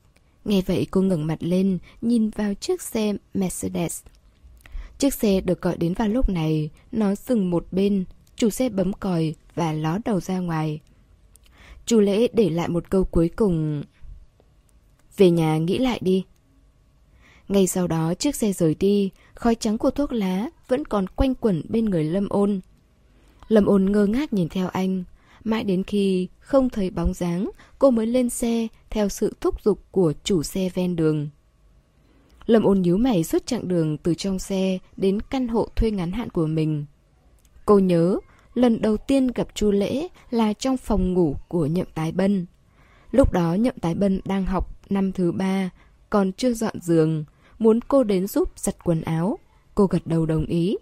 Nghe 0.45 0.63
vậy 0.67 0.87
cô 0.91 1.03
ngẩng 1.03 1.27
mặt 1.27 1.39
lên, 1.41 1.79
nhìn 2.01 2.31
vào 2.31 2.55
chiếc 2.55 2.83
xe 2.83 3.15
Mercedes. 3.35 4.03
Chiếc 4.99 5.15
xe 5.15 5.41
được 5.41 5.63
gọi 5.63 5.77
đến 5.77 5.95
vào 5.95 6.09
lúc 6.09 6.29
này, 6.29 6.71
nó 6.93 7.15
dừng 7.15 7.51
một 7.51 7.67
bên, 7.71 8.05
chủ 8.37 8.51
xe 8.51 8.69
bấm 8.69 8.93
còi 8.93 9.35
và 9.55 9.73
ló 9.73 9.99
đầu 10.05 10.21
ra 10.21 10.39
ngoài. 10.39 10.81
Chu 11.87 12.01
lễ 12.01 12.29
để 12.33 12.51
lại 12.51 12.69
một 12.69 12.91
câu 12.91 13.05
cuối 13.05 13.29
cùng. 13.37 13.83
Về 15.17 15.31
nhà 15.31 15.59
nghĩ 15.59 15.79
lại 15.79 15.99
đi. 16.03 16.25
Ngay 17.51 17.67
sau 17.67 17.87
đó 17.87 18.15
chiếc 18.15 18.37
xe 18.37 18.53
rời 18.53 18.75
đi, 18.75 19.11
khói 19.35 19.55
trắng 19.55 19.79
của 19.79 19.91
thuốc 19.91 20.13
lá 20.13 20.49
vẫn 20.69 20.85
còn 20.85 21.07
quanh 21.07 21.35
quẩn 21.35 21.63
bên 21.69 21.85
người 21.85 22.05
Lâm 22.05 22.29
ôn. 22.29 22.61
Lâm 23.49 23.65
ôn 23.67 23.93
ngơ 23.93 24.07
ngác 24.07 24.33
nhìn 24.33 24.49
theo 24.49 24.69
anh. 24.69 25.05
Mãi 25.45 25.65
đến 25.65 25.83
khi 25.85 26.29
không 26.39 26.71
thấy 26.71 26.91
bóng 26.91 27.15
dáng, 27.15 27.51
cô 27.79 27.91
mới 27.91 28.07
lên 28.07 28.31
xe 28.31 28.67
theo 28.91 29.09
sự 29.09 29.35
thúc 29.41 29.63
giục 29.63 29.79
của 29.91 30.13
chủ 30.25 30.43
xe 30.43 30.71
ven 30.75 30.97
đường. 30.97 31.29
Lâm 32.47 32.63
ôn 32.63 32.81
nhíu 32.83 32.97
mày 32.97 33.25
suốt 33.25 33.47
chặng 33.47 33.69
đường 33.69 33.99
từ 33.99 34.15
trong 34.15 34.39
xe 34.39 34.79
đến 34.97 35.21
căn 35.21 35.49
hộ 35.49 35.69
thuê 35.77 35.91
ngắn 35.91 36.13
hạn 36.13 36.31
của 36.31 36.47
mình. 36.47 36.85
Cô 37.67 37.79
nhớ, 37.79 38.19
lần 38.55 38.83
đầu 38.83 38.97
tiên 38.97 39.27
gặp 39.27 39.49
Chu 39.55 39.71
Lễ 39.71 40.09
là 40.31 40.53
trong 40.53 40.77
phòng 40.77 41.13
ngủ 41.13 41.37
của 41.49 41.67
Nhậm 41.67 41.87
Tái 41.95 42.13
Bân. 42.13 42.47
Lúc 43.11 43.33
đó 43.33 43.55
Nhậm 43.55 43.75
Tái 43.81 43.95
Bân 43.95 44.21
đang 44.25 44.47
học 44.47 44.91
năm 44.91 45.13
thứ 45.13 45.33
ba, 45.33 45.71
còn 46.11 46.33
chưa 46.33 46.53
dọn 46.53 46.81
giường, 46.81 47.25
muốn 47.61 47.81
cô 47.81 48.05
đến 48.05 48.27
giúp 48.27 48.49
giặt 48.57 48.85
quần 48.85 49.03
áo. 49.03 49.39
Cô 49.75 49.87
gật 49.87 50.07
đầu 50.07 50.27
đồng 50.27 50.47
ý. 50.47 50.77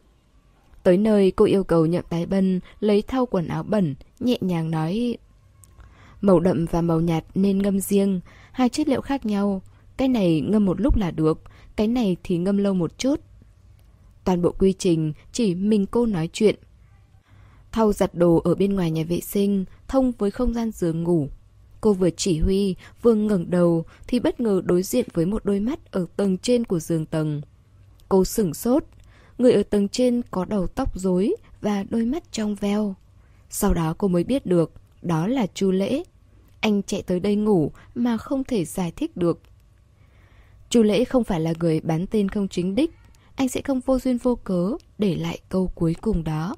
Tới 0.82 0.96
nơi 0.96 1.30
cô 1.30 1.44
yêu 1.44 1.64
cầu 1.64 1.86
Nhậm 1.86 2.04
Tái 2.08 2.26
Bân 2.26 2.60
lấy 2.80 3.02
thau 3.02 3.26
quần 3.26 3.48
áo 3.48 3.62
bẩn, 3.62 3.94
nhẹ 4.20 4.38
nhàng 4.40 4.70
nói 4.70 5.16
Màu 6.20 6.40
đậm 6.40 6.66
và 6.70 6.82
màu 6.82 7.00
nhạt 7.00 7.24
nên 7.34 7.58
ngâm 7.58 7.80
riêng, 7.80 8.20
hai 8.52 8.68
chất 8.68 8.88
liệu 8.88 9.00
khác 9.00 9.26
nhau. 9.26 9.62
Cái 9.96 10.08
này 10.08 10.40
ngâm 10.40 10.64
một 10.64 10.80
lúc 10.80 10.96
là 10.96 11.10
được, 11.10 11.42
cái 11.76 11.88
này 11.88 12.16
thì 12.22 12.38
ngâm 12.38 12.56
lâu 12.56 12.74
một 12.74 12.98
chút. 12.98 13.20
Toàn 14.24 14.42
bộ 14.42 14.52
quy 14.58 14.72
trình 14.72 15.12
chỉ 15.32 15.54
mình 15.54 15.86
cô 15.86 16.06
nói 16.06 16.28
chuyện. 16.32 16.56
Thau 17.72 17.92
giặt 17.92 18.14
đồ 18.14 18.40
ở 18.44 18.54
bên 18.54 18.74
ngoài 18.74 18.90
nhà 18.90 19.04
vệ 19.08 19.20
sinh, 19.20 19.64
thông 19.88 20.12
với 20.18 20.30
không 20.30 20.54
gian 20.54 20.70
giường 20.70 21.02
ngủ. 21.02 21.28
Cô 21.80 21.92
vừa 21.92 22.10
chỉ 22.10 22.38
huy, 22.38 22.74
vừa 23.02 23.14
ngẩng 23.14 23.50
đầu 23.50 23.84
thì 24.06 24.20
bất 24.20 24.40
ngờ 24.40 24.62
đối 24.64 24.82
diện 24.82 25.06
với 25.14 25.26
một 25.26 25.44
đôi 25.44 25.60
mắt 25.60 25.92
ở 25.92 26.06
tầng 26.16 26.38
trên 26.38 26.64
của 26.64 26.80
giường 26.80 27.06
tầng. 27.06 27.40
Cô 28.08 28.24
sửng 28.24 28.54
sốt, 28.54 28.84
người 29.38 29.52
ở 29.52 29.62
tầng 29.62 29.88
trên 29.88 30.22
có 30.30 30.44
đầu 30.44 30.66
tóc 30.66 30.98
rối 30.98 31.34
và 31.60 31.84
đôi 31.90 32.04
mắt 32.04 32.32
trong 32.32 32.54
veo. 32.54 32.94
Sau 33.50 33.74
đó 33.74 33.94
cô 33.98 34.08
mới 34.08 34.24
biết 34.24 34.46
được, 34.46 34.72
đó 35.02 35.26
là 35.26 35.46
Chu 35.54 35.70
Lễ. 35.70 36.02
Anh 36.60 36.82
chạy 36.82 37.02
tới 37.02 37.20
đây 37.20 37.36
ngủ 37.36 37.72
mà 37.94 38.16
không 38.16 38.44
thể 38.44 38.64
giải 38.64 38.92
thích 38.96 39.16
được. 39.16 39.40
Chu 40.70 40.82
Lễ 40.82 41.04
không 41.04 41.24
phải 41.24 41.40
là 41.40 41.52
người 41.60 41.80
bán 41.80 42.06
tên 42.06 42.28
không 42.28 42.48
chính 42.48 42.74
đích, 42.74 42.90
anh 43.34 43.48
sẽ 43.48 43.62
không 43.62 43.80
vô 43.80 43.98
duyên 43.98 44.18
vô 44.18 44.34
cớ 44.34 44.72
để 44.98 45.14
lại 45.14 45.38
câu 45.48 45.70
cuối 45.74 45.94
cùng 46.00 46.24
đó. 46.24 46.56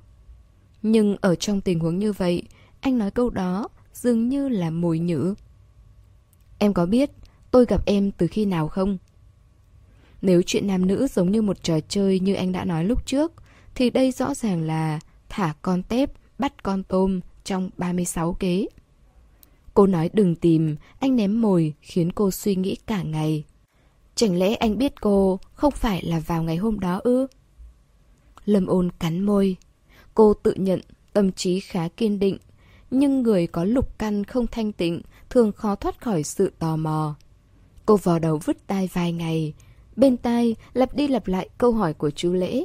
Nhưng 0.83 1.17
ở 1.21 1.35
trong 1.35 1.61
tình 1.61 1.81
huống 1.81 1.99
như 1.99 2.13
vậy, 2.13 2.43
anh 2.81 2.99
nói 2.99 3.11
câu 3.11 3.31
đó 3.31 3.69
dường 4.03 4.29
như 4.29 4.49
là 4.49 4.71
mồi 4.71 4.99
nhữ. 4.99 5.35
Em 6.59 6.73
có 6.73 6.87
biết 6.87 7.11
tôi 7.51 7.67
gặp 7.69 7.87
em 7.87 8.11
từ 8.11 8.27
khi 8.27 8.45
nào 8.45 8.69
không? 8.69 8.99
Nếu 10.23 10.43
chuyện 10.47 10.67
nam 10.67 10.87
nữ 10.87 11.07
giống 11.07 11.31
như 11.31 11.43
một 11.43 11.63
trò 11.63 11.81
chơi 11.89 12.21
như 12.21 12.35
anh 12.35 12.53
đã 12.53 12.65
nói 12.65 12.85
lúc 12.85 13.07
trước, 13.07 13.33
thì 13.75 13.91
đây 13.91 14.13
rõ 14.13 14.35
ràng 14.35 14.63
là 14.63 15.01
thả 15.29 15.55
con 15.63 15.83
tép, 15.83 16.13
bắt 16.39 16.63
con 16.63 16.83
tôm 16.83 17.21
trong 17.45 17.71
36 17.77 18.33
kế. 18.33 18.67
Cô 19.75 19.87
nói 19.87 20.11
đừng 20.13 20.37
tìm, 20.37 20.77
anh 21.01 21.17
ném 21.17 21.41
mồi 21.41 21.75
khiến 21.81 22.13
cô 22.13 22.31
suy 22.31 22.55
nghĩ 22.57 22.77
cả 22.87 23.03
ngày. 23.03 23.45
Chẳng 24.15 24.39
lẽ 24.39 24.55
anh 24.55 24.79
biết 24.79 25.01
cô 25.01 25.41
không 25.53 25.73
phải 25.73 26.03
là 26.03 26.21
vào 26.21 26.43
ngày 26.43 26.57
hôm 26.57 26.81
đó 26.81 27.01
ư? 27.05 27.27
Lâm 28.45 28.67
ôn 28.67 28.91
cắn 28.99 29.21
môi. 29.21 29.57
Cô 30.15 30.35
tự 30.35 30.55
nhận 30.55 30.81
tâm 31.13 31.33
trí 31.33 31.61
khá 31.61 31.89
kiên 31.89 32.19
định, 32.19 32.39
nhưng 32.91 33.23
người 33.23 33.47
có 33.47 33.65
lục 33.65 33.99
căn 33.99 34.25
không 34.25 34.47
thanh 34.47 34.73
tịnh 34.73 35.03
thường 35.31 35.53
khó 35.53 35.75
thoát 35.75 36.01
khỏi 36.01 36.23
sự 36.23 36.53
tò 36.59 36.77
mò. 36.77 37.15
Cô 37.87 37.97
vò 37.97 38.19
đầu 38.19 38.41
vứt 38.45 38.67
tai 38.67 38.89
vài 38.93 39.13
ngày, 39.13 39.55
bên 39.97 40.17
tai 40.17 40.57
lặp 40.73 40.95
đi 40.95 41.09
lặp 41.09 41.29
lại 41.29 41.49
câu 41.59 41.73
hỏi 41.73 41.95
của 41.95 42.11
chú 42.11 42.33
Lễ. 42.33 42.65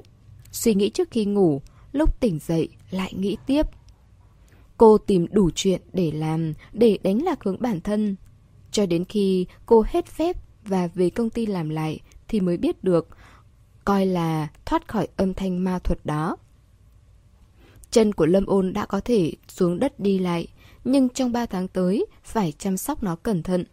Suy 0.51 0.73
nghĩ 0.73 0.89
trước 0.89 1.11
khi 1.11 1.25
ngủ, 1.25 1.61
lúc 1.91 2.19
tỉnh 2.19 2.39
dậy 2.39 2.69
lại 2.91 3.13
nghĩ 3.13 3.37
tiếp. 3.45 3.65
Cô 4.77 4.97
tìm 4.97 5.27
đủ 5.31 5.49
chuyện 5.55 5.81
để 5.93 6.11
làm, 6.11 6.53
để 6.73 6.97
đánh 7.03 7.23
lạc 7.23 7.43
hướng 7.43 7.61
bản 7.61 7.81
thân. 7.81 8.15
Cho 8.71 8.85
đến 8.85 9.05
khi 9.05 9.45
cô 9.65 9.83
hết 9.87 10.05
phép 10.05 10.37
và 10.65 10.87
về 10.87 11.09
công 11.09 11.29
ty 11.29 11.45
làm 11.45 11.69
lại 11.69 11.99
thì 12.27 12.39
mới 12.39 12.57
biết 12.57 12.83
được, 12.83 13.07
coi 13.85 14.05
là 14.05 14.47
thoát 14.65 14.87
khỏi 14.87 15.07
âm 15.15 15.33
thanh 15.33 15.63
ma 15.63 15.79
thuật 15.79 16.05
đó. 16.05 16.37
Chân 17.91 18.13
của 18.13 18.25
Lâm 18.25 18.45
Ôn 18.45 18.73
đã 18.73 18.85
có 18.85 18.99
thể 18.99 19.31
xuống 19.47 19.79
đất 19.79 19.99
đi 19.99 20.19
lại, 20.19 20.47
nhưng 20.83 21.09
trong 21.09 21.31
3 21.31 21.45
tháng 21.45 21.67
tới 21.67 22.05
phải 22.23 22.53
chăm 22.57 22.77
sóc 22.77 23.03
nó 23.03 23.15
cẩn 23.15 23.43
thận. 23.43 23.65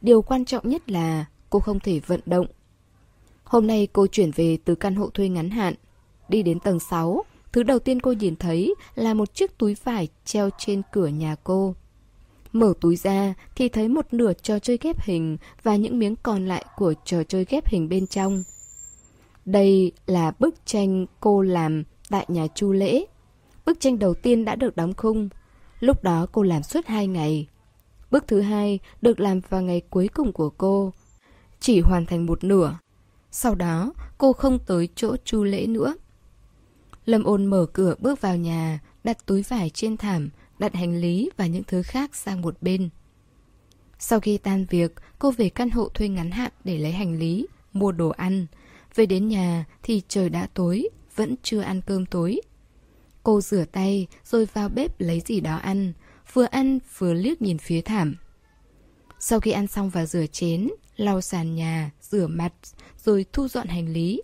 Điều 0.00 0.22
quan 0.22 0.44
trọng 0.44 0.68
nhất 0.68 0.90
là 0.90 1.24
cô 1.50 1.60
không 1.60 1.80
thể 1.80 2.00
vận 2.06 2.20
động. 2.26 2.46
Hôm 3.44 3.66
nay 3.66 3.88
cô 3.92 4.06
chuyển 4.06 4.30
về 4.30 4.58
từ 4.64 4.74
căn 4.74 4.94
hộ 4.94 5.10
thuê 5.10 5.28
ngắn 5.28 5.50
hạn, 5.50 5.74
đi 6.28 6.42
đến 6.42 6.60
tầng 6.60 6.80
6. 6.80 7.24
Thứ 7.52 7.62
đầu 7.62 7.78
tiên 7.78 8.00
cô 8.00 8.12
nhìn 8.12 8.36
thấy 8.36 8.74
là 8.94 9.14
một 9.14 9.34
chiếc 9.34 9.58
túi 9.58 9.76
vải 9.84 10.08
treo 10.24 10.50
trên 10.58 10.82
cửa 10.92 11.06
nhà 11.06 11.36
cô. 11.44 11.74
Mở 12.52 12.72
túi 12.80 12.96
ra 12.96 13.34
thì 13.54 13.68
thấy 13.68 13.88
một 13.88 14.14
nửa 14.14 14.32
trò 14.32 14.58
chơi 14.58 14.78
ghép 14.80 15.02
hình 15.02 15.36
và 15.62 15.76
những 15.76 15.98
miếng 15.98 16.16
còn 16.16 16.46
lại 16.46 16.64
của 16.76 16.94
trò 17.04 17.22
chơi 17.24 17.44
ghép 17.48 17.68
hình 17.68 17.88
bên 17.88 18.06
trong. 18.06 18.42
Đây 19.44 19.92
là 20.06 20.32
bức 20.38 20.54
tranh 20.66 21.06
cô 21.20 21.42
làm 21.42 21.84
tại 22.10 22.24
nhà 22.28 22.46
Chu 22.54 22.72
Lễ. 22.72 23.04
Bức 23.70 23.80
tranh 23.80 23.98
đầu 23.98 24.14
tiên 24.14 24.44
đã 24.44 24.54
được 24.54 24.76
đóng 24.76 24.94
khung. 24.96 25.28
Lúc 25.80 26.02
đó 26.02 26.26
cô 26.32 26.42
làm 26.42 26.62
suốt 26.62 26.86
hai 26.86 27.06
ngày. 27.06 27.48
Bức 28.10 28.24
thứ 28.26 28.40
hai 28.40 28.78
được 29.02 29.20
làm 29.20 29.40
vào 29.48 29.62
ngày 29.62 29.82
cuối 29.90 30.08
cùng 30.08 30.32
của 30.32 30.50
cô. 30.50 30.92
chỉ 31.60 31.80
hoàn 31.80 32.06
thành 32.06 32.26
một 32.26 32.44
nửa. 32.44 32.78
Sau 33.30 33.54
đó, 33.54 33.92
cô 34.18 34.32
không 34.32 34.58
tới 34.66 34.88
chỗ 34.94 35.16
chu 35.24 35.44
lễ 35.44 35.66
nữa. 35.66 35.94
Lâm 37.04 37.24
ôn 37.24 37.46
mở 37.46 37.66
cửa 37.72 37.94
bước 37.98 38.20
vào 38.20 38.36
nhà, 38.36 38.80
đặt 39.04 39.26
túi 39.26 39.42
vải 39.42 39.70
trên 39.70 39.96
thảm, 39.96 40.30
đặt 40.58 40.74
hành 40.74 40.96
lý 40.96 41.30
và 41.36 41.46
những 41.46 41.64
thứ 41.64 41.82
khác 41.82 42.14
sang 42.14 42.42
một 42.42 42.56
bên. 42.60 42.88
Sau 43.98 44.20
khi 44.20 44.38
tan 44.38 44.66
việc, 44.70 44.92
cô 45.18 45.30
về 45.30 45.48
căn 45.48 45.70
hộ 45.70 45.88
thuê 45.88 46.08
ngắn 46.08 46.30
hạn 46.30 46.52
để 46.64 46.78
lấy 46.78 46.92
hành 46.92 47.18
lý, 47.18 47.46
mua 47.72 47.92
đồ 47.92 48.08
ăn. 48.08 48.46
Về 48.94 49.06
đến 49.06 49.28
nhà 49.28 49.64
thì 49.82 50.02
trời 50.08 50.28
đã 50.28 50.48
tối, 50.54 50.88
vẫn 51.16 51.34
chưa 51.42 51.60
ăn 51.60 51.80
cơm 51.86 52.06
tối. 52.06 52.40
Cô 53.22 53.40
rửa 53.40 53.64
tay 53.64 54.06
rồi 54.24 54.46
vào 54.54 54.68
bếp 54.68 55.00
lấy 55.00 55.20
gì 55.20 55.40
đó 55.40 55.56
ăn, 55.56 55.92
vừa 56.32 56.44
ăn 56.44 56.78
vừa 56.98 57.14
liếc 57.14 57.42
nhìn 57.42 57.58
phía 57.58 57.80
thảm. 57.80 58.16
Sau 59.18 59.40
khi 59.40 59.50
ăn 59.50 59.66
xong 59.66 59.90
và 59.90 60.06
rửa 60.06 60.26
chén, 60.26 60.68
lau 60.96 61.20
sàn 61.20 61.54
nhà, 61.54 61.90
rửa 62.02 62.26
mặt, 62.26 62.52
rồi 63.04 63.26
thu 63.32 63.48
dọn 63.48 63.66
hành 63.66 63.88
lý. 63.88 64.22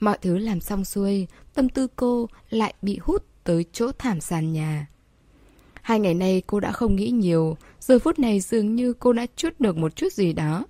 Mọi 0.00 0.18
thứ 0.22 0.38
làm 0.38 0.60
xong 0.60 0.84
xuôi, 0.84 1.26
tâm 1.54 1.68
tư 1.68 1.86
cô 1.96 2.28
lại 2.50 2.74
bị 2.82 2.98
hút 3.02 3.24
tới 3.44 3.64
chỗ 3.72 3.92
thảm 3.98 4.20
sàn 4.20 4.52
nhà. 4.52 4.86
Hai 5.82 6.00
ngày 6.00 6.14
nay 6.14 6.42
cô 6.46 6.60
đã 6.60 6.72
không 6.72 6.96
nghĩ 6.96 7.10
nhiều, 7.10 7.56
giờ 7.80 7.98
phút 7.98 8.18
này 8.18 8.40
dường 8.40 8.74
như 8.74 8.92
cô 8.92 9.12
đã 9.12 9.26
chút 9.36 9.54
được 9.58 9.76
một 9.76 9.96
chút 9.96 10.12
gì 10.12 10.32
đó. 10.32 10.66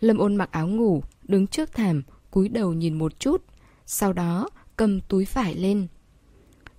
Lâm 0.00 0.18
ôn 0.18 0.36
mặc 0.36 0.48
áo 0.52 0.68
ngủ, 0.68 1.02
đứng 1.22 1.46
trước 1.46 1.72
thảm, 1.72 2.02
cúi 2.30 2.48
đầu 2.48 2.72
nhìn 2.72 2.98
một 2.98 3.20
chút, 3.20 3.44
sau 3.86 4.12
đó 4.12 4.48
cầm 4.76 5.00
túi 5.00 5.26
vải 5.32 5.54
lên. 5.54 5.86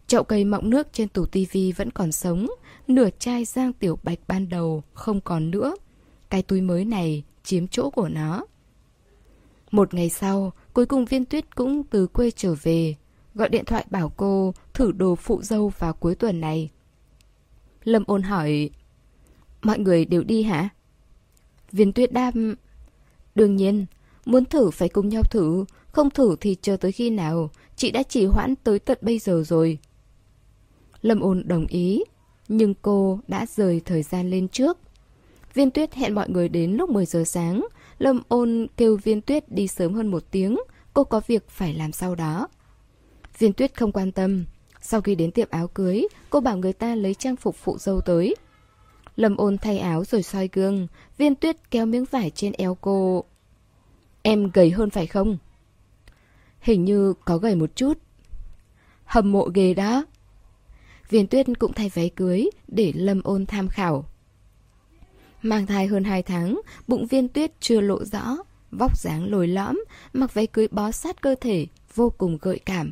Chậu 0.07 0.23
cây 0.23 0.45
mọng 0.45 0.69
nước 0.69 0.87
trên 0.93 1.07
tủ 1.07 1.25
tivi 1.25 1.71
vẫn 1.71 1.91
còn 1.91 2.11
sống, 2.11 2.47
nửa 2.87 3.09
chai 3.19 3.45
giang 3.45 3.73
tiểu 3.73 3.99
bạch 4.03 4.19
ban 4.27 4.49
đầu 4.49 4.83
không 4.93 5.21
còn 5.21 5.51
nữa. 5.51 5.75
Cái 6.29 6.41
túi 6.41 6.61
mới 6.61 6.85
này 6.85 7.23
chiếm 7.43 7.67
chỗ 7.67 7.89
của 7.89 8.07
nó. 8.07 8.45
Một 9.71 9.93
ngày 9.93 10.09
sau, 10.09 10.53
cuối 10.73 10.85
cùng 10.85 11.05
viên 11.05 11.25
tuyết 11.25 11.55
cũng 11.55 11.83
từ 11.83 12.07
quê 12.07 12.31
trở 12.31 12.55
về, 12.63 12.95
gọi 13.35 13.49
điện 13.49 13.65
thoại 13.65 13.85
bảo 13.89 14.13
cô 14.17 14.53
thử 14.73 14.91
đồ 14.91 15.15
phụ 15.15 15.41
dâu 15.41 15.71
vào 15.79 15.93
cuối 15.93 16.15
tuần 16.15 16.41
này. 16.41 16.69
Lâm 17.83 18.03
ôn 18.07 18.23
hỏi, 18.23 18.69
mọi 19.61 19.79
người 19.79 20.05
đều 20.05 20.23
đi 20.23 20.43
hả? 20.43 20.69
Viên 21.71 21.93
tuyết 21.93 22.13
đáp, 22.13 22.31
đương 23.35 23.55
nhiên, 23.55 23.85
muốn 24.25 24.45
thử 24.45 24.71
phải 24.71 24.89
cùng 24.89 25.09
nhau 25.09 25.23
thử, 25.23 25.65
không 25.91 26.09
thử 26.09 26.35
thì 26.41 26.55
chờ 26.61 26.77
tới 26.77 26.91
khi 26.91 27.09
nào, 27.09 27.49
chị 27.75 27.91
đã 27.91 28.03
chỉ 28.03 28.25
hoãn 28.25 28.55
tới 28.55 28.79
tận 28.79 28.97
bây 29.01 29.19
giờ 29.19 29.43
rồi. 29.45 29.79
Lâm 31.05 31.19
ôn 31.19 31.43
đồng 31.45 31.67
ý, 31.67 32.03
nhưng 32.47 32.73
cô 32.81 33.19
đã 33.27 33.45
rời 33.45 33.81
thời 33.85 34.03
gian 34.03 34.29
lên 34.29 34.47
trước. 34.47 34.77
Viên 35.53 35.71
tuyết 35.71 35.93
hẹn 35.93 36.15
mọi 36.15 36.29
người 36.29 36.49
đến 36.49 36.71
lúc 36.71 36.89
10 36.89 37.05
giờ 37.05 37.23
sáng. 37.23 37.67
Lâm 37.97 38.21
ôn 38.27 38.67
kêu 38.77 38.97
viên 38.97 39.21
tuyết 39.21 39.51
đi 39.51 39.67
sớm 39.67 39.93
hơn 39.93 40.07
một 40.07 40.23
tiếng. 40.31 40.57
Cô 40.93 41.03
có 41.03 41.21
việc 41.27 41.49
phải 41.49 41.73
làm 41.73 41.91
sau 41.91 42.15
đó. 42.15 42.47
Viên 43.39 43.53
tuyết 43.53 43.77
không 43.77 43.91
quan 43.91 44.11
tâm. 44.11 44.45
Sau 44.81 45.01
khi 45.01 45.15
đến 45.15 45.31
tiệm 45.31 45.47
áo 45.51 45.67
cưới, 45.67 46.07
cô 46.29 46.39
bảo 46.39 46.57
người 46.57 46.73
ta 46.73 46.95
lấy 46.95 47.13
trang 47.13 47.35
phục 47.35 47.55
phụ 47.55 47.77
dâu 47.77 48.01
tới. 48.01 48.35
Lâm 49.15 49.37
ôn 49.37 49.57
thay 49.57 49.79
áo 49.79 50.03
rồi 50.05 50.23
soi 50.23 50.49
gương. 50.53 50.87
Viên 51.17 51.35
tuyết 51.35 51.71
kéo 51.71 51.85
miếng 51.85 52.05
vải 52.11 52.29
trên 52.29 52.53
eo 52.53 52.77
cô. 52.81 53.23
Em 54.21 54.49
gầy 54.53 54.71
hơn 54.71 54.89
phải 54.89 55.07
không? 55.07 55.37
Hình 56.59 56.85
như 56.85 57.13
có 57.25 57.37
gầy 57.37 57.55
một 57.55 57.75
chút. 57.75 57.93
Hầm 59.05 59.31
mộ 59.31 59.49
ghê 59.53 59.73
đó. 59.73 60.05
Viên 61.09 61.27
tuyết 61.27 61.45
cũng 61.59 61.73
thay 61.73 61.89
váy 61.89 62.09
cưới 62.09 62.49
để 62.67 62.91
Lâm 62.95 63.21
ôn 63.23 63.45
tham 63.45 63.69
khảo. 63.69 64.05
Mang 65.41 65.65
thai 65.65 65.87
hơn 65.87 66.03
2 66.03 66.23
tháng, 66.23 66.61
bụng 66.87 67.07
viên 67.07 67.27
tuyết 67.27 67.51
chưa 67.59 67.81
lộ 67.81 68.03
rõ, 68.03 68.37
vóc 68.71 68.97
dáng 68.97 69.31
lồi 69.31 69.47
lõm, 69.47 69.83
mặc 70.13 70.33
váy 70.33 70.47
cưới 70.47 70.67
bó 70.71 70.91
sát 70.91 71.21
cơ 71.21 71.35
thể, 71.41 71.67
vô 71.95 72.13
cùng 72.17 72.37
gợi 72.41 72.59
cảm. 72.59 72.91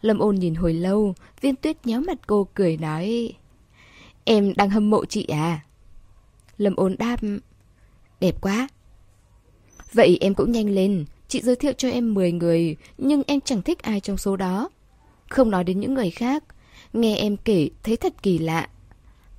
Lâm 0.00 0.18
ôn 0.18 0.36
nhìn 0.36 0.54
hồi 0.54 0.74
lâu, 0.74 1.14
viên 1.40 1.56
tuyết 1.56 1.86
nhéo 1.86 2.00
mặt 2.00 2.18
cô 2.26 2.48
cười 2.54 2.76
nói 2.76 3.32
Em 4.24 4.52
đang 4.56 4.70
hâm 4.70 4.90
mộ 4.90 5.04
chị 5.04 5.26
à? 5.26 5.60
Lâm 6.58 6.76
ôn 6.76 6.96
đáp 6.98 7.16
Đẹp 8.20 8.40
quá 8.40 8.68
Vậy 9.92 10.18
em 10.20 10.34
cũng 10.34 10.52
nhanh 10.52 10.70
lên 10.70 11.04
Chị 11.28 11.40
giới 11.40 11.56
thiệu 11.56 11.72
cho 11.72 11.88
em 11.88 12.14
10 12.14 12.32
người 12.32 12.76
Nhưng 12.98 13.22
em 13.26 13.40
chẳng 13.40 13.62
thích 13.62 13.82
ai 13.82 14.00
trong 14.00 14.18
số 14.18 14.36
đó 14.36 14.70
Không 15.28 15.50
nói 15.50 15.64
đến 15.64 15.80
những 15.80 15.94
người 15.94 16.10
khác 16.10 16.44
Nghe 16.94 17.16
em 17.16 17.36
kể, 17.36 17.68
thấy 17.82 17.96
thật 17.96 18.22
kỳ 18.22 18.38
lạ. 18.38 18.68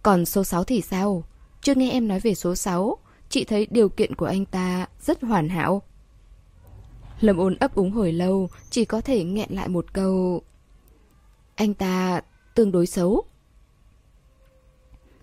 Còn 0.04 0.26
số 0.26 0.44
6 0.44 0.64
thì 0.64 0.82
sao? 0.82 1.24
Chưa 1.62 1.76
nghe 1.76 1.92
em 1.92 2.08
nói 2.08 2.20
về 2.20 2.36
số 2.36 2.56
6 2.56 2.98
Chị 3.30 3.44
thấy 3.44 3.68
điều 3.70 3.90
kiện 3.90 4.16
của 4.16 4.26
anh 4.26 4.46
ta 4.46 4.88
rất 5.02 5.22
hoàn 5.22 5.50
hảo. 5.50 5.82
Lâm 7.20 7.38
ôn 7.38 7.56
ấp 7.56 7.76
úng 7.76 7.92
hồi 7.92 8.12
lâu, 8.12 8.50
Chỉ 8.70 8.86
có 8.86 9.02
thể 9.02 9.24
nghẹn 9.24 9.52
lại 9.52 9.68
một 9.68 9.94
câu. 9.94 10.42
Anh 11.56 11.74
ta 11.74 12.22
tương 12.56 12.72
đối 12.72 12.86
xấu. 12.88 13.24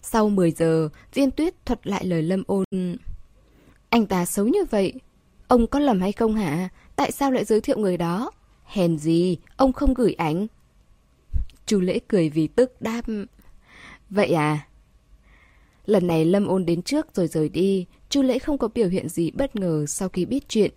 Sau 0.03 0.29
10 0.29 0.51
giờ, 0.51 0.89
Viên 1.15 1.31
tuyết 1.31 1.67
thuật 1.67 1.87
lại 1.87 2.05
lời 2.05 2.23
Lâm 2.23 2.43
ôn. 2.47 2.65
Anh 3.91 4.07
ta 4.07 4.25
xấu 4.25 4.47
như 4.47 4.65
vậy? 4.71 4.93
Ông 5.49 5.67
có 5.67 5.79
lầm 5.79 6.01
hay 6.01 6.13
không 6.13 6.35
hả? 6.35 6.69
Tại 6.97 7.13
sao 7.13 7.31
lại 7.31 7.45
giới 7.45 7.61
thiệu 7.61 7.79
người 7.79 7.97
đó? 7.97 8.31
Hèn 8.65 8.99
gì, 8.99 9.37
Ông 9.57 9.73
không 9.73 9.95
gửi 9.95 10.13
ảnh. 10.13 10.47
Chu 11.67 11.81
lễ 11.81 11.99
cười 12.09 12.29
vì 12.29 12.47
tức 12.47 12.83
đáp 12.83 13.03
Vậy 14.11 14.33
à 14.33 14.67
Lần 15.87 16.07
này 16.07 16.25
Lâm 16.25 16.47
ôn 16.47 16.67
đến 16.67 16.83
trước 16.83 17.07
rồi 17.15 17.29
rời 17.29 17.49
đi, 17.49 17.87
Chu 18.09 18.23
Lễ 18.23 18.39
không 18.39 18.59
có 18.59 18.69
biểu 18.69 18.89
hiện 18.89 19.09
gì 19.09 19.31
bất 19.31 19.57
ngờ 19.57 19.85
sau 19.89 20.09
khi 20.09 20.25
biết 20.25 20.49
chuyện. 20.49 20.71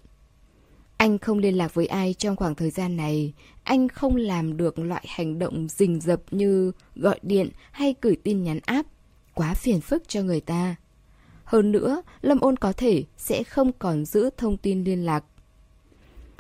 Anh 0.98 1.18
không 1.18 1.40
liên 1.40 1.58
lạc 1.58 1.74
với 1.74 1.88
ai 1.88 2.14
trong 2.14 2.36
khoảng 2.36 2.56
thời 2.56 2.70
gian 2.70 2.98
này, 2.98 3.34
anh 3.64 3.88
không 3.88 4.16
làm 4.16 4.58
được 4.58 4.80
loại 4.80 5.06
hành 5.08 5.40
động 5.40 5.68
rình 5.70 6.00
rập 6.02 6.22
như 6.32 6.72
gọi 6.96 7.20
điện 7.22 7.50
hay 7.72 7.96
gửi 8.02 8.16
tin 8.24 8.44
nhắn 8.44 8.60
áp, 8.66 8.86
quá 9.34 9.54
phiền 9.54 9.82
phức 9.82 10.04
cho 10.08 10.22
người 10.22 10.42
ta. 10.42 10.76
Hơn 11.44 11.72
nữa, 11.72 12.02
Lâm 12.22 12.40
ôn 12.40 12.58
có 12.58 12.74
thể 12.74 13.04
sẽ 13.18 13.44
không 13.44 13.72
còn 13.80 14.06
giữ 14.06 14.30
thông 14.38 14.58
tin 14.58 14.84
liên 14.84 15.06
lạc. 15.06 15.24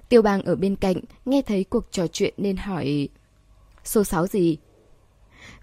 Tiêu 0.09 0.21
bang 0.21 0.41
ở 0.41 0.55
bên 0.55 0.75
cạnh, 0.75 0.97
nghe 1.25 1.41
thấy 1.41 1.63
cuộc 1.63 1.91
trò 1.91 2.07
chuyện 2.07 2.33
nên 2.37 2.57
hỏi 2.57 3.09
Số 3.85 4.03
6 4.03 4.27
gì? 4.27 4.57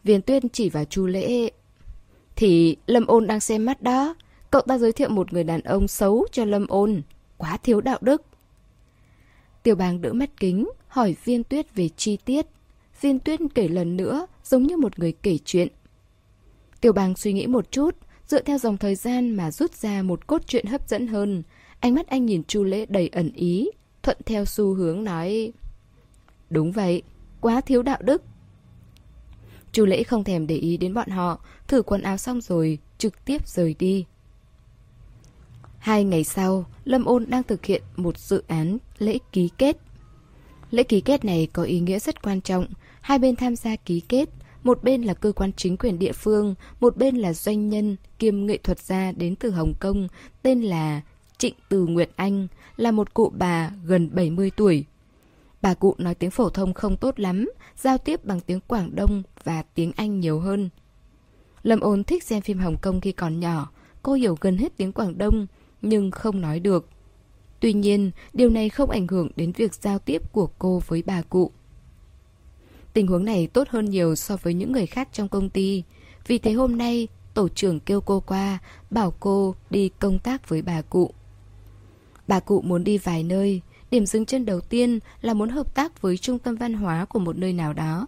Viên 0.05 0.23
tuyên 0.23 0.49
chỉ 0.49 0.69
vào 0.69 0.85
chu 0.85 1.07
lễ 1.07 1.51
thì 2.37 2.77
Lâm 2.87 3.07
Ôn 3.07 3.27
đang 3.27 3.41
xem 3.41 3.65
mắt 3.65 3.83
đó. 3.83 4.15
Cậu 4.51 4.63
ta 4.63 4.79
giới 4.79 4.93
thiệu 4.93 5.09
một 5.09 5.33
người 5.33 5.45
đàn 5.45 5.61
ông 5.61 5.89
xấu 5.89 6.27
cho 6.33 6.45
Lâm 6.45 6.67
Ôn. 6.67 7.03
Quá 7.37 7.57
thiếu 7.57 7.81
đạo 7.81 7.99
đức. 8.01 8.23
Tiểu 9.63 9.75
Bàng 9.75 10.01
đỡ 10.01 10.13
mắt 10.13 10.31
kính, 10.41 10.69
hỏi 10.89 11.17
viên 11.25 11.45
tuyết 11.45 11.75
về 11.75 11.89
chi 11.89 12.17
tiết. 12.17 12.47
Viên 13.01 13.19
tuyết 13.19 13.41
kể 13.55 13.69
lần 13.69 13.97
nữa, 13.97 14.27
giống 14.45 14.63
như 14.63 14.77
một 14.77 14.99
người 14.99 15.13
kể 15.13 15.39
chuyện. 15.45 15.69
Tiểu 16.81 16.93
Bàng 16.93 17.17
suy 17.17 17.33
nghĩ 17.33 17.47
một 17.47 17.71
chút, 17.71 17.97
dựa 18.27 18.43
theo 18.43 18.59
dòng 18.59 18.77
thời 18.77 18.95
gian 18.95 19.37
mà 19.37 19.51
rút 19.51 19.75
ra 19.75 20.03
một 20.03 20.27
cốt 20.27 20.47
truyện 20.47 20.67
hấp 20.67 20.89
dẫn 20.89 21.07
hơn. 21.07 21.43
Ánh 21.81 21.95
mắt 21.95 22.07
anh 22.07 22.27
nhìn 22.27 22.45
Chu 22.45 22.65
Lễ 22.65 22.87
đầy 22.87 23.09
ẩn 23.09 23.33
ý, 23.33 23.71
thuận 24.03 24.17
theo 24.27 24.45
xu 24.45 24.75
hướng 24.75 25.05
nói. 25.05 25.53
Đúng 26.51 26.73
vậy, 26.73 27.03
quá 27.43 27.61
thiếu 27.61 27.83
đạo 27.83 27.99
đức. 28.01 28.23
Chu 29.73 29.85
lễ 29.85 30.03
không 30.03 30.25
thèm 30.25 30.47
để 30.47 30.57
ý 30.57 30.77
đến 30.77 30.95
bọn 30.95 31.09
họ, 31.09 31.41
thử 31.69 31.83
quần 31.83 32.03
áo 32.03 32.17
xong 32.17 32.41
rồi, 32.41 32.79
trực 32.99 33.25
tiếp 33.25 33.49
rời 33.49 33.75
đi. 33.79 34.07
Hai 35.79 36.05
ngày 36.05 36.25
sau, 36.25 36.65
Lâm 36.85 37.05
Ôn 37.05 37.25
đang 37.29 37.43
thực 37.43 37.65
hiện 37.65 37.83
một 37.97 38.19
dự 38.19 38.43
án 38.49 38.79
lễ 38.99 39.19
ký 39.33 39.51
kết. 39.59 39.77
Lễ 40.71 40.83
ký 40.83 41.01
kết 41.01 41.25
này 41.25 41.49
có 41.53 41.63
ý 41.63 41.81
nghĩa 41.81 41.99
rất 41.99 42.23
quan 42.23 42.41
trọng. 42.41 42.67
Hai 43.01 43.19
bên 43.19 43.37
tham 43.37 43.57
gia 43.57 43.77
ký 43.77 44.01
kết, 44.01 44.29
một 44.63 44.85
bên 44.85 45.03
là 45.03 45.15
cơ 45.15 45.33
quan 45.33 45.53
chính 45.53 45.77
quyền 45.77 45.99
địa 45.99 46.13
phương, 46.13 46.55
một 46.81 46.97
bên 46.97 47.17
là 47.17 47.33
doanh 47.33 47.69
nhân 47.69 47.97
kiêm 48.19 48.47
nghệ 48.47 48.59
thuật 48.59 48.79
gia 48.79 49.13
đến 49.13 49.37
từ 49.37 49.51
Hồng 49.51 49.75
Kông, 49.81 50.09
tên 50.43 50.63
là 50.63 51.01
Trịnh 51.39 51.55
Từ 51.69 51.87
Nguyệt 51.87 52.11
Anh, 52.17 52.47
là 52.77 52.91
một 52.91 53.15
cụ 53.15 53.33
bà 53.37 53.71
gần 53.85 54.11
70 54.15 54.51
tuổi. 54.57 54.85
Bà 55.63 55.75
cụ 55.75 55.95
nói 55.99 56.15
tiếng 56.15 56.31
phổ 56.31 56.51
thông 56.51 56.75
không 56.75 56.97
tốt 56.97 57.21
lắm, 57.21 57.51
giao 57.77 57.99
tiếp 57.99 58.25
bằng 58.25 58.41
tiếng 58.41 58.61
Quảng 58.61 58.95
Đông 58.95 59.23
và 59.45 59.63
tiếng 59.63 59.93
Anh 59.97 60.21
nhiều 60.21 60.41
hơn. 60.41 60.71
Lâm 61.63 61.81
ôn 61.81 62.05
thích 62.05 62.23
xem 62.23 62.43
phim 62.43 62.59
Hồng 62.59 62.77
Kông 62.83 63.01
khi 63.01 63.13
còn 63.13 63.41
nhỏ, 63.41 63.71
cô 64.03 64.13
hiểu 64.13 64.37
gần 64.41 64.57
hết 64.57 64.77
tiếng 64.77 64.93
Quảng 64.93 65.19
Đông, 65.19 65.47
nhưng 65.83 66.11
không 66.11 66.41
nói 66.41 66.61
được. 66.61 66.89
Tuy 67.61 67.73
nhiên, 67.73 68.11
điều 68.33 68.51
này 68.51 68.69
không 68.69 68.91
ảnh 68.91 69.07
hưởng 69.07 69.29
đến 69.37 69.53
việc 69.53 69.75
giao 69.75 69.99
tiếp 69.99 70.33
của 70.33 70.47
cô 70.59 70.83
với 70.87 71.03
bà 71.03 71.23
cụ. 71.23 71.51
Tình 72.93 73.07
huống 73.07 73.25
này 73.25 73.47
tốt 73.47 73.69
hơn 73.69 73.85
nhiều 73.85 74.15
so 74.15 74.37
với 74.37 74.55
những 74.55 74.73
người 74.73 74.87
khác 74.87 75.09
trong 75.13 75.29
công 75.29 75.51
ty. 75.51 75.83
Vì 76.27 76.39
thế 76.39 76.53
hôm 76.53 76.79
nay, 76.79 77.09
tổ 77.35 77.49
trưởng 77.49 77.81
kêu 77.81 78.01
cô 78.01 78.21
qua, 78.21 78.59
bảo 78.91 79.15
cô 79.21 79.55
đi 79.71 79.89
công 79.89 80.19
tác 80.19 80.49
với 80.49 80.63
bà 80.63 80.83
cụ. 80.83 81.11
Bà 82.29 82.41
cụ 82.41 82.61
muốn 82.61 82.85
đi 82.85 82.99
vài 82.99 83.23
nơi, 83.23 83.61
Điểm 83.93 84.07
dừng 84.07 84.27
chân 84.27 84.47
đầu 84.47 84.61
tiên 84.61 84.99
là 85.21 85.35
muốn 85.35 85.49
hợp 85.49 85.75
tác 85.75 86.03
với 86.03 86.17
trung 86.17 86.39
tâm 86.39 86.55
văn 86.55 86.75
hóa 86.75 87.05
của 87.05 87.19
một 87.19 87.37
nơi 87.37 87.53
nào 87.53 87.73
đó. 87.73 88.07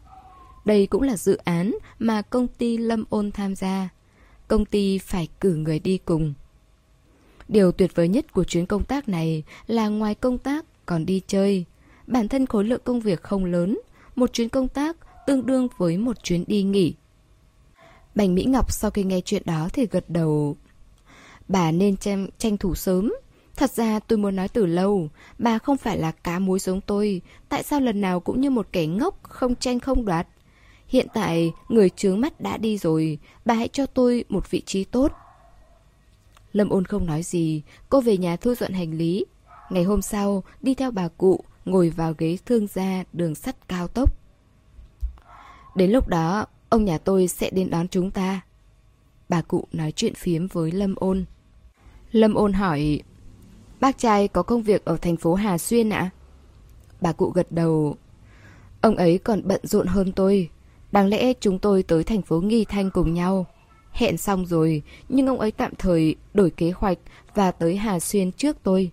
Đây 0.64 0.86
cũng 0.86 1.02
là 1.02 1.16
dự 1.16 1.36
án 1.36 1.74
mà 1.98 2.22
công 2.22 2.46
ty 2.46 2.76
Lâm 2.76 3.04
Ôn 3.10 3.30
tham 3.30 3.54
gia. 3.54 3.88
Công 4.48 4.64
ty 4.64 4.98
phải 4.98 5.28
cử 5.40 5.54
người 5.54 5.78
đi 5.78 5.98
cùng. 5.98 6.34
Điều 7.48 7.72
tuyệt 7.72 7.94
vời 7.94 8.08
nhất 8.08 8.32
của 8.32 8.44
chuyến 8.44 8.66
công 8.66 8.84
tác 8.84 9.08
này 9.08 9.42
là 9.66 9.88
ngoài 9.88 10.14
công 10.14 10.38
tác 10.38 10.64
còn 10.86 11.06
đi 11.06 11.22
chơi. 11.26 11.64
Bản 12.06 12.28
thân 12.28 12.46
khối 12.46 12.64
lượng 12.64 12.80
công 12.84 13.00
việc 13.00 13.22
không 13.22 13.44
lớn, 13.44 13.78
một 14.16 14.32
chuyến 14.32 14.48
công 14.48 14.68
tác 14.68 14.96
tương 15.26 15.46
đương 15.46 15.68
với 15.76 15.98
một 15.98 16.22
chuyến 16.22 16.44
đi 16.46 16.62
nghỉ. 16.62 16.94
Bành 18.14 18.34
Mỹ 18.34 18.44
Ngọc 18.44 18.72
sau 18.72 18.90
khi 18.90 19.04
nghe 19.04 19.20
chuyện 19.20 19.42
đó 19.44 19.68
thì 19.72 19.86
gật 19.90 20.04
đầu. 20.08 20.56
Bà 21.48 21.70
nên 21.72 21.96
tranh, 21.96 22.28
tranh 22.38 22.56
thủ 22.56 22.74
sớm. 22.74 23.12
Thật 23.56 23.70
ra 23.70 23.98
tôi 23.98 24.18
muốn 24.18 24.36
nói 24.36 24.48
từ 24.48 24.66
lâu, 24.66 25.08
bà 25.38 25.58
không 25.58 25.76
phải 25.76 25.98
là 25.98 26.12
cá 26.12 26.38
muối 26.38 26.58
giống 26.58 26.80
tôi. 26.80 27.22
Tại 27.48 27.62
sao 27.62 27.80
lần 27.80 28.00
nào 28.00 28.20
cũng 28.20 28.40
như 28.40 28.50
một 28.50 28.66
kẻ 28.72 28.86
ngốc, 28.86 29.22
không 29.22 29.54
tranh 29.54 29.80
không 29.80 30.04
đoạt? 30.04 30.26
Hiện 30.88 31.06
tại, 31.14 31.52
người 31.68 31.90
trướng 31.90 32.20
mắt 32.20 32.40
đã 32.40 32.56
đi 32.56 32.78
rồi, 32.78 33.18
bà 33.44 33.54
hãy 33.54 33.68
cho 33.72 33.86
tôi 33.86 34.24
một 34.28 34.50
vị 34.50 34.62
trí 34.66 34.84
tốt. 34.84 35.12
Lâm 36.52 36.68
ôn 36.68 36.84
không 36.84 37.06
nói 37.06 37.22
gì, 37.22 37.62
cô 37.88 38.00
về 38.00 38.16
nhà 38.16 38.36
thu 38.36 38.54
dọn 38.54 38.72
hành 38.72 38.98
lý. 38.98 39.24
Ngày 39.70 39.84
hôm 39.84 40.02
sau, 40.02 40.44
đi 40.60 40.74
theo 40.74 40.90
bà 40.90 41.08
cụ, 41.08 41.44
ngồi 41.64 41.90
vào 41.90 42.14
ghế 42.18 42.38
thương 42.46 42.66
gia 42.66 43.04
đường 43.12 43.34
sắt 43.34 43.68
cao 43.68 43.88
tốc. 43.88 44.16
Đến 45.74 45.90
lúc 45.90 46.08
đó, 46.08 46.46
ông 46.68 46.84
nhà 46.84 46.98
tôi 46.98 47.28
sẽ 47.28 47.50
đến 47.50 47.70
đón 47.70 47.88
chúng 47.88 48.10
ta. 48.10 48.40
Bà 49.28 49.42
cụ 49.42 49.68
nói 49.72 49.92
chuyện 49.92 50.14
phiếm 50.14 50.46
với 50.46 50.72
Lâm 50.72 50.94
ôn. 50.96 51.24
Lâm 52.12 52.34
ôn 52.34 52.52
hỏi, 52.52 53.00
bác 53.80 53.98
trai 53.98 54.28
có 54.28 54.42
công 54.42 54.62
việc 54.62 54.84
ở 54.84 54.96
thành 54.96 55.16
phố 55.16 55.34
Hà 55.34 55.58
Xuyên 55.58 55.90
ạ? 55.90 56.10
Bà 57.00 57.12
cụ 57.12 57.30
gật 57.30 57.52
đầu. 57.52 57.96
Ông 58.80 58.96
ấy 58.96 59.18
còn 59.18 59.42
bận 59.44 59.60
rộn 59.62 59.86
hơn 59.86 60.12
tôi. 60.12 60.50
Đáng 60.92 61.08
lẽ 61.08 61.32
chúng 61.40 61.58
tôi 61.58 61.82
tới 61.82 62.04
thành 62.04 62.22
phố 62.22 62.40
Nghi 62.40 62.64
Thanh 62.64 62.90
cùng 62.90 63.14
nhau. 63.14 63.46
Hẹn 63.92 64.16
xong 64.16 64.46
rồi, 64.46 64.82
nhưng 65.08 65.26
ông 65.26 65.40
ấy 65.40 65.50
tạm 65.50 65.72
thời 65.78 66.16
đổi 66.34 66.50
kế 66.50 66.70
hoạch 66.70 66.98
và 67.34 67.50
tới 67.50 67.76
Hà 67.76 68.00
Xuyên 68.00 68.32
trước 68.32 68.56
tôi. 68.62 68.90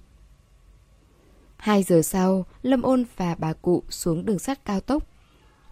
Hai 1.57 1.83
giờ 1.83 2.01
sau, 2.01 2.45
Lâm 2.61 2.81
Ôn 2.81 3.05
và 3.17 3.35
bà 3.39 3.53
cụ 3.53 3.83
xuống 3.89 4.25
đường 4.25 4.39
sắt 4.39 4.65
cao 4.65 4.79
tốc. 4.79 5.03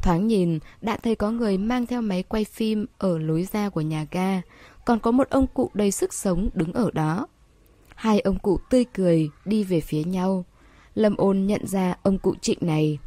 Thoáng 0.01 0.27
nhìn, 0.27 0.59
đã 0.81 0.97
thấy 0.97 1.15
có 1.15 1.31
người 1.31 1.57
mang 1.57 1.85
theo 1.85 2.01
máy 2.01 2.23
quay 2.23 2.45
phim 2.45 2.85
ở 2.97 3.17
lối 3.17 3.47
ra 3.51 3.69
của 3.69 3.81
nhà 3.81 4.05
ga, 4.11 4.41
còn 4.85 4.99
có 4.99 5.11
một 5.11 5.29
ông 5.29 5.47
cụ 5.47 5.69
đầy 5.73 5.91
sức 5.91 6.13
sống 6.13 6.49
đứng 6.53 6.73
ở 6.73 6.91
đó. 6.93 7.27
Hai 7.99 8.19
ông 8.19 8.39
cụ 8.39 8.59
tươi 8.69 8.85
cười 8.93 9.29
đi 9.45 9.63
về 9.63 9.81
phía 9.81 10.03
nhau. 10.03 10.45
Lâm 10.95 11.15
Ôn 11.17 11.45
nhận 11.45 11.67
ra 11.67 11.95
ông 12.03 12.17
cụ 12.17 12.35
Trịnh 12.41 12.57
này. 12.61 12.99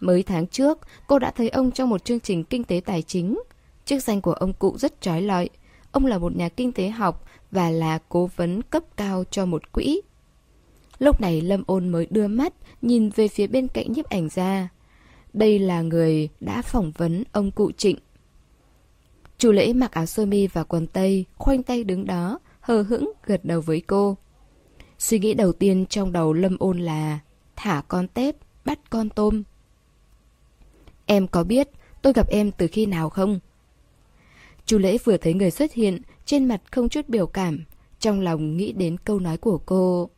Mới 0.00 0.22
tháng 0.22 0.46
trước, 0.46 0.78
cô 1.06 1.18
đã 1.18 1.30
thấy 1.30 1.48
ông 1.48 1.70
trong 1.70 1.90
một 1.90 2.04
chương 2.04 2.20
trình 2.20 2.44
kinh 2.44 2.64
tế 2.64 2.80
tài 2.84 3.02
chính. 3.02 3.38
Chức 3.84 4.02
danh 4.02 4.20
của 4.20 4.32
ông 4.32 4.52
cụ 4.52 4.78
rất 4.78 5.00
trói 5.00 5.22
lọi. 5.22 5.48
Ông 5.92 6.06
là 6.06 6.18
một 6.18 6.36
nhà 6.36 6.48
kinh 6.48 6.72
tế 6.72 6.88
học 6.88 7.24
và 7.50 7.70
là 7.70 7.98
cố 8.08 8.30
vấn 8.36 8.62
cấp 8.62 8.82
cao 8.96 9.24
cho 9.30 9.46
một 9.46 9.72
quỹ. 9.72 10.00
Lúc 10.98 11.20
này 11.20 11.40
Lâm 11.40 11.62
Ôn 11.66 11.88
mới 11.88 12.06
đưa 12.10 12.28
mắt 12.28 12.54
nhìn 12.82 13.10
về 13.10 13.28
phía 13.28 13.46
bên 13.46 13.68
cạnh 13.68 13.92
nhiếp 13.92 14.04
ảnh 14.04 14.28
ra. 14.28 14.68
Đây 15.32 15.58
là 15.58 15.82
người 15.82 16.28
đã 16.40 16.62
phỏng 16.62 16.92
vấn 16.96 17.24
ông 17.32 17.50
cụ 17.50 17.72
Trịnh. 17.72 17.98
Chủ 19.38 19.52
lễ 19.52 19.72
mặc 19.72 19.92
áo 19.92 20.06
sơ 20.06 20.26
mi 20.26 20.46
và 20.46 20.64
quần 20.64 20.86
tây, 20.86 21.24
khoanh 21.36 21.62
tay 21.62 21.84
đứng 21.84 22.06
đó, 22.06 22.38
hờ 22.68 22.82
hững 22.82 23.12
gật 23.26 23.40
đầu 23.44 23.60
với 23.60 23.80
cô. 23.80 24.16
Suy 24.98 25.18
nghĩ 25.18 25.34
đầu 25.34 25.52
tiên 25.52 25.86
trong 25.86 26.12
đầu 26.12 26.32
Lâm 26.32 26.56
Ôn 26.58 26.78
là 26.78 27.18
thả 27.56 27.82
con 27.88 28.08
tép, 28.08 28.36
bắt 28.64 28.78
con 28.90 29.10
tôm. 29.10 29.42
Em 31.06 31.28
có 31.28 31.44
biết 31.44 31.68
tôi 32.02 32.12
gặp 32.12 32.28
em 32.28 32.50
từ 32.52 32.66
khi 32.72 32.86
nào 32.86 33.10
không? 33.10 33.40
Chu 34.66 34.78
lễ 34.78 34.98
vừa 35.04 35.16
thấy 35.16 35.34
người 35.34 35.50
xuất 35.50 35.72
hiện, 35.72 36.02
trên 36.24 36.44
mặt 36.44 36.62
không 36.70 36.88
chút 36.88 37.08
biểu 37.08 37.26
cảm, 37.26 37.64
trong 37.98 38.20
lòng 38.20 38.56
nghĩ 38.56 38.72
đến 38.72 38.96
câu 39.04 39.20
nói 39.20 39.36
của 39.36 39.58
cô. 39.66 40.10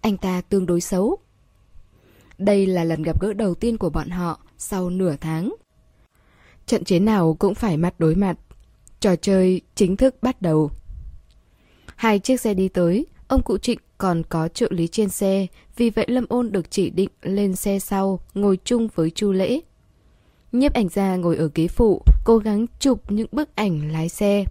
Anh 0.00 0.16
ta 0.16 0.40
tương 0.40 0.66
đối 0.66 0.80
xấu. 0.80 1.16
Đây 2.38 2.66
là 2.66 2.84
lần 2.84 3.02
gặp 3.02 3.20
gỡ 3.22 3.32
đầu 3.32 3.54
tiên 3.54 3.78
của 3.78 3.90
bọn 3.90 4.08
họ 4.08 4.40
sau 4.58 4.90
nửa 4.90 5.16
tháng. 5.20 5.54
Trận 6.66 6.84
chiến 6.84 7.04
nào 7.04 7.36
cũng 7.38 7.54
phải 7.54 7.76
mặt 7.76 7.94
đối 7.98 8.14
mặt. 8.14 8.38
Trò 9.00 9.16
chơi 9.16 9.60
chính 9.74 9.96
thức 9.96 10.14
bắt 10.22 10.42
đầu. 10.42 10.70
Hai 11.98 12.18
chiếc 12.18 12.40
xe 12.40 12.54
đi 12.54 12.68
tới, 12.68 13.06
ông 13.28 13.42
cụ 13.42 13.58
Trịnh 13.58 13.78
còn 13.98 14.22
có 14.28 14.48
trợ 14.48 14.66
lý 14.70 14.86
trên 14.86 15.08
xe, 15.08 15.46
vì 15.76 15.90
vậy 15.90 16.04
Lâm 16.08 16.24
Ôn 16.28 16.52
được 16.52 16.70
chỉ 16.70 16.90
định 16.90 17.08
lên 17.22 17.56
xe 17.56 17.78
sau, 17.78 18.20
ngồi 18.34 18.58
chung 18.64 18.88
với 18.94 19.10
Chu 19.10 19.32
Lễ. 19.32 19.60
Nhiếp 20.52 20.72
ảnh 20.72 20.88
gia 20.88 21.16
ngồi 21.16 21.36
ở 21.36 21.50
ghế 21.54 21.68
phụ, 21.68 22.02
cố 22.24 22.38
gắng 22.38 22.66
chụp 22.78 23.12
những 23.12 23.26
bức 23.32 23.54
ảnh 23.54 23.92
lái 23.92 24.08
xe. 24.08 24.44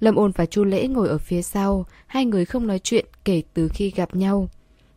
Lâm 0.00 0.14
Ôn 0.14 0.32
và 0.36 0.46
Chu 0.46 0.64
Lễ 0.64 0.88
ngồi 0.88 1.08
ở 1.08 1.18
phía 1.18 1.42
sau, 1.42 1.86
hai 2.06 2.24
người 2.24 2.44
không 2.44 2.66
nói 2.66 2.78
chuyện 2.78 3.06
kể 3.24 3.42
từ 3.54 3.68
khi 3.68 3.90
gặp 3.90 4.16
nhau. 4.16 4.48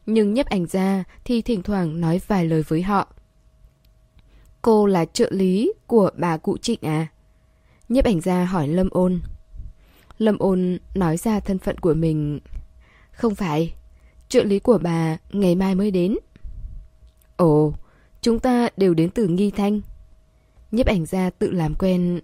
Nhưng 0.06 0.34
nhiếp 0.34 0.46
ảnh 0.46 0.66
gia 0.66 1.04
thì 1.26 1.42
thỉnh 1.42 1.64
thoảng 1.64 2.02
nói 2.02 2.22
vài 2.28 2.46
lời 2.46 2.64
với 2.68 2.82
họ. 2.82 3.08
Cô 4.62 4.86
là 4.86 5.06
trợ 5.06 5.30
lý 5.32 5.74
của 5.88 6.10
bà 6.18 6.38
cụ 6.38 6.58
Trịnh 6.58 6.80
à? 6.82 7.08
Nhiếp 7.90 8.06
ảnh 8.06 8.22
gia 8.22 8.46
hỏi 8.46 8.68
Lâm 8.68 8.90
Ôn. 8.92 9.22
Lâm 10.18 10.38
Ôn 10.38 10.78
nói 10.96 11.18
ra 11.18 11.40
thân 11.40 11.60
phận 11.60 11.78
của 11.78 11.94
mình. 11.94 12.40
Không 13.12 13.36
phải, 13.36 13.74
trợ 14.30 14.44
lý 14.44 14.60
của 14.60 14.78
bà 14.78 15.18
ngày 15.32 15.56
mai 15.56 15.76
mới 15.76 15.92
đến. 15.92 16.16
Ồ, 17.36 17.74
chúng 18.22 18.40
ta 18.40 18.70
đều 18.78 18.94
đến 18.94 19.10
từ 19.10 19.28
Nghi 19.28 19.52
Thanh 19.52 19.82
nhiếp 20.74 20.86
ảnh 20.86 21.06
gia 21.06 21.30
tự 21.30 21.52
làm 21.52 21.76
quen. 21.76 22.20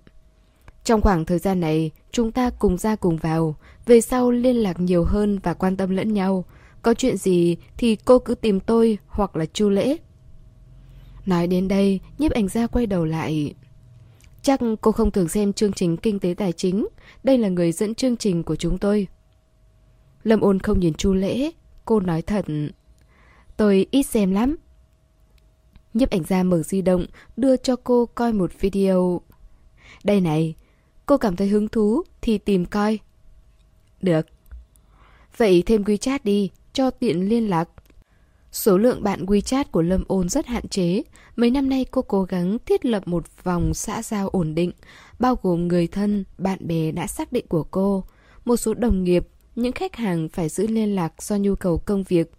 Trong 0.84 1.02
khoảng 1.02 1.26
thời 1.26 1.40
gian 1.40 1.60
này, 1.60 1.92
chúng 2.12 2.32
ta 2.32 2.50
cùng 2.50 2.78
ra 2.78 2.96
cùng 2.96 3.18
vào, 3.18 3.56
về 3.86 4.02
sau 4.02 4.32
liên 4.32 4.56
lạc 4.56 4.80
nhiều 4.80 5.04
hơn 5.04 5.40
và 5.44 5.54
quan 5.54 5.78
tâm 5.78 5.90
lẫn 5.90 6.14
nhau. 6.14 6.46
Có 6.82 6.94
chuyện 6.94 7.18
gì 7.18 7.58
thì 7.78 7.96
cô 7.96 8.20
cứ 8.20 8.36
tìm 8.36 8.60
tôi 8.60 8.98
hoặc 9.08 9.36
là 9.36 9.46
chu 9.46 9.70
lễ. 9.70 9.98
Nói 11.26 11.48
đến 11.48 11.68
đây, 11.68 12.00
nhiếp 12.18 12.32
ảnh 12.32 12.48
gia 12.48 12.68
quay 12.68 12.86
đầu 12.86 13.06
lại. 13.06 13.54
Chắc 14.42 14.60
cô 14.82 14.92
không 14.92 15.12
thường 15.12 15.28
xem 15.28 15.54
chương 15.54 15.74
trình 15.74 15.98
kinh 15.98 16.20
tế 16.20 16.34
tài 16.38 16.52
chính, 16.52 16.88
đây 17.24 17.38
là 17.38 17.50
người 17.50 17.72
dẫn 17.72 17.96
chương 17.96 18.18
trình 18.18 18.44
của 18.44 18.56
chúng 18.56 18.78
tôi. 18.78 19.08
Lâm 20.24 20.42
ôn 20.42 20.60
không 20.60 20.80
nhìn 20.80 20.94
chu 20.94 21.14
lễ, 21.14 21.52
cô 21.86 22.00
nói 22.00 22.22
thật. 22.22 22.46
Tôi 23.58 23.88
ít 23.92 24.04
xem 24.04 24.32
lắm. 24.32 24.56
nhấp 25.94 26.10
ảnh 26.10 26.24
ra 26.24 26.44
mở 26.44 26.64
di 26.64 26.82
động, 26.82 27.06
đưa 27.38 27.58
cho 27.58 27.76
cô 27.76 28.06
coi 28.06 28.34
một 28.34 28.52
video. 28.60 29.22
Đây 30.04 30.22
này, 30.22 30.56
cô 31.06 31.18
cảm 31.18 31.36
thấy 31.36 31.48
hứng 31.48 31.68
thú 31.68 32.04
thì 32.22 32.38
tìm 32.38 32.66
coi. 32.66 33.00
Được. 34.02 34.26
Vậy 35.38 35.64
thêm 35.66 35.84
WeChat 35.84 36.20
đi, 36.24 36.50
cho 36.74 36.92
tiện 36.92 37.30
liên 37.30 37.50
lạc. 37.50 37.70
Số 38.52 38.78
lượng 38.78 39.04
bạn 39.04 39.26
WeChat 39.26 39.64
của 39.72 39.82
Lâm 39.82 40.04
Ôn 40.08 40.30
rất 40.30 40.46
hạn 40.46 40.68
chế. 40.68 41.04
Mấy 41.36 41.52
năm 41.52 41.70
nay 41.70 41.86
cô 41.92 42.02
cố 42.02 42.24
gắng 42.24 42.58
thiết 42.66 42.86
lập 42.86 43.08
một 43.08 43.44
vòng 43.44 43.74
xã 43.74 44.02
giao 44.02 44.30
ổn 44.30 44.56
định, 44.56 44.72
bao 45.20 45.36
gồm 45.42 45.68
người 45.68 45.88
thân, 45.88 46.24
bạn 46.38 46.68
bè 46.68 46.92
đã 46.92 47.08
xác 47.08 47.32
định 47.32 47.46
của 47.48 47.64
cô, 47.64 48.04
một 48.46 48.58
số 48.58 48.74
đồng 48.74 49.04
nghiệp, 49.04 49.28
những 49.56 49.72
khách 49.72 49.96
hàng 49.96 50.30
phải 50.30 50.50
giữ 50.50 50.68
liên 50.68 50.96
lạc 50.96 51.24
do 51.24 51.36
nhu 51.36 51.56
cầu 51.56 51.78
công 51.78 52.04
việc. 52.04 52.32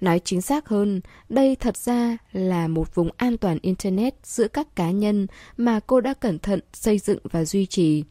Nói 0.00 0.20
chính 0.24 0.42
xác 0.42 0.68
hơn, 0.68 1.00
đây 1.28 1.56
thật 1.56 1.76
ra 1.76 2.16
là 2.32 2.68
một 2.68 2.94
vùng 2.94 3.10
an 3.16 3.36
toàn 3.36 3.58
Internet 3.62 4.14
giữa 4.22 4.48
các 4.48 4.76
cá 4.76 4.90
nhân 4.90 5.26
mà 5.56 5.80
cô 5.80 6.00
đã 6.00 6.14
cẩn 6.14 6.38
thận 6.38 6.60
xây 6.72 6.98
dựng 6.98 7.18
và 7.24 7.44
duy 7.44 7.66
trì. 7.66 8.04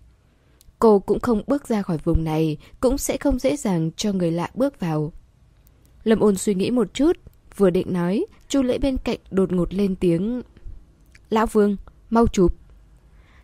Cô 0.80 1.00
cũng 1.00 1.20
không 1.20 1.44
bước 1.48 1.68
ra 1.68 1.82
khỏi 1.82 1.98
vùng 2.04 2.24
này, 2.24 2.58
cũng 2.80 2.98
sẽ 2.98 3.18
không 3.18 3.40
dễ 3.40 3.56
dàng 3.56 3.92
cho 3.96 4.14
người 4.14 4.32
lạ 4.32 4.52
bước 4.54 4.80
vào. 4.80 5.14
Lâm 6.04 6.20
ôn 6.20 6.38
suy 6.38 6.56
nghĩ 6.56 6.72
một 6.72 6.94
chút, 6.94 7.18
vừa 7.56 7.70
định 7.70 7.94
nói, 7.94 8.26
chu 8.48 8.62
lễ 8.62 8.78
bên 8.78 8.98
cạnh 8.98 9.20
đột 9.32 9.52
ngột 9.52 9.74
lên 9.74 9.96
tiếng. 9.96 10.42
Lão 11.30 11.46
Vương, 11.46 11.78
mau 12.10 12.28
chụp. 12.28 12.56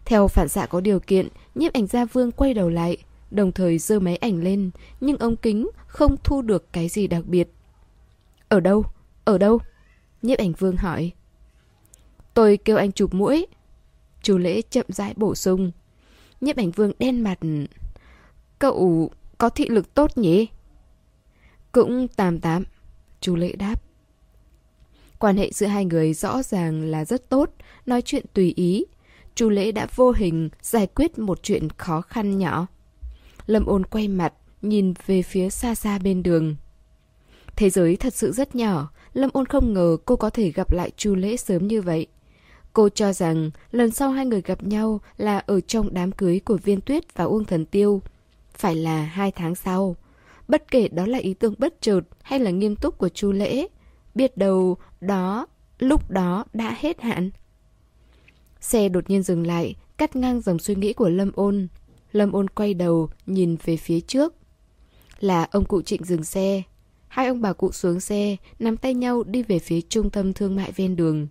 Theo 0.06 0.28
phản 0.28 0.48
xạ 0.50 0.66
có 0.66 0.82
điều 0.82 1.00
kiện, 1.00 1.28
nhiếp 1.56 1.74
ảnh 1.74 1.88
gia 1.88 2.06
Vương 2.06 2.32
quay 2.32 2.54
đầu 2.54 2.70
lại, 2.70 2.98
đồng 3.32 3.52
thời 3.52 3.78
giơ 3.78 4.00
máy 4.00 4.16
ảnh 4.16 4.44
lên, 4.44 4.72
nhưng 5.02 5.18
ống 5.18 5.36
kính 5.36 5.70
không 5.88 6.16
thu 6.24 6.42
được 6.42 6.74
cái 6.74 6.88
gì 6.88 7.08
đặc 7.08 7.26
biệt. 7.26 7.50
Ở 8.50 8.60
đâu? 8.60 8.84
Ở 9.26 9.38
đâu? 9.38 9.60
Nhiếp 10.22 10.38
ảnh 10.38 10.54
vương 10.54 10.78
hỏi. 10.78 11.12
Tôi 12.34 12.58
kêu 12.58 12.78
anh 12.78 12.92
chụp 12.92 13.14
mũi. 13.14 13.48
Chu 14.22 14.38
lễ 14.38 14.62
chậm 14.62 14.86
rãi 14.90 15.14
bổ 15.16 15.36
sung. 15.36 15.72
Nhiếp 16.42 16.58
ảnh 16.58 16.72
vương 16.72 16.92
đen 17.00 17.22
mặt. 17.22 17.40
Cậu 18.60 19.10
có 19.38 19.50
thị 19.50 19.66
lực 19.70 19.94
tốt 19.94 20.18
nhỉ? 20.18 20.48
Cũng 21.78 22.08
tạm 22.08 22.40
tạm. 22.40 22.64
Chú 23.22 23.36
lễ 23.36 23.52
đáp. 23.52 23.82
Quan 25.20 25.38
hệ 25.38 25.52
giữa 25.52 25.68
hai 25.68 25.86
người 25.86 26.14
rõ 26.14 26.44
ràng 26.44 26.82
là 26.82 27.06
rất 27.06 27.30
tốt, 27.30 27.50
nói 27.86 28.02
chuyện 28.02 28.26
tùy 28.34 28.54
ý. 28.56 28.86
Chú 29.36 29.50
lễ 29.50 29.72
đã 29.72 29.88
vô 29.96 30.12
hình 30.12 30.50
giải 30.62 30.88
quyết 30.88 31.20
một 31.20 31.40
chuyện 31.44 31.68
khó 31.78 32.02
khăn 32.02 32.38
nhỏ. 32.38 32.68
Lâm 33.46 33.66
ôn 33.66 33.86
quay 33.86 34.08
mặt, 34.08 34.34
nhìn 34.62 34.94
về 35.06 35.22
phía 35.22 35.50
xa 35.50 35.76
xa 35.76 36.00
bên 36.00 36.24
đường. 36.24 36.56
Thế 37.56 37.70
giới 37.70 37.96
thật 37.96 38.14
sự 38.14 38.32
rất 38.32 38.56
nhỏ, 38.56 38.92
Lâm 39.14 39.30
Ôn 39.34 39.46
không 39.46 39.74
ngờ 39.74 39.98
cô 40.06 40.16
có 40.16 40.30
thể 40.30 40.52
gặp 40.52 40.72
lại 40.72 40.92
Chu 40.98 41.16
Lễ 41.16 41.38
sớm 41.38 41.68
như 41.68 41.82
vậy. 41.82 42.08
Cô 42.74 42.90
cho 42.90 43.14
rằng 43.14 43.52
lần 43.72 43.92
sau 43.92 44.12
hai 44.12 44.26
người 44.26 44.42
gặp 44.42 44.64
nhau 44.64 45.02
là 45.18 45.38
ở 45.40 45.60
trong 45.62 45.94
đám 45.94 46.12
cưới 46.12 46.40
của 46.40 46.58
Viên 46.58 46.82
Tuyết 46.82 47.16
và 47.16 47.24
Uông 47.24 47.46
Thần 47.46 47.66
Tiêu. 47.66 48.02
Phải 48.54 48.76
là 48.76 49.04
hai 49.04 49.32
tháng 49.32 49.56
sau 49.56 49.96
bất 50.48 50.72
kể 50.72 50.88
đó 50.88 51.06
là 51.06 51.18
ý 51.18 51.34
tưởng 51.34 51.54
bất 51.58 51.82
chợt 51.82 52.02
hay 52.22 52.40
là 52.40 52.52
nghiêm 52.52 52.76
túc 52.76 52.98
của 52.98 53.10
chu 53.10 53.32
lễ. 53.32 53.68
Biết 54.16 54.38
đâu 54.38 54.78
đó, 55.02 55.48
lúc 55.80 56.12
đó 56.12 56.46
đã 56.54 56.76
hết 56.80 57.02
hạn. 57.02 57.30
Xe 58.60 58.90
đột 58.90 59.10
nhiên 59.10 59.24
dừng 59.24 59.48
lại, 59.48 59.76
cắt 59.98 60.16
ngang 60.16 60.42
dòng 60.42 60.60
suy 60.60 60.76
nghĩ 60.76 60.94
của 60.94 61.10
Lâm 61.10 61.32
ôn. 61.36 61.68
Lâm 62.12 62.32
ôn 62.32 62.50
quay 62.50 62.74
đầu, 62.74 63.10
nhìn 63.26 63.56
về 63.64 63.78
phía 63.78 64.00
trước. 64.00 64.36
Là 65.20 65.48
ông 65.52 65.66
cụ 65.66 65.82
Trịnh 65.82 66.04
dừng 66.04 66.24
xe. 66.24 66.62
Hai 67.08 67.28
ông 67.28 67.42
bà 67.42 67.54
cụ 67.54 67.72
xuống 67.72 68.00
xe, 68.00 68.36
nắm 68.60 68.78
tay 68.78 68.94
nhau 68.94 69.24
đi 69.24 69.44
về 69.44 69.60
phía 69.60 69.82
trung 69.82 70.10
tâm 70.10 70.34
thương 70.34 70.56
mại 70.56 70.72
ven 70.72 70.96
đường. 70.96 71.28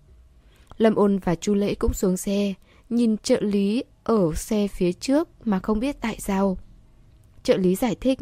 Lâm 0.79 0.95
ôn 0.95 1.19
và 1.19 1.35
chu 1.35 1.55
Lễ 1.55 1.75
cũng 1.75 1.93
xuống 1.93 2.17
xe, 2.17 2.55
nhìn 2.91 3.17
trợ 3.17 3.41
lý 3.41 3.85
ở 4.05 4.35
xe 4.35 4.69
phía 4.69 4.93
trước 4.93 5.29
mà 5.47 5.59
không 5.59 5.81
biết 5.81 5.97
tại 6.01 6.17
sao. 6.21 6.59
Trợ 7.43 7.57
lý 7.57 7.75
giải 7.75 7.95
thích... 7.95 8.19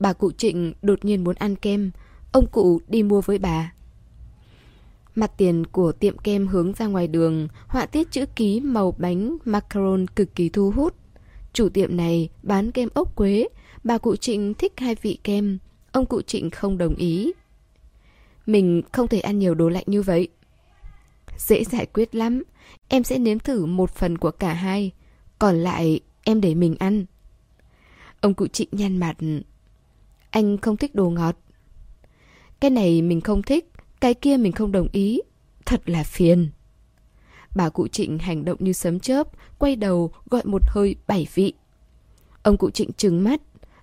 Bà 0.00 0.12
cụ 0.12 0.32
Trịnh 0.32 0.74
đột 0.82 1.04
nhiên 1.04 1.24
muốn 1.24 1.36
ăn 1.36 1.56
kem, 1.56 1.90
ông 2.32 2.46
cụ 2.46 2.80
đi 2.88 3.02
mua 3.02 3.20
với 3.20 3.38
bà. 3.38 3.72
Mặt 5.14 5.30
tiền 5.36 5.66
của 5.66 5.92
tiệm 5.92 6.18
kem 6.18 6.46
hướng 6.46 6.72
ra 6.72 6.86
ngoài 6.86 7.08
đường, 7.08 7.48
họa 7.66 7.86
tiết 7.86 8.10
chữ 8.10 8.26
ký 8.26 8.60
màu 8.60 8.94
bánh 8.98 9.36
macaron 9.44 10.06
cực 10.06 10.34
kỳ 10.34 10.48
thu 10.48 10.70
hút. 10.70 10.94
Chủ 11.52 11.68
tiệm 11.68 11.96
này 11.96 12.28
bán 12.42 12.72
kem 12.72 12.88
ốc 12.94 13.16
quế, 13.16 13.48
bà 13.84 13.98
cụ 13.98 14.16
Trịnh 14.16 14.54
thích 14.54 14.72
hai 14.76 14.94
vị 14.94 15.18
kem, 15.24 15.58
ông 15.92 16.06
cụ 16.06 16.22
Trịnh 16.22 16.50
không 16.50 16.78
đồng 16.78 16.94
ý. 16.94 17.32
Mình 18.46 18.82
không 18.92 19.08
thể 19.08 19.20
ăn 19.20 19.38
nhiều 19.38 19.54
đồ 19.54 19.68
lạnh 19.68 19.84
như 19.86 20.02
vậy. 20.02 20.28
Dễ 21.38 21.64
giải 21.64 21.86
quyết 21.86 22.14
lắm, 22.14 22.42
em 22.88 23.04
sẽ 23.04 23.18
nếm 23.18 23.38
thử 23.38 23.66
một 23.66 23.90
phần 23.90 24.18
của 24.18 24.30
cả 24.30 24.52
hai, 24.52 24.92
còn 25.38 25.56
lại 25.56 26.00
em 26.24 26.40
để 26.40 26.54
mình 26.54 26.76
ăn. 26.78 27.04
Ông 28.20 28.34
cụ 28.34 28.46
Trịnh 28.46 28.68
nhăn 28.72 28.96
mặt. 28.96 29.16
Anh 30.36 30.58
không 30.58 30.76
thích 30.76 30.94
đồ 30.94 31.10
ngọt. 31.10 31.36
Cái 32.60 32.70
này 32.70 33.02
mình 33.02 33.20
không 33.20 33.42
thích, 33.42 33.70
cái 34.00 34.14
kia 34.14 34.36
mình 34.36 34.52
không 34.52 34.72
đồng 34.72 34.88
ý. 34.92 35.20
Thật 35.66 35.88
là 35.88 36.02
phiền. 36.02 36.48
Bà 37.54 37.68
cụ 37.68 37.88
Trịnh 37.88 38.18
hành 38.18 38.44
động 38.44 38.56
như 38.60 38.72
sấm 38.72 39.00
chớp, 39.00 39.28
quay 39.58 39.76
đầu 39.76 40.10
gọi 40.30 40.42
một 40.44 40.62
hơi 40.66 40.96
bảy 41.06 41.26
vị. 41.34 41.52
Ông 42.42 42.56
cụ 42.56 42.70
Trịnh 42.70 42.92
trừng 42.92 43.24
mắt, 43.24 43.40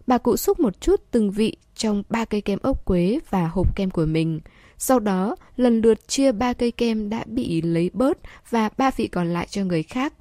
bà 0.08 0.18
cụ 0.18 0.38
xúc 0.38 0.60
một 0.60 0.82
chút 0.82 1.02
từng 1.12 1.32
vị 1.32 1.58
trong 1.76 2.04
ba 2.10 2.26
cây 2.26 2.42
kem 2.42 2.60
ốc 2.62 2.86
quế 2.86 3.20
và 3.30 3.48
hộp 3.48 3.76
kem 3.76 3.90
của 3.90 4.06
mình. 4.06 4.40
Sau 4.78 5.00
đó, 5.00 5.36
lần 5.56 5.82
lượt 5.82 6.08
chia 6.08 6.32
ba 6.32 6.54
cây 6.54 6.72
kem 6.72 7.10
đã 7.10 7.24
bị 7.28 7.62
lấy 7.62 7.90
bớt 7.94 8.18
và 8.50 8.70
ba 8.78 8.92
vị 8.98 9.08
còn 9.08 9.34
lại 9.34 9.48
cho 9.50 9.64
người 9.64 9.84
khác. 9.84 10.14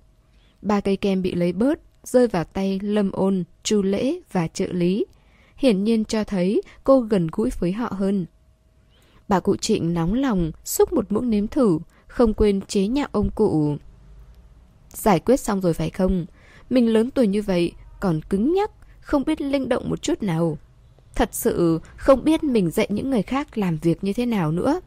Ba 0.63 0.81
cây 0.81 0.97
kem 0.97 1.23
bị 1.23 1.35
lấy 1.35 1.53
bớt, 1.53 1.81
rơi 2.05 2.29
vào 2.29 2.45
tay 2.45 2.81
Lâm 2.83 3.13
Ôn, 3.13 3.45
Chu 3.63 3.83
Lễ 3.83 4.21
và 4.33 4.49
trợ 4.49 4.67
lý. 4.73 5.05
Hiển 5.63 5.85
nhiên 5.85 6.05
cho 6.05 6.25
thấy 6.25 6.63
cô 6.85 7.01
gần 7.01 7.29
gũi 7.33 7.51
với 7.59 7.73
họ 7.73 7.93
hơn. 7.97 8.27
Bà 9.29 9.41
cụ 9.41 9.57
Trịnh 9.57 9.95
nóng 9.95 10.15
lòng, 10.15 10.53
xúc 10.65 10.93
một 10.93 11.13
muỗng 11.13 11.31
nếm 11.31 11.49
thử, 11.49 11.79
không 12.07 12.35
quên 12.35 12.61
chế 12.61 12.87
nhạo 12.87 13.09
ông 13.13 13.31
cụ. 13.31 13.77
Giải 14.89 15.21
quyết 15.21 15.41
xong 15.41 15.61
rồi 15.61 15.75
phải 15.75 15.91
không? 15.91 16.27
Mình 16.71 16.93
lớn 16.93 17.11
tuổi 17.11 17.27
như 17.27 17.43
vậy, 17.43 17.73
còn 18.01 18.21
cứng 18.23 18.55
nhắc, 18.55 18.71
không 19.01 19.25
biết 19.25 19.41
linh 19.41 19.69
động 19.69 19.91
một 19.91 20.03
chút 20.03 20.23
nào. 20.23 20.59
Thật 21.15 21.29
sự 21.33 21.81
không 21.97 22.25
biết 22.25 22.45
mình 22.45 22.71
dạy 22.71 22.87
những 22.91 23.11
người 23.11 23.23
khác 23.23 23.59
làm 23.59 23.77
việc 23.77 24.05
như 24.05 24.13
thế 24.13 24.27
nào 24.27 24.53
nữa. 24.53 24.81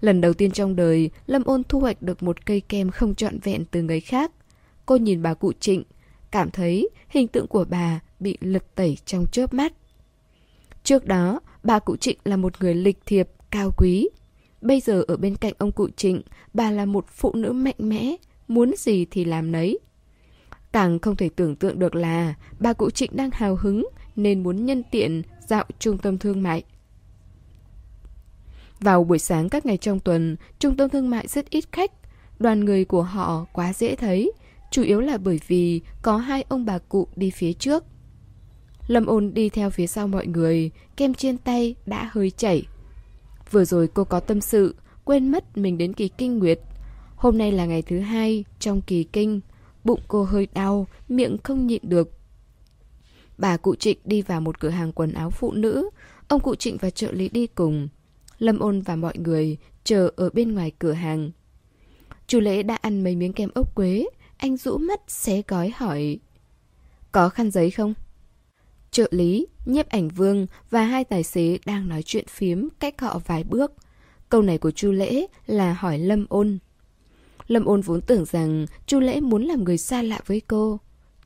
Lần 0.00 0.20
đầu 0.20 0.34
tiên 0.34 0.50
trong 0.50 0.76
đời, 0.76 1.10
Lâm 1.26 1.44
Ôn 1.44 1.62
thu 1.68 1.80
hoạch 1.80 2.02
được 2.02 2.22
một 2.22 2.46
cây 2.46 2.60
kem 2.60 2.90
không 2.90 3.14
trọn 3.14 3.38
vẹn 3.38 3.64
từ 3.70 3.82
người 3.82 4.00
khác. 4.00 4.32
Cô 4.86 4.96
nhìn 4.96 5.22
bà 5.22 5.34
cụ 5.34 5.52
Trịnh, 5.60 5.82
cảm 6.30 6.50
thấy 6.50 6.88
hình 7.08 7.28
tượng 7.28 7.46
của 7.46 7.64
bà 7.68 8.00
bị 8.20 8.36
lật 8.40 8.74
tẩy 8.74 8.98
trong 9.04 9.26
chớp 9.32 9.54
mắt. 9.54 9.72
Trước 10.84 11.04
đó, 11.04 11.40
bà 11.62 11.78
cụ 11.78 11.96
Trịnh 11.96 12.18
là 12.24 12.36
một 12.36 12.62
người 12.62 12.74
lịch 12.74 12.98
thiệp, 13.06 13.28
cao 13.50 13.70
quý. 13.76 14.08
Bây 14.60 14.80
giờ 14.80 15.04
ở 15.08 15.16
bên 15.16 15.36
cạnh 15.36 15.52
ông 15.58 15.72
cụ 15.72 15.88
Trịnh, 15.96 16.22
bà 16.54 16.70
là 16.70 16.84
một 16.84 17.06
phụ 17.08 17.32
nữ 17.34 17.52
mạnh 17.52 17.74
mẽ, 17.78 18.16
muốn 18.48 18.74
gì 18.76 19.04
thì 19.10 19.24
làm 19.24 19.52
nấy. 19.52 19.78
Càng 20.72 20.98
không 20.98 21.16
thể 21.16 21.28
tưởng 21.36 21.56
tượng 21.56 21.78
được 21.78 21.94
là 21.94 22.34
bà 22.58 22.72
cụ 22.72 22.90
Trịnh 22.90 23.16
đang 23.16 23.30
hào 23.32 23.56
hứng 23.56 23.86
nên 24.16 24.42
muốn 24.42 24.66
nhân 24.66 24.82
tiện 24.90 25.22
dạo 25.46 25.64
trung 25.78 25.98
tâm 25.98 26.18
thương 26.18 26.42
mại. 26.42 26.62
Vào 28.80 29.04
buổi 29.04 29.18
sáng 29.18 29.48
các 29.48 29.66
ngày 29.66 29.76
trong 29.76 30.00
tuần, 30.00 30.36
trung 30.58 30.76
tâm 30.76 30.90
thương 30.90 31.10
mại 31.10 31.26
rất 31.26 31.50
ít 31.50 31.64
khách. 31.72 31.92
Đoàn 32.38 32.64
người 32.64 32.84
của 32.84 33.02
họ 33.02 33.46
quá 33.52 33.72
dễ 33.72 33.96
thấy, 33.96 34.32
chủ 34.70 34.82
yếu 34.82 35.00
là 35.00 35.18
bởi 35.18 35.40
vì 35.46 35.80
có 36.02 36.16
hai 36.16 36.44
ông 36.48 36.64
bà 36.64 36.78
cụ 36.78 37.08
đi 37.16 37.30
phía 37.30 37.52
trước. 37.52 37.84
Lâm 38.86 39.06
ôn 39.06 39.34
đi 39.34 39.48
theo 39.48 39.70
phía 39.70 39.86
sau 39.86 40.08
mọi 40.08 40.26
người, 40.26 40.70
kem 40.96 41.14
trên 41.14 41.38
tay 41.38 41.74
đã 41.86 42.10
hơi 42.12 42.30
chảy. 42.30 42.66
Vừa 43.50 43.64
rồi 43.64 43.88
cô 43.94 44.04
có 44.04 44.20
tâm 44.20 44.40
sự, 44.40 44.74
quên 45.04 45.28
mất 45.28 45.58
mình 45.58 45.78
đến 45.78 45.92
kỳ 45.92 46.08
kinh 46.08 46.38
nguyệt. 46.38 46.60
Hôm 47.16 47.38
nay 47.38 47.52
là 47.52 47.66
ngày 47.66 47.82
thứ 47.82 47.98
hai 47.98 48.44
trong 48.58 48.80
kỳ 48.80 49.04
kinh, 49.04 49.40
bụng 49.84 50.00
cô 50.08 50.24
hơi 50.24 50.48
đau, 50.54 50.86
miệng 51.08 51.38
không 51.38 51.66
nhịn 51.66 51.82
được. 51.82 52.10
Bà 53.38 53.56
cụ 53.56 53.74
Trịnh 53.74 53.98
đi 54.04 54.22
vào 54.22 54.40
một 54.40 54.60
cửa 54.60 54.68
hàng 54.68 54.92
quần 54.92 55.12
áo 55.12 55.30
phụ 55.30 55.52
nữ, 55.52 55.90
ông 56.28 56.40
cụ 56.40 56.54
Trịnh 56.54 56.76
và 56.76 56.90
trợ 56.90 57.12
lý 57.12 57.28
đi 57.28 57.46
cùng. 57.46 57.88
Lâm 58.38 58.58
ôn 58.58 58.80
và 58.80 58.96
mọi 58.96 59.18
người 59.18 59.56
chờ 59.84 60.10
ở 60.16 60.30
bên 60.30 60.54
ngoài 60.54 60.72
cửa 60.78 60.92
hàng. 60.92 61.30
Chủ 62.26 62.40
lễ 62.40 62.62
đã 62.62 62.74
ăn 62.74 63.04
mấy 63.04 63.16
miếng 63.16 63.32
kem 63.32 63.50
ốc 63.54 63.74
quế, 63.74 64.06
anh 64.36 64.56
rũ 64.56 64.78
mắt 64.78 65.00
xé 65.08 65.42
gói 65.48 65.72
hỏi. 65.76 66.18
Có 67.12 67.28
khăn 67.28 67.50
giấy 67.50 67.70
không? 67.70 67.94
Trợ 68.90 69.08
lý, 69.10 69.46
nhiếp 69.64 69.88
ảnh 69.88 70.08
vương 70.08 70.46
và 70.70 70.82
hai 70.82 71.04
tài 71.04 71.22
xế 71.22 71.58
đang 71.66 71.88
nói 71.88 72.02
chuyện 72.02 72.24
phiếm 72.28 72.68
cách 72.80 73.00
họ 73.00 73.20
vài 73.26 73.44
bước. 73.44 73.72
Câu 74.28 74.42
này 74.42 74.58
của 74.58 74.70
Chu 74.70 74.92
Lễ 74.92 75.26
là 75.46 75.72
hỏi 75.72 75.98
Lâm 75.98 76.26
Ôn. 76.28 76.58
Lâm 77.46 77.64
Ôn 77.64 77.80
vốn 77.80 78.00
tưởng 78.00 78.24
rằng 78.24 78.66
Chu 78.86 79.00
Lễ 79.00 79.20
muốn 79.20 79.42
làm 79.42 79.64
người 79.64 79.78
xa 79.78 80.02
lạ 80.02 80.20
với 80.26 80.40
cô. 80.40 80.78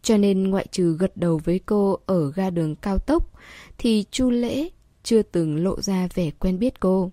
Cho 0.03 0.17
nên 0.17 0.51
ngoại 0.51 0.67
trừ 0.71 0.97
gật 0.99 1.17
đầu 1.17 1.41
với 1.45 1.61
cô 1.67 1.99
ở 2.07 2.33
ga 2.33 2.51
đường 2.51 2.77
cao 2.77 2.99
tốc 2.99 3.33
thì 3.79 4.05
Chu 4.11 4.31
Lễ 4.31 4.69
chưa 5.03 5.23
từng 5.23 5.65
lộ 5.65 5.81
ra 5.81 6.09
vẻ 6.15 6.31
quen 6.31 6.59
biết 6.59 6.81
cô. 6.81 7.11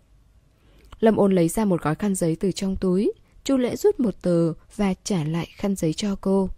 Lâm 1.00 1.16
Ôn 1.16 1.36
lấy 1.36 1.48
ra 1.48 1.66
một 1.66 1.82
gói 1.82 1.95
khăn 1.95 2.16
giấy 2.16 2.36
từ 2.39 2.52
trong 2.52 2.76
túi. 2.76 3.12
Chu 3.43 3.58
Lễ 3.58 3.76
rút 3.76 4.00
một 4.00 4.22
tờ 4.22 4.54
và 4.76 4.93
trả 5.04 5.24
lại 5.24 5.48
khăn 5.56 5.76
giấy 5.76 5.93
cho 5.93 6.16
cô. 6.22 6.50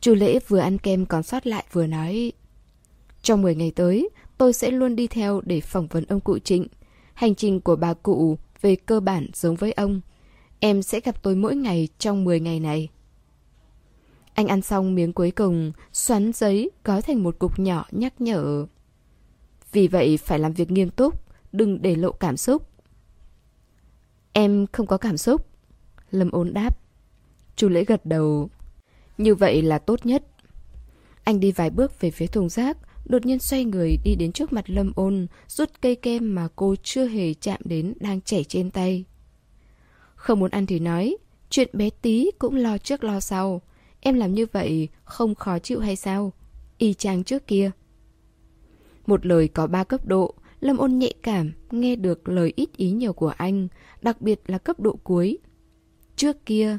Chu 0.00 0.14
Lễ 0.14 0.38
vừa 0.48 0.58
ăn 0.58 0.78
kem 0.78 1.06
còn 1.06 1.22
sót 1.22 1.46
lại 1.46 1.64
vừa 1.72 1.86
nói 1.86 2.32
trong 3.28 3.42
10 3.42 3.54
ngày 3.54 3.72
tới, 3.76 4.08
tôi 4.38 4.52
sẽ 4.52 4.70
luôn 4.70 4.96
đi 4.96 5.06
theo 5.06 5.40
để 5.44 5.60
phỏng 5.60 5.86
vấn 5.86 6.04
ông 6.04 6.20
cụ 6.20 6.38
Trịnh. 6.38 6.66
Hành 7.14 7.34
trình 7.34 7.60
của 7.60 7.76
bà 7.76 7.94
cụ 7.94 8.38
về 8.60 8.76
cơ 8.76 9.00
bản 9.00 9.26
giống 9.34 9.56
với 9.56 9.72
ông. 9.72 10.00
Em 10.60 10.82
sẽ 10.82 11.00
gặp 11.00 11.22
tôi 11.22 11.34
mỗi 11.34 11.56
ngày 11.56 11.88
trong 11.98 12.24
10 12.24 12.40
ngày 12.40 12.60
này. 12.60 12.88
Anh 14.34 14.46
ăn 14.46 14.62
xong 14.62 14.94
miếng 14.94 15.12
cuối 15.12 15.30
cùng, 15.30 15.72
xoắn 15.92 16.32
giấy 16.32 16.70
gói 16.84 17.02
thành 17.02 17.22
một 17.22 17.38
cục 17.38 17.58
nhỏ 17.58 17.86
nhắc 17.90 18.20
nhở. 18.20 18.66
Vì 19.72 19.88
vậy 19.88 20.16
phải 20.16 20.38
làm 20.38 20.52
việc 20.52 20.70
nghiêm 20.70 20.90
túc, 20.90 21.22
đừng 21.52 21.82
để 21.82 21.94
lộ 21.94 22.12
cảm 22.12 22.36
xúc. 22.36 22.68
Em 24.32 24.66
không 24.72 24.86
có 24.86 24.98
cảm 24.98 25.16
xúc. 25.16 25.46
Lâm 26.10 26.30
ốn 26.30 26.54
đáp. 26.54 26.78
Chu 27.56 27.68
lễ 27.68 27.84
gật 27.84 28.06
đầu. 28.06 28.50
Như 29.18 29.34
vậy 29.34 29.62
là 29.62 29.78
tốt 29.78 30.06
nhất. 30.06 30.24
Anh 31.24 31.40
đi 31.40 31.52
vài 31.52 31.70
bước 31.70 32.00
về 32.00 32.10
phía 32.10 32.26
thùng 32.26 32.48
rác, 32.48 32.76
đột 33.08 33.26
nhiên 33.26 33.38
xoay 33.38 33.64
người 33.64 33.98
đi 34.04 34.14
đến 34.14 34.32
trước 34.32 34.52
mặt 34.52 34.70
Lâm 34.70 34.92
ôn, 34.96 35.26
rút 35.48 35.70
cây 35.80 35.94
kem 35.94 36.34
mà 36.34 36.48
cô 36.56 36.74
chưa 36.82 37.06
hề 37.06 37.34
chạm 37.34 37.60
đến 37.64 37.94
đang 38.00 38.20
chảy 38.20 38.44
trên 38.44 38.70
tay. 38.70 39.04
Không 40.14 40.40
muốn 40.40 40.50
ăn 40.50 40.66
thì 40.66 40.78
nói, 40.78 41.16
chuyện 41.50 41.68
bé 41.72 41.90
tí 41.90 42.30
cũng 42.38 42.56
lo 42.56 42.78
trước 42.78 43.04
lo 43.04 43.20
sau. 43.20 43.62
Em 44.00 44.14
làm 44.14 44.34
như 44.34 44.46
vậy 44.52 44.88
không 45.04 45.34
khó 45.34 45.58
chịu 45.58 45.80
hay 45.80 45.96
sao? 45.96 46.32
Y 46.78 46.94
chang 46.94 47.24
trước 47.24 47.46
kia. 47.46 47.70
Một 49.06 49.26
lời 49.26 49.48
có 49.48 49.66
ba 49.66 49.84
cấp 49.84 50.06
độ, 50.06 50.34
Lâm 50.60 50.76
ôn 50.76 50.98
nhạy 50.98 51.14
cảm, 51.22 51.52
nghe 51.70 51.96
được 51.96 52.28
lời 52.28 52.52
ít 52.56 52.76
ý 52.76 52.90
nhiều 52.90 53.12
của 53.12 53.28
anh, 53.28 53.68
đặc 54.02 54.20
biệt 54.20 54.40
là 54.46 54.58
cấp 54.58 54.80
độ 54.80 54.98
cuối. 55.04 55.38
Trước 56.16 56.46
kia, 56.46 56.78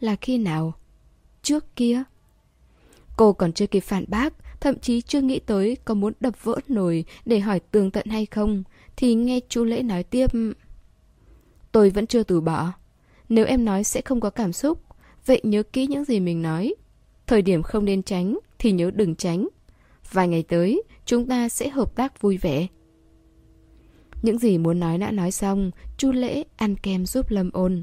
là 0.00 0.16
khi 0.16 0.38
nào? 0.38 0.72
Trước 1.42 1.76
kia? 1.76 2.02
Cô 3.16 3.32
còn 3.32 3.52
chưa 3.52 3.66
kịp 3.66 3.80
phản 3.80 4.04
bác, 4.08 4.34
thậm 4.60 4.78
chí 4.78 5.00
chưa 5.00 5.20
nghĩ 5.20 5.38
tới 5.38 5.76
có 5.84 5.94
muốn 5.94 6.12
đập 6.20 6.44
vỡ 6.44 6.56
nồi 6.68 7.04
để 7.26 7.38
hỏi 7.38 7.60
tường 7.60 7.90
tận 7.90 8.06
hay 8.06 8.26
không, 8.26 8.62
thì 8.96 9.14
nghe 9.14 9.40
chú 9.48 9.64
Lễ 9.64 9.82
nói 9.82 10.02
tiếp. 10.02 10.30
Tôi 11.72 11.90
vẫn 11.90 12.06
chưa 12.06 12.22
từ 12.22 12.40
bỏ. 12.40 12.72
Nếu 13.28 13.46
em 13.46 13.64
nói 13.64 13.84
sẽ 13.84 14.00
không 14.00 14.20
có 14.20 14.30
cảm 14.30 14.52
xúc, 14.52 14.82
vậy 15.26 15.40
nhớ 15.44 15.62
kỹ 15.62 15.86
những 15.86 16.04
gì 16.04 16.20
mình 16.20 16.42
nói. 16.42 16.74
Thời 17.26 17.42
điểm 17.42 17.62
không 17.62 17.84
nên 17.84 18.02
tránh 18.02 18.38
thì 18.58 18.72
nhớ 18.72 18.90
đừng 18.94 19.14
tránh. 19.14 19.48
Vài 20.12 20.28
ngày 20.28 20.42
tới, 20.42 20.82
chúng 21.04 21.28
ta 21.28 21.48
sẽ 21.48 21.68
hợp 21.68 21.96
tác 21.96 22.20
vui 22.20 22.38
vẻ. 22.38 22.66
Những 24.22 24.38
gì 24.38 24.58
muốn 24.58 24.80
nói 24.80 24.98
đã 24.98 25.10
nói 25.10 25.30
xong, 25.30 25.70
Chu 25.98 26.12
Lễ 26.12 26.44
ăn 26.56 26.76
kem 26.76 27.06
giúp 27.06 27.30
Lâm 27.30 27.50
ôn. 27.50 27.82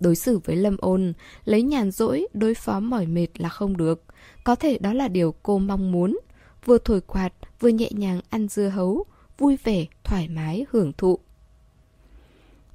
Đối 0.00 0.16
xử 0.16 0.38
với 0.38 0.56
Lâm 0.56 0.76
ôn, 0.78 1.12
lấy 1.44 1.62
nhàn 1.62 1.90
rỗi 1.90 2.26
đối 2.32 2.54
phó 2.54 2.80
mỏi 2.80 3.06
mệt 3.06 3.26
là 3.40 3.48
không 3.48 3.76
được. 3.76 4.04
Có 4.44 4.54
thể 4.54 4.78
đó 4.78 4.92
là 4.92 5.08
điều 5.08 5.34
cô 5.42 5.58
mong 5.58 5.92
muốn. 5.92 6.18
vừa 6.64 6.78
thổi 6.78 7.00
quạt, 7.00 7.32
vừa 7.60 7.68
nhẹ 7.68 7.88
nhàng 7.90 8.20
ăn 8.30 8.48
dưa 8.48 8.68
hấu, 8.68 9.04
vui 9.38 9.56
vẻ, 9.64 9.86
thoải 10.04 10.28
mái, 10.28 10.66
hưởng 10.70 10.92
thụ. 10.92 11.18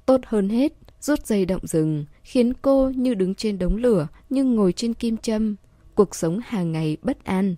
Tốt 0.06 0.20
hơn 0.26 0.48
hết, 0.48 0.72
rút 1.00 1.26
dây 1.26 1.44
động 1.44 1.66
rừng, 1.66 2.04
khiến 2.22 2.52
cô 2.62 2.90
như 2.90 3.14
đứng 3.14 3.34
trên 3.34 3.58
đống 3.58 3.76
lửa 3.76 4.08
nhưng 4.30 4.54
ngồi 4.54 4.72
trên 4.72 4.94
kim 4.94 5.16
châm, 5.16 5.56
cuộc 5.94 6.14
sống 6.14 6.40
hàng 6.44 6.72
ngày 6.72 6.96
bất 7.02 7.24
an. 7.24 7.56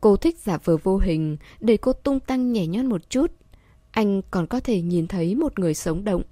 Cô 0.00 0.16
thích 0.16 0.38
giả 0.38 0.58
vờ 0.64 0.76
vô 0.76 0.98
hình 0.98 1.36
để 1.60 1.76
cô 1.76 1.92
tung 1.92 2.20
tăng 2.20 2.52
nhảy 2.52 2.66
nhót 2.66 2.84
một 2.84 3.10
chút. 3.10 3.32
Anh 3.90 4.22
còn 4.30 4.46
có 4.46 4.60
thể 4.60 4.80
nhìn 4.80 5.06
thấy 5.06 5.34
một 5.34 5.58
người 5.58 5.74
sống 5.74 6.04
động. 6.04 6.22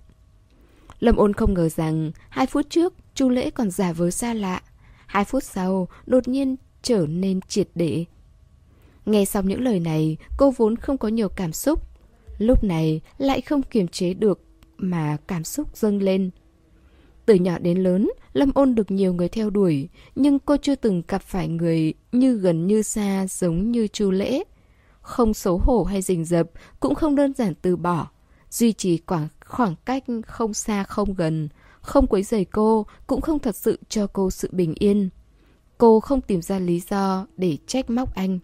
Lâm 1.00 1.16
ôn 1.16 1.32
không 1.32 1.54
ngờ 1.54 1.68
rằng 1.68 2.12
hai 2.28 2.46
phút 2.46 2.66
trước 2.70 2.94
chu 3.14 3.28
lễ 3.28 3.50
còn 3.50 3.70
giả 3.70 3.92
vờ 3.92 4.10
xa 4.10 4.34
lạ. 4.34 4.62
Hai 5.06 5.24
phút 5.24 5.44
sau 5.44 5.88
đột 6.06 6.28
nhiên 6.28 6.56
trở 6.82 7.06
nên 7.08 7.40
triệt 7.40 7.68
để. 7.74 8.04
Nghe 9.06 9.24
xong 9.24 9.48
những 9.48 9.60
lời 9.60 9.80
này, 9.80 10.16
cô 10.38 10.50
vốn 10.56 10.76
không 10.76 10.98
có 10.98 11.08
nhiều 11.08 11.28
cảm 11.28 11.52
xúc. 11.52 11.82
Lúc 12.38 12.64
này 12.64 13.00
lại 13.18 13.40
không 13.40 13.62
kiềm 13.62 13.88
chế 13.88 14.14
được 14.14 14.40
mà 14.76 15.16
cảm 15.26 15.44
xúc 15.44 15.76
dâng 15.76 16.02
lên. 16.02 16.30
Từ 17.26 17.34
nhỏ 17.34 17.58
đến 17.58 17.78
lớn, 17.78 18.10
Lâm 18.32 18.50
ôn 18.54 18.74
được 18.74 18.90
nhiều 18.90 19.14
người 19.14 19.28
theo 19.28 19.50
đuổi, 19.50 19.88
nhưng 20.14 20.38
cô 20.38 20.56
chưa 20.56 20.74
từng 20.74 21.02
gặp 21.08 21.22
phải 21.22 21.48
người 21.48 21.94
như 22.12 22.34
gần 22.34 22.66
như 22.66 22.82
xa 22.82 23.26
giống 23.30 23.70
như 23.70 23.88
chu 23.88 24.10
lễ. 24.10 24.44
Không 25.00 25.34
xấu 25.34 25.58
hổ 25.58 25.84
hay 25.84 26.02
rình 26.02 26.24
rập, 26.24 26.50
cũng 26.80 26.94
không 26.94 27.16
đơn 27.16 27.34
giản 27.34 27.54
từ 27.62 27.76
bỏ. 27.76 28.10
Duy 28.50 28.72
trì 28.72 29.00
khoảng, 29.06 29.28
khoảng 29.46 29.74
cách 29.84 30.04
không 30.26 30.54
xa 30.54 30.84
không 30.84 31.14
gần, 31.14 31.48
không 31.80 32.06
quấy 32.06 32.22
rầy 32.22 32.44
cô, 32.44 32.86
cũng 33.06 33.20
không 33.20 33.38
thật 33.38 33.56
sự 33.56 33.78
cho 33.88 34.06
cô 34.06 34.30
sự 34.30 34.48
bình 34.52 34.74
yên. 34.78 35.08
Cô 35.78 36.00
không 36.00 36.20
tìm 36.20 36.42
ra 36.42 36.58
lý 36.58 36.80
do 36.90 37.26
để 37.36 37.58
trách 37.66 37.90
móc 37.90 38.14
anh. 38.14 38.38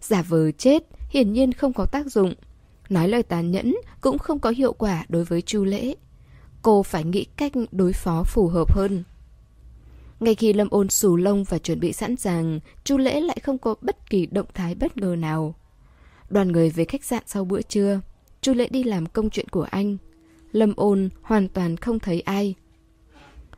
Giả 0.00 0.22
vờ 0.22 0.50
chết, 0.50 0.82
hiển 1.10 1.32
nhiên 1.32 1.52
không 1.52 1.72
có 1.72 1.86
tác 1.86 2.06
dụng. 2.06 2.34
Nói 2.88 3.08
lời 3.08 3.22
tàn 3.22 3.50
nhẫn 3.50 3.74
cũng 4.00 4.18
không 4.18 4.38
có 4.38 4.50
hiệu 4.50 4.72
quả 4.72 5.04
đối 5.08 5.24
với 5.24 5.42
Chu 5.42 5.64
Lễ. 5.64 5.94
Cô 6.62 6.82
phải 6.82 7.04
nghĩ 7.04 7.26
cách 7.36 7.52
đối 7.72 7.92
phó 7.92 8.22
phù 8.24 8.48
hợp 8.48 8.74
hơn. 8.74 9.04
Ngay 10.20 10.34
khi 10.34 10.52
Lâm 10.52 10.68
Ôn 10.70 10.88
xù 10.88 11.16
lông 11.16 11.44
và 11.44 11.58
chuẩn 11.58 11.80
bị 11.80 11.92
sẵn 11.92 12.16
sàng, 12.16 12.60
Chu 12.84 12.98
Lễ 12.98 13.20
lại 13.20 13.38
không 13.42 13.58
có 13.58 13.74
bất 13.80 14.10
kỳ 14.10 14.26
động 14.26 14.46
thái 14.54 14.74
bất 14.74 14.96
ngờ 14.96 15.16
nào. 15.18 15.54
Đoàn 16.30 16.52
người 16.52 16.70
về 16.70 16.84
khách 16.84 17.04
sạn 17.04 17.22
sau 17.26 17.44
bữa 17.44 17.62
trưa, 17.62 18.00
Chu 18.42 18.54
Lễ 18.54 18.68
đi 18.68 18.82
làm 18.82 19.06
công 19.06 19.30
chuyện 19.30 19.48
của 19.48 19.66
anh. 19.70 19.96
Lâm 20.52 20.72
Ôn 20.76 21.08
hoàn 21.22 21.48
toàn 21.48 21.76
không 21.76 21.98
thấy 21.98 22.20
ai. 22.20 22.54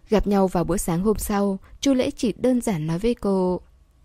Gặp 0.08 0.26
nhau 0.26 0.48
vào 0.48 0.64
bữa 0.64 0.76
sáng 0.76 1.02
hôm 1.02 1.18
sau, 1.18 1.58
Chu 1.80 1.94
Lễ 1.94 2.10
chỉ 2.10 2.34
đơn 2.38 2.60
giản 2.60 2.86
nói 2.86 2.98
với 2.98 3.14
cô 3.14 3.60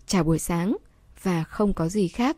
chào 0.05 0.23
buổi 0.23 0.39
sáng 0.39 0.77
và 1.23 1.43
không 1.43 1.73
có 1.73 1.89
gì 1.89 2.07
khác. 2.07 2.37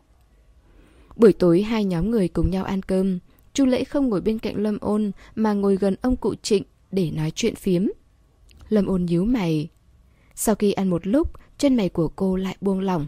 Buổi 1.16 1.32
tối 1.32 1.62
hai 1.62 1.84
nhóm 1.84 2.10
người 2.10 2.28
cùng 2.28 2.50
nhau 2.50 2.64
ăn 2.64 2.82
cơm, 2.82 3.18
Chu 3.52 3.66
Lễ 3.66 3.84
không 3.84 4.08
ngồi 4.08 4.20
bên 4.20 4.38
cạnh 4.38 4.56
Lâm 4.56 4.78
Ôn 4.80 5.12
mà 5.34 5.52
ngồi 5.52 5.76
gần 5.76 5.96
ông 6.02 6.16
cụ 6.16 6.34
Trịnh 6.34 6.62
để 6.90 7.10
nói 7.10 7.32
chuyện 7.34 7.54
phiếm. 7.54 7.86
Lâm 8.68 8.86
Ôn 8.86 9.04
nhíu 9.04 9.24
mày. 9.24 9.68
Sau 10.34 10.54
khi 10.54 10.72
ăn 10.72 10.90
một 10.90 11.06
lúc, 11.06 11.32
chân 11.58 11.76
mày 11.76 11.88
của 11.88 12.08
cô 12.08 12.36
lại 12.36 12.56
buông 12.60 12.80
lỏng. 12.80 13.06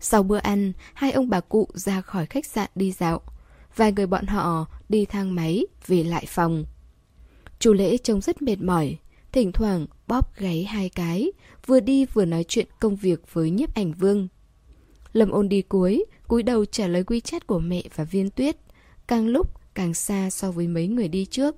Sau 0.00 0.22
bữa 0.22 0.38
ăn, 0.38 0.72
hai 0.94 1.12
ông 1.12 1.28
bà 1.28 1.40
cụ 1.40 1.68
ra 1.74 2.00
khỏi 2.00 2.26
khách 2.26 2.46
sạn 2.46 2.70
đi 2.74 2.92
dạo. 2.92 3.20
Vài 3.76 3.92
người 3.92 4.06
bọn 4.06 4.26
họ 4.26 4.66
đi 4.88 5.04
thang 5.04 5.34
máy 5.34 5.66
về 5.86 6.04
lại 6.04 6.24
phòng. 6.28 6.64
Chu 7.58 7.72
Lễ 7.72 7.96
trông 7.96 8.20
rất 8.20 8.42
mệt 8.42 8.62
mỏi, 8.62 8.96
thỉnh 9.32 9.52
thoảng 9.52 9.86
bóp 10.06 10.36
gáy 10.36 10.64
hai 10.64 10.88
cái, 10.88 11.32
vừa 11.66 11.80
đi 11.80 12.06
vừa 12.06 12.24
nói 12.24 12.44
chuyện 12.48 12.66
công 12.80 12.96
việc 12.96 13.20
với 13.32 13.50
nhiếp 13.50 13.74
ảnh 13.74 13.92
vương. 13.92 14.28
Lâm 15.12 15.30
ôn 15.30 15.48
đi 15.48 15.62
cuối, 15.62 16.04
cúi 16.28 16.42
đầu 16.42 16.64
trả 16.64 16.86
lời 16.86 17.04
quy 17.04 17.20
chat 17.20 17.46
của 17.46 17.58
mẹ 17.58 17.82
và 17.94 18.04
viên 18.04 18.30
tuyết, 18.30 18.56
càng 19.06 19.26
lúc 19.26 19.50
càng 19.74 19.94
xa 19.94 20.30
so 20.30 20.50
với 20.50 20.68
mấy 20.68 20.86
người 20.86 21.08
đi 21.08 21.24
trước. 21.24 21.56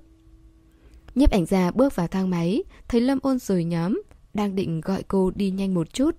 Nhiếp 1.15 1.31
ảnh 1.31 1.45
gia 1.45 1.71
bước 1.71 1.95
vào 1.95 2.07
thang 2.07 2.29
máy, 2.29 2.63
thấy 2.87 3.01
Lâm 3.01 3.19
ôn 3.21 3.39
rời 3.39 3.63
nhóm, 3.63 4.01
đang 4.33 4.55
định 4.55 4.81
gọi 4.81 5.03
cô 5.03 5.31
đi 5.35 5.49
nhanh 5.51 5.73
một 5.73 5.93
chút. 5.93 6.15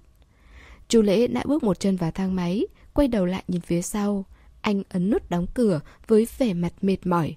Chu 0.88 1.02
lễ 1.02 1.26
đã 1.26 1.42
bước 1.46 1.62
một 1.62 1.80
chân 1.80 1.96
vào 1.96 2.10
thang 2.10 2.36
máy, 2.36 2.66
quay 2.94 3.08
đầu 3.08 3.26
lại 3.26 3.44
nhìn 3.48 3.60
phía 3.60 3.82
sau. 3.82 4.24
Anh 4.60 4.82
ấn 4.88 5.10
nút 5.10 5.30
đóng 5.30 5.46
cửa 5.54 5.80
với 6.06 6.26
vẻ 6.38 6.54
mặt 6.54 6.72
mệt 6.80 7.06
mỏi. 7.06 7.36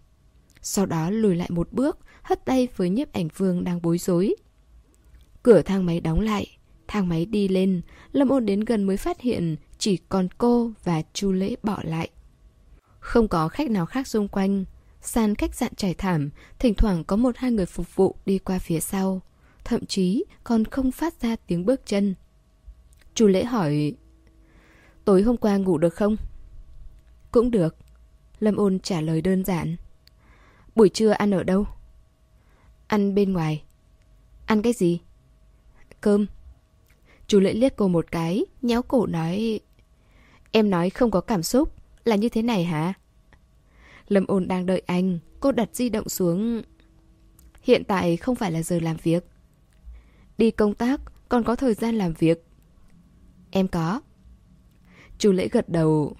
Sau 0.61 0.85
đó 0.85 1.09
lùi 1.09 1.35
lại 1.35 1.49
một 1.51 1.73
bước, 1.73 1.99
hất 2.21 2.45
tay 2.45 2.67
với 2.75 2.89
nhiếp 2.89 3.13
ảnh 3.13 3.27
vương 3.37 3.63
đang 3.63 3.81
bối 3.81 3.97
rối. 3.97 4.35
Cửa 5.43 5.61
thang 5.61 5.85
máy 5.85 5.99
đóng 5.99 6.19
lại, 6.19 6.57
thang 6.87 7.09
máy 7.09 7.25
đi 7.25 7.47
lên, 7.47 7.81
Lâm 8.11 8.29
ôn 8.29 8.45
đến 8.45 8.59
gần 8.59 8.83
mới 8.83 8.97
phát 8.97 9.21
hiện 9.21 9.55
chỉ 9.77 9.97
còn 10.09 10.27
cô 10.37 10.71
và 10.83 11.01
Chu 11.13 11.31
Lễ 11.31 11.55
bỏ 11.63 11.79
lại. 11.83 12.09
Không 12.99 13.27
có 13.27 13.47
khách 13.47 13.71
nào 13.71 13.85
khác 13.85 14.07
xung 14.07 14.27
quanh, 14.27 14.65
sàn 15.01 15.35
khách 15.35 15.55
sạn 15.55 15.75
trải 15.75 15.93
thảm, 15.93 16.29
thỉnh 16.59 16.73
thoảng 16.73 17.03
có 17.03 17.15
một 17.15 17.37
hai 17.37 17.51
người 17.51 17.65
phục 17.65 17.95
vụ 17.95 18.15
đi 18.25 18.37
qua 18.37 18.59
phía 18.59 18.79
sau, 18.79 19.21
thậm 19.63 19.85
chí 19.85 20.23
còn 20.43 20.65
không 20.65 20.91
phát 20.91 21.21
ra 21.21 21.35
tiếng 21.47 21.65
bước 21.65 21.81
chân. 21.85 22.15
Chu 23.13 23.27
Lễ 23.27 23.43
hỏi, 23.43 23.93
tối 25.05 25.21
hôm 25.21 25.37
qua 25.37 25.57
ngủ 25.57 25.77
được 25.77 25.93
không? 25.93 26.15
Cũng 27.33 27.51
được. 27.51 27.75
Lâm 28.39 28.55
ôn 28.55 28.79
trả 28.79 29.01
lời 29.01 29.21
đơn 29.21 29.43
giản. 29.43 29.75
Buổi 30.75 30.89
trưa 30.89 31.09
ăn 31.09 31.31
ở 31.31 31.43
đâu? 31.43 31.65
Ăn 32.87 33.15
bên 33.15 33.33
ngoài. 33.33 33.63
Ăn 34.45 34.61
cái 34.61 34.73
gì? 34.73 35.01
Cơm. 36.01 36.25
Chú 37.27 37.39
lễ 37.39 37.53
liếc 37.53 37.75
cô 37.75 37.87
một 37.87 38.05
cái, 38.11 38.45
nhéo 38.61 38.81
cổ 38.81 39.05
nói... 39.05 39.59
Em 40.51 40.69
nói 40.69 40.89
không 40.89 41.11
có 41.11 41.21
cảm 41.21 41.43
xúc, 41.43 41.73
là 42.05 42.15
như 42.15 42.29
thế 42.29 42.41
này 42.41 42.63
hả? 42.63 42.93
Lâm 44.07 44.25
ôn 44.27 44.47
đang 44.47 44.65
đợi 44.65 44.81
anh, 44.85 45.19
cô 45.39 45.51
đặt 45.51 45.69
di 45.73 45.89
động 45.89 46.09
xuống. 46.09 46.61
Hiện 47.61 47.83
tại 47.83 48.17
không 48.17 48.35
phải 48.35 48.51
là 48.51 48.63
giờ 48.63 48.79
làm 48.79 48.97
việc. 49.03 49.25
Đi 50.37 50.51
công 50.51 50.75
tác, 50.75 51.01
còn 51.29 51.43
có 51.43 51.55
thời 51.55 51.73
gian 51.73 51.95
làm 51.95 52.13
việc. 52.13 52.45
Em 53.51 53.67
có. 53.67 54.01
Chú 55.17 55.31
lễ 55.31 55.47
gật 55.47 55.69
đầu. 55.69 56.15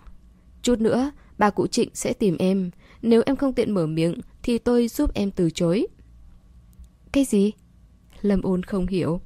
Chút 0.63 0.79
nữa, 0.79 1.11
bà 1.37 1.49
cụ 1.49 1.67
Trịnh 1.67 1.89
sẽ 1.93 2.13
tìm 2.13 2.37
em. 2.39 2.71
Nếu 3.01 3.23
em 3.25 3.35
không 3.35 3.53
tiện 3.53 3.71
mở 3.71 3.87
miệng, 3.87 4.15
thì 4.43 4.57
tôi 4.57 4.87
giúp 4.87 5.13
em 5.13 5.31
từ 5.31 5.49
chối. 5.49 5.87
Cái 7.11 7.25
gì? 7.25 7.51
Lâm 8.21 8.41
ôn 8.41 8.63
không 8.63 8.87
hiểu. 8.87 9.21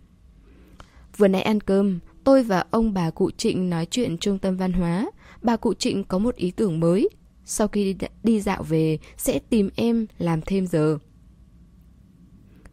Vừa 1.18 1.28
nãy 1.28 1.42
ăn 1.42 1.62
cơm, 1.62 2.00
tôi 2.24 2.44
và 2.44 2.64
ông 2.72 2.94
bà 2.94 3.10
cụ 3.10 3.32
Trịnh 3.32 3.70
nói 3.70 3.88
chuyện 3.92 4.18
trung 4.18 4.40
tâm 4.40 4.58
văn 4.58 4.74
hóa. 4.74 5.12
Bà 5.42 5.58
cụ 5.58 5.74
Trịnh 5.74 6.04
có 6.04 6.20
một 6.20 6.36
ý 6.36 6.52
tưởng 6.52 6.80
mới. 6.80 7.10
Sau 7.46 7.68
khi 7.68 7.96
đi 8.24 8.42
dạo 8.42 8.64
về, 8.64 8.98
sẽ 9.18 9.40
tìm 9.40 9.70
em 9.76 10.08
làm 10.18 10.42
thêm 10.42 10.68
giờ. 10.68 10.98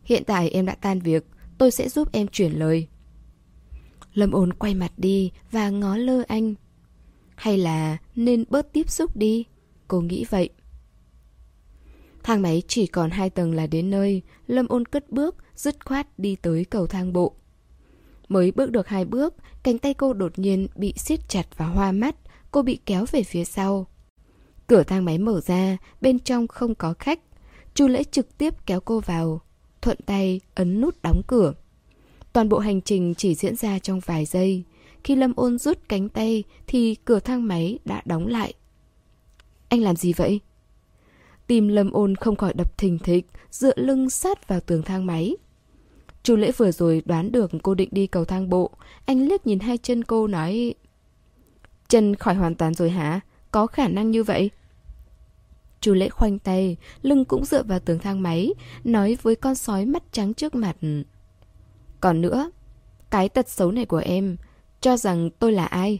Hiện 0.05 0.23
tại 0.27 0.51
em 0.51 0.67
đã 0.67 0.75
tan 0.75 1.01
việc, 1.01 1.27
tôi 1.59 1.71
sẽ 1.71 1.89
giúp 1.89 2.09
em 2.13 2.29
chuyển 2.29 2.53
lời. 2.53 2.89
Lâm 4.15 4.31
ôn 4.31 4.53
quay 4.53 4.75
mặt 4.75 4.93
đi 4.97 5.31
và 5.51 5.71
ngó 5.71 5.97
lơ 5.97 6.23
anh. 6.29 6.55
Hay 7.35 7.59
là 7.59 7.97
nên 8.17 8.45
bớt 8.51 8.73
tiếp 8.73 8.91
xúc 8.91 9.17
đi? 9.17 9.45
Cô 9.89 10.01
nghĩ 10.01 10.25
vậy. 10.31 10.49
Thang 12.23 12.43
máy 12.43 12.63
chỉ 12.69 12.87
còn 12.87 13.11
hai 13.11 13.31
tầng 13.31 13.55
là 13.55 13.67
đến 13.67 13.91
nơi, 13.91 14.23
Lâm 14.47 14.69
ôn 14.69 14.85
cất 14.85 15.11
bước, 15.11 15.37
dứt 15.55 15.85
khoát 15.85 16.19
đi 16.19 16.37
tới 16.37 16.65
cầu 16.65 16.87
thang 16.87 17.13
bộ. 17.13 17.35
Mới 18.29 18.51
bước 18.51 18.71
được 18.71 18.89
hai 18.89 19.05
bước, 19.05 19.35
cánh 19.63 19.79
tay 19.79 19.95
cô 19.95 20.13
đột 20.13 20.39
nhiên 20.39 20.67
bị 20.77 20.95
siết 20.97 21.29
chặt 21.29 21.47
và 21.57 21.67
hoa 21.67 21.93
mắt, 21.93 22.17
cô 22.51 22.63
bị 22.63 22.79
kéo 22.87 23.05
về 23.13 23.23
phía 23.23 23.45
sau. 23.45 23.87
Cửa 24.67 24.83
thang 24.83 25.05
máy 25.05 25.19
mở 25.19 25.41
ra, 25.41 25.77
bên 26.01 26.19
trong 26.19 26.49
không 26.49 26.75
có 26.75 26.95
khách. 26.99 27.21
Chu 27.75 27.89
lễ 27.89 28.05
trực 28.05 28.39
tiếp 28.39 28.55
kéo 28.67 28.81
cô 28.81 29.01
vào, 29.01 29.41
thuận 29.83 29.99
tay 30.07 30.41
ấn 30.55 30.81
nút 30.81 31.03
đóng 31.03 31.23
cửa. 31.27 31.53
Toàn 32.33 32.49
bộ 32.49 32.59
hành 32.59 32.81
trình 32.81 33.15
chỉ 33.15 33.35
diễn 33.35 33.57
ra 33.57 33.79
trong 33.79 34.01
vài 34.01 34.25
giây. 34.25 34.65
Khi 35.05 35.17
Lâm 35.17 35.33
ôn 35.37 35.59
rút 35.59 35.79
cánh 35.89 36.09
tay 36.09 36.45
thì 36.67 36.95
cửa 37.05 37.21
thang 37.21 37.49
máy 37.49 37.79
đã 37.85 38.03
đóng 38.05 38.27
lại. 38.27 38.55
Anh 39.69 39.81
làm 39.81 39.97
gì 39.97 40.13
vậy? 40.13 40.41
Tim 41.47 41.69
Lâm 41.69 41.91
ôn 41.91 42.17
không 42.17 42.37
khỏi 42.37 42.53
đập 42.55 42.79
thình 42.79 42.99
thịch, 42.99 43.27
dựa 43.51 43.73
lưng 43.77 44.11
sát 44.11 44.49
vào 44.49 44.61
tường 44.61 44.83
thang 44.83 45.07
máy. 45.07 45.37
Chu 46.23 46.37
lễ 46.37 46.53
vừa 46.53 46.73
rồi 46.73 47.03
đoán 47.05 47.33
được 47.33 47.51
cô 47.63 47.75
định 47.75 47.89
đi 47.93 48.07
cầu 48.07 48.25
thang 48.25 48.49
bộ. 48.49 48.71
Anh 49.07 49.29
liếc 49.29 49.47
nhìn 49.47 49.59
hai 49.59 49.79
chân 49.79 50.05
cô 50.05 50.27
nói... 50.27 50.75
Chân 51.89 52.17
khỏi 52.17 52.35
hoàn 52.35 52.55
toàn 52.55 52.75
rồi 52.75 52.91
hả? 52.91 53.21
Có 53.51 53.67
khả 53.67 53.89
năng 53.89 54.11
như 54.11 54.23
vậy? 54.23 54.51
Chu 55.81 55.95
lễ 55.95 56.09
khoanh 56.09 56.39
tay, 56.39 56.77
lưng 57.03 57.25
cũng 57.25 57.45
dựa 57.45 57.63
vào 57.63 57.79
tường 57.79 57.99
thang 57.99 58.23
máy, 58.23 58.55
nói 58.85 59.17
với 59.23 59.37
con 59.37 59.55
sói 59.55 59.87
mắt 59.87 60.03
trắng 60.13 60.35
trước 60.35 60.55
mặt. 60.55 60.77
Còn 62.01 62.21
nữa, 62.21 62.51
cái 63.11 63.29
tật 63.29 63.49
xấu 63.49 63.73
này 63.73 63.85
của 63.85 64.03
em, 64.05 64.37
cho 64.85 64.97
rằng 64.97 65.31
tôi 65.31 65.53
là 65.53 65.67
ai? 65.67 65.99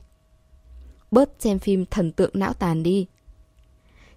Bớt 1.11 1.31
xem 1.39 1.59
phim 1.59 1.87
thần 1.87 2.13
tượng 2.13 2.31
não 2.35 2.53
tàn 2.53 2.83
đi. 2.83 3.07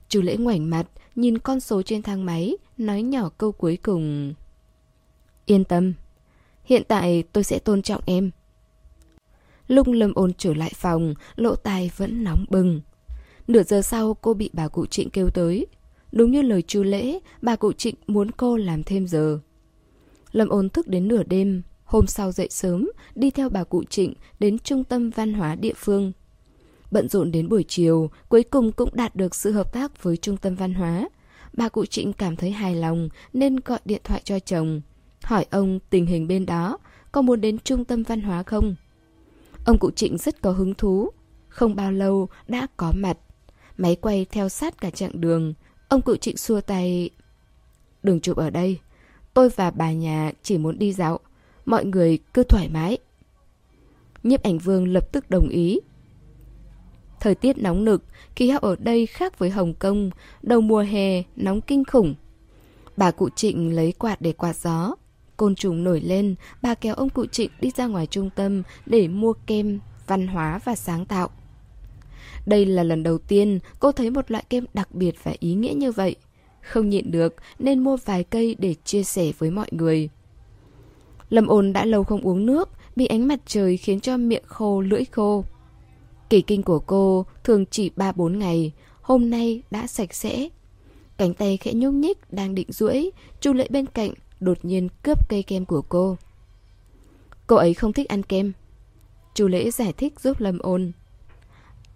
Chu 0.09 0.21
lễ 0.21 0.37
ngoảnh 0.37 0.69
mặt, 0.69 0.87
nhìn 1.15 1.37
con 1.37 1.59
số 1.59 1.81
trên 1.81 2.01
thang 2.01 2.25
máy, 2.25 2.57
nói 2.77 3.01
nhỏ 3.01 3.29
câu 3.37 3.51
cuối 3.51 3.77
cùng. 3.77 4.33
Yên 5.45 5.63
tâm, 5.63 5.93
hiện 6.63 6.83
tại 6.87 7.23
tôi 7.33 7.43
sẽ 7.43 7.59
tôn 7.59 7.81
trọng 7.81 8.01
em. 8.05 8.31
Lúc 9.67 9.87
Lâm 9.87 10.13
ôn 10.13 10.33
trở 10.37 10.53
lại 10.53 10.71
phòng, 10.75 11.13
lỗ 11.35 11.55
tai 11.55 11.91
vẫn 11.97 12.23
nóng 12.23 12.45
bừng. 12.49 12.81
Nửa 13.47 13.63
giờ 13.63 13.81
sau 13.81 14.13
cô 14.13 14.33
bị 14.33 14.49
bà 14.53 14.67
cụ 14.67 14.85
Trịnh 14.85 15.09
kêu 15.09 15.29
tới. 15.29 15.65
Đúng 16.11 16.31
như 16.31 16.41
lời 16.41 16.61
chu 16.61 16.83
lễ, 16.83 17.19
bà 17.41 17.55
cụ 17.55 17.73
Trịnh 17.73 17.95
muốn 18.07 18.31
cô 18.31 18.57
làm 18.57 18.83
thêm 18.83 19.07
giờ. 19.07 19.39
Lâm 20.31 20.49
ôn 20.49 20.69
thức 20.69 20.87
đến 20.87 21.07
nửa 21.07 21.23
đêm, 21.23 21.61
hôm 21.87 22.07
sau 22.07 22.31
dậy 22.31 22.47
sớm, 22.51 22.89
đi 23.15 23.31
theo 23.31 23.49
bà 23.49 23.63
cụ 23.63 23.83
Trịnh 23.83 24.13
đến 24.39 24.59
trung 24.59 24.83
tâm 24.83 25.09
văn 25.09 25.33
hóa 25.33 25.55
địa 25.55 25.73
phương. 25.75 26.11
Bận 26.91 27.07
rộn 27.09 27.31
đến 27.31 27.49
buổi 27.49 27.65
chiều, 27.67 28.09
cuối 28.29 28.43
cùng 28.43 28.71
cũng 28.71 28.89
đạt 28.93 29.15
được 29.15 29.35
sự 29.35 29.51
hợp 29.51 29.73
tác 29.73 30.03
với 30.03 30.17
trung 30.17 30.37
tâm 30.37 30.55
văn 30.55 30.73
hóa. 30.73 31.09
Bà 31.53 31.69
cụ 31.69 31.85
Trịnh 31.85 32.13
cảm 32.13 32.35
thấy 32.35 32.51
hài 32.51 32.75
lòng 32.75 33.09
nên 33.33 33.55
gọi 33.65 33.79
điện 33.85 34.01
thoại 34.03 34.21
cho 34.23 34.39
chồng. 34.39 34.81
Hỏi 35.23 35.45
ông 35.49 35.79
tình 35.89 36.05
hình 36.05 36.27
bên 36.27 36.45
đó, 36.45 36.77
có 37.11 37.21
muốn 37.21 37.41
đến 37.41 37.59
trung 37.59 37.85
tâm 37.85 38.03
văn 38.03 38.21
hóa 38.21 38.43
không? 38.43 38.75
Ông 39.65 39.77
cụ 39.79 39.91
Trịnh 39.91 40.17
rất 40.17 40.41
có 40.41 40.51
hứng 40.51 40.73
thú. 40.73 41.09
Không 41.49 41.75
bao 41.75 41.91
lâu 41.91 42.29
đã 42.47 42.67
có 42.77 42.93
mặt. 42.95 43.17
Máy 43.77 43.95
quay 43.95 44.25
theo 44.25 44.49
sát 44.49 44.81
cả 44.81 44.89
chặng 44.89 45.21
đường. 45.21 45.53
Ông 45.89 46.01
cụ 46.01 46.15
Trịnh 46.15 46.37
xua 46.37 46.61
tay. 46.61 47.09
Đừng 48.03 48.19
chụp 48.19 48.37
ở 48.37 48.49
đây. 48.49 48.79
Tôi 49.33 49.49
và 49.49 49.71
bà 49.71 49.91
nhà 49.91 50.31
chỉ 50.43 50.57
muốn 50.57 50.79
đi 50.79 50.93
dạo. 50.93 51.19
Mọi 51.67 51.85
người 51.85 52.19
cứ 52.33 52.43
thoải 52.43 52.69
mái. 52.69 52.97
Nhiếp 54.23 54.43
ảnh 54.43 54.57
vương 54.57 54.87
lập 54.87 55.11
tức 55.11 55.29
đồng 55.29 55.49
ý. 55.49 55.79
Thời 57.19 57.35
tiết 57.35 57.57
nóng 57.57 57.85
nực, 57.85 58.03
khí 58.35 58.49
hậu 58.49 58.59
ở 58.59 58.75
đây 58.79 59.05
khác 59.05 59.39
với 59.39 59.49
Hồng 59.49 59.73
Kông, 59.73 60.09
đầu 60.41 60.61
mùa 60.61 60.79
hè 60.79 61.23
nóng 61.35 61.61
kinh 61.61 61.83
khủng. 61.85 62.15
Bà 62.97 63.11
cụ 63.11 63.29
Trịnh 63.29 63.75
lấy 63.75 63.91
quạt 63.91 64.21
để 64.21 64.33
quạt 64.33 64.55
gió. 64.55 64.95
Côn 65.37 65.55
trùng 65.55 65.83
nổi 65.83 66.01
lên, 66.01 66.35
bà 66.61 66.73
kéo 66.73 66.95
ông 66.95 67.09
cụ 67.09 67.25
Trịnh 67.25 67.49
đi 67.61 67.71
ra 67.75 67.87
ngoài 67.87 68.07
trung 68.07 68.29
tâm 68.35 68.63
để 68.85 69.07
mua 69.07 69.33
kem, 69.33 69.79
văn 70.07 70.27
hóa 70.27 70.59
và 70.65 70.75
sáng 70.75 71.05
tạo. 71.05 71.29
Đây 72.45 72.65
là 72.65 72.83
lần 72.83 73.03
đầu 73.03 73.17
tiên 73.17 73.59
cô 73.79 73.91
thấy 73.91 74.09
một 74.09 74.31
loại 74.31 74.43
kem 74.49 74.65
đặc 74.73 74.95
biệt 74.95 75.15
và 75.23 75.33
ý 75.39 75.53
nghĩa 75.53 75.73
như 75.73 75.91
vậy. 75.91 76.15
Không 76.61 76.89
nhịn 76.89 77.11
được 77.11 77.35
nên 77.59 77.79
mua 77.79 77.97
vài 77.97 78.23
cây 78.23 78.55
để 78.59 78.75
chia 78.83 79.03
sẻ 79.03 79.31
với 79.37 79.51
mọi 79.51 79.67
người. 79.71 80.09
Lâm 81.29 81.47
ôn 81.47 81.73
đã 81.73 81.85
lâu 81.85 82.03
không 82.03 82.21
uống 82.21 82.45
nước, 82.45 82.69
bị 82.95 83.05
ánh 83.05 83.27
mặt 83.27 83.39
trời 83.45 83.77
khiến 83.77 83.99
cho 83.99 84.17
miệng 84.17 84.43
khô 84.47 84.81
lưỡi 84.81 85.05
khô. 85.05 85.43
Kỳ 86.29 86.41
kinh 86.41 86.63
của 86.63 86.79
cô 86.79 87.25
thường 87.43 87.65
chỉ 87.65 87.91
3-4 87.95 88.37
ngày, 88.37 88.71
hôm 89.01 89.29
nay 89.29 89.63
đã 89.71 89.87
sạch 89.87 90.13
sẽ. 90.13 90.49
Cánh 91.17 91.33
tay 91.33 91.57
khẽ 91.57 91.73
nhúc 91.73 91.93
nhích 91.93 92.33
đang 92.33 92.55
định 92.55 92.71
duỗi, 92.71 93.11
Chu 93.41 93.53
Lệ 93.53 93.67
bên 93.69 93.85
cạnh 93.85 94.11
đột 94.39 94.57
nhiên 94.63 94.89
cướp 95.03 95.29
cây 95.29 95.43
kem 95.43 95.65
của 95.65 95.81
cô. 95.81 96.17
Cô 97.47 97.55
ấy 97.55 97.73
không 97.73 97.93
thích 97.93 98.07
ăn 98.07 98.23
kem. 98.23 98.53
Chu 99.33 99.47
Lễ 99.47 99.71
giải 99.71 99.93
thích 99.93 100.19
giúp 100.19 100.39
Lâm 100.39 100.59
ôn. 100.59 100.91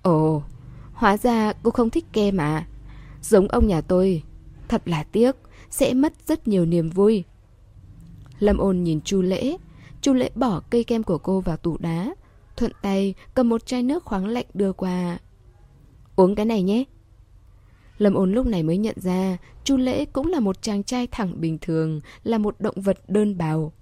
Ồ, 0.01 0.43
hóa 0.93 1.17
ra 1.17 1.53
cô 1.63 1.71
không 1.71 1.89
thích 1.89 2.05
kem 2.13 2.37
à? 2.37 2.67
Giống 3.21 3.47
ông 3.47 3.67
nhà 3.67 3.81
tôi, 3.81 4.23
thật 4.67 4.81
là 4.85 5.03
tiếc, 5.03 5.35
sẽ 5.69 5.93
mất 5.93 6.13
rất 6.27 6.47
nhiều 6.47 6.65
niềm 6.65 6.89
vui. 6.89 7.23
Lâm 8.41 8.57
ôn 8.57 8.83
nhìn 8.83 9.01
Chu 9.01 9.21
Lễ, 9.21 9.57
Chu 10.01 10.13
Lễ 10.13 10.29
bỏ 10.35 10.61
cây 10.69 10.83
kem 10.83 11.03
của 11.03 11.17
cô 11.17 11.39
vào 11.39 11.57
tủ 11.57 11.77
đá, 11.77 12.15
thuận 12.57 12.71
tay 12.81 13.13
cầm 13.33 13.49
một 13.49 13.65
chai 13.65 13.83
nước 13.83 14.03
khoáng 14.03 14.27
lạnh 14.27 14.45
đưa 14.53 14.73
qua. 14.73 15.17
Uống 16.15 16.35
cái 16.35 16.45
này 16.45 16.63
nhé. 16.63 16.83
Lâm 17.97 18.13
ôn 18.13 18.31
lúc 18.31 18.45
này 18.45 18.63
mới 18.63 18.77
nhận 18.77 18.95
ra 18.99 19.37
Chu 19.63 19.77
Lễ 19.77 20.05
cũng 20.05 20.27
là 20.27 20.39
một 20.39 20.61
chàng 20.61 20.83
trai 20.83 21.07
thẳng 21.07 21.41
bình 21.41 21.57
thường, 21.61 22.01
là 22.23 22.37
một 22.37 22.55
động 22.59 22.81
vật 22.81 22.99
đơn 23.07 23.37
bào. 23.37 23.73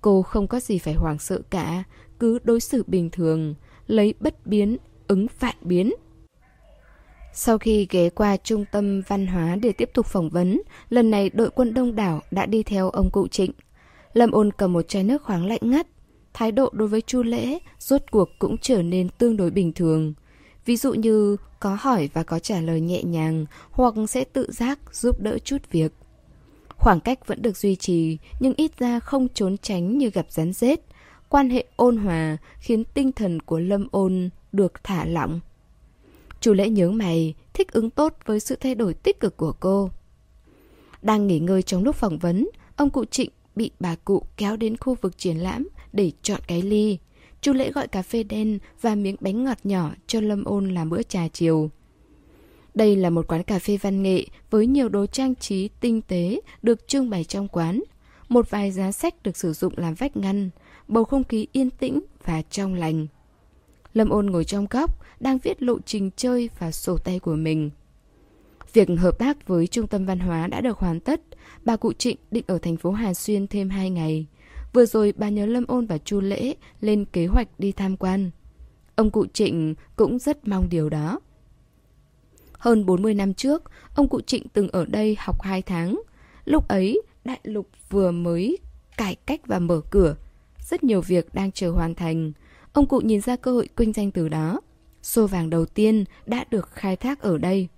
Cô 0.00 0.22
không 0.22 0.48
có 0.48 0.60
gì 0.60 0.78
phải 0.78 0.94
hoảng 0.94 1.18
sợ 1.18 1.40
cả, 1.50 1.84
cứ 2.18 2.38
đối 2.44 2.60
xử 2.60 2.84
bình 2.86 3.10
thường, 3.10 3.54
lấy 3.86 4.14
bất 4.20 4.46
biến, 4.46 4.76
ứng 5.08 5.26
vạn 5.40 5.56
biến. 5.60 5.92
Sau 7.34 7.58
khi 7.58 7.86
ghé 7.90 8.10
qua 8.10 8.36
trung 8.36 8.64
tâm 8.72 9.02
văn 9.08 9.26
hóa 9.26 9.56
để 9.56 9.72
tiếp 9.72 9.90
tục 9.94 10.06
phỏng 10.06 10.30
vấn, 10.30 10.62
lần 10.88 11.10
này 11.10 11.30
đội 11.30 11.50
quân 11.50 11.74
đông 11.74 11.94
đảo 11.94 12.20
đã 12.30 12.46
đi 12.46 12.62
theo 12.62 12.90
ông 12.90 13.10
cụ 13.10 13.28
Trịnh. 13.28 13.52
Lâm 14.12 14.30
ôn 14.30 14.50
cầm 14.52 14.72
một 14.72 14.88
chai 14.88 15.04
nước 15.04 15.22
khoáng 15.22 15.46
lạnh 15.46 15.60
ngắt, 15.62 15.86
thái 16.32 16.52
độ 16.52 16.70
đối 16.72 16.88
với 16.88 17.00
Chu 17.00 17.22
Lễ 17.22 17.58
rốt 17.78 18.02
cuộc 18.10 18.28
cũng 18.38 18.58
trở 18.58 18.82
nên 18.82 19.08
tương 19.08 19.36
đối 19.36 19.50
bình 19.50 19.72
thường. 19.72 20.14
Ví 20.64 20.76
dụ 20.76 20.94
như 20.94 21.36
có 21.60 21.76
hỏi 21.80 22.10
và 22.12 22.22
có 22.22 22.38
trả 22.38 22.60
lời 22.60 22.80
nhẹ 22.80 23.02
nhàng 23.02 23.46
hoặc 23.70 23.94
sẽ 24.08 24.24
tự 24.24 24.52
giác 24.52 24.78
giúp 24.92 25.20
đỡ 25.20 25.38
chút 25.38 25.70
việc. 25.70 25.92
Khoảng 26.68 27.00
cách 27.00 27.26
vẫn 27.26 27.42
được 27.42 27.56
duy 27.56 27.76
trì 27.76 28.18
nhưng 28.40 28.54
ít 28.56 28.78
ra 28.78 29.00
không 29.00 29.28
trốn 29.28 29.56
tránh 29.58 29.98
như 29.98 30.10
gặp 30.10 30.26
rắn 30.28 30.52
rết. 30.52 30.80
Quan 31.28 31.50
hệ 31.50 31.64
ôn 31.76 31.96
hòa 31.96 32.36
khiến 32.58 32.84
tinh 32.84 33.12
thần 33.12 33.40
của 33.40 33.58
Lâm 33.58 33.88
ôn 33.90 34.30
được 34.52 34.84
thả 34.84 35.04
lỏng. 35.04 35.40
Chu 36.40 36.52
lễ 36.52 36.68
nhớ 36.68 36.90
mày, 36.90 37.34
thích 37.52 37.72
ứng 37.72 37.90
tốt 37.90 38.14
với 38.26 38.40
sự 38.40 38.56
thay 38.60 38.74
đổi 38.74 38.94
tích 38.94 39.20
cực 39.20 39.36
của 39.36 39.52
cô. 39.60 39.90
Đang 41.02 41.26
nghỉ 41.26 41.38
ngơi 41.38 41.62
trong 41.62 41.84
lúc 41.84 41.96
phỏng 41.96 42.18
vấn, 42.18 42.48
ông 42.76 42.90
cụ 42.90 43.04
Trịnh 43.04 43.30
bị 43.56 43.70
bà 43.80 43.94
cụ 43.94 44.22
kéo 44.36 44.56
đến 44.56 44.76
khu 44.76 44.96
vực 45.00 45.18
triển 45.18 45.36
lãm 45.36 45.68
để 45.92 46.12
chọn 46.22 46.40
cái 46.46 46.62
ly. 46.62 46.98
Chu 47.40 47.52
Lễ 47.52 47.72
gọi 47.72 47.88
cà 47.88 48.02
phê 48.02 48.22
đen 48.22 48.58
và 48.80 48.94
miếng 48.94 49.16
bánh 49.20 49.44
ngọt 49.44 49.58
nhỏ 49.64 49.90
cho 50.06 50.20
Lâm 50.20 50.44
Ôn 50.44 50.74
làm 50.74 50.90
bữa 50.90 51.02
trà 51.02 51.28
chiều. 51.28 51.70
Đây 52.74 52.96
là 52.96 53.10
một 53.10 53.26
quán 53.28 53.42
cà 53.42 53.58
phê 53.58 53.76
văn 53.76 54.02
nghệ 54.02 54.26
với 54.50 54.66
nhiều 54.66 54.88
đồ 54.88 55.06
trang 55.06 55.34
trí 55.34 55.68
tinh 55.80 56.02
tế 56.02 56.40
được 56.62 56.88
trưng 56.88 57.10
bày 57.10 57.24
trong 57.24 57.48
quán. 57.48 57.82
Một 58.28 58.50
vài 58.50 58.72
giá 58.72 58.92
sách 58.92 59.22
được 59.22 59.36
sử 59.36 59.52
dụng 59.52 59.72
làm 59.76 59.94
vách 59.94 60.16
ngăn, 60.16 60.50
bầu 60.88 61.04
không 61.04 61.24
khí 61.24 61.46
yên 61.52 61.70
tĩnh 61.70 62.00
và 62.24 62.42
trong 62.42 62.74
lành. 62.74 63.06
Lâm 63.94 64.08
Ôn 64.08 64.26
ngồi 64.26 64.44
trong 64.44 64.66
góc, 64.70 65.00
đang 65.20 65.38
viết 65.38 65.62
lộ 65.62 65.78
trình 65.86 66.10
chơi 66.16 66.50
và 66.58 66.70
sổ 66.70 66.98
tay 66.98 67.18
của 67.18 67.34
mình. 67.34 67.70
Việc 68.72 68.88
hợp 68.98 69.18
tác 69.18 69.48
với 69.48 69.66
Trung 69.66 69.86
tâm 69.86 70.06
Văn 70.06 70.18
hóa 70.18 70.46
đã 70.46 70.60
được 70.60 70.78
hoàn 70.78 71.00
tất. 71.00 71.20
Bà 71.64 71.76
cụ 71.76 71.92
Trịnh 71.92 72.16
định 72.30 72.44
ở 72.46 72.58
thành 72.58 72.76
phố 72.76 72.90
Hà 72.90 73.14
Xuyên 73.14 73.46
thêm 73.46 73.70
2 73.70 73.90
ngày. 73.90 74.26
Vừa 74.72 74.86
rồi 74.86 75.12
bà 75.16 75.28
nhớ 75.28 75.46
Lâm 75.46 75.64
Ôn 75.66 75.86
và 75.86 75.98
Chu 75.98 76.20
Lễ 76.20 76.54
lên 76.80 77.04
kế 77.04 77.26
hoạch 77.26 77.48
đi 77.58 77.72
tham 77.72 77.96
quan. 77.96 78.30
Ông 78.96 79.10
cụ 79.10 79.26
Trịnh 79.26 79.74
cũng 79.96 80.18
rất 80.18 80.48
mong 80.48 80.68
điều 80.68 80.88
đó. 80.88 81.20
Hơn 82.52 82.86
40 82.86 83.14
năm 83.14 83.34
trước, 83.34 83.62
ông 83.94 84.08
cụ 84.08 84.20
Trịnh 84.20 84.48
từng 84.52 84.68
ở 84.68 84.84
đây 84.86 85.16
học 85.18 85.42
2 85.42 85.62
tháng. 85.62 86.02
Lúc 86.44 86.68
ấy, 86.68 87.02
đại 87.24 87.40
lục 87.42 87.68
vừa 87.90 88.10
mới 88.10 88.58
cải 88.96 89.14
cách 89.14 89.40
và 89.46 89.58
mở 89.58 89.80
cửa. 89.90 90.16
Rất 90.70 90.84
nhiều 90.84 91.00
việc 91.00 91.34
đang 91.34 91.52
chờ 91.52 91.70
hoàn 91.70 91.94
thành. 91.94 92.32
Ông 92.72 92.86
cụ 92.86 93.00
nhìn 93.00 93.20
ra 93.20 93.36
cơ 93.36 93.52
hội 93.52 93.68
kinh 93.76 93.92
doanh 93.92 94.10
từ 94.10 94.28
đó. 94.28 94.60
Xô 95.02 95.26
vàng 95.26 95.50
đầu 95.50 95.66
tiên 95.66 96.04
đã 96.26 96.44
được 96.50 96.70
khai 96.72 96.96
thác 96.96 97.20
ở 97.20 97.38
đây. 97.38 97.68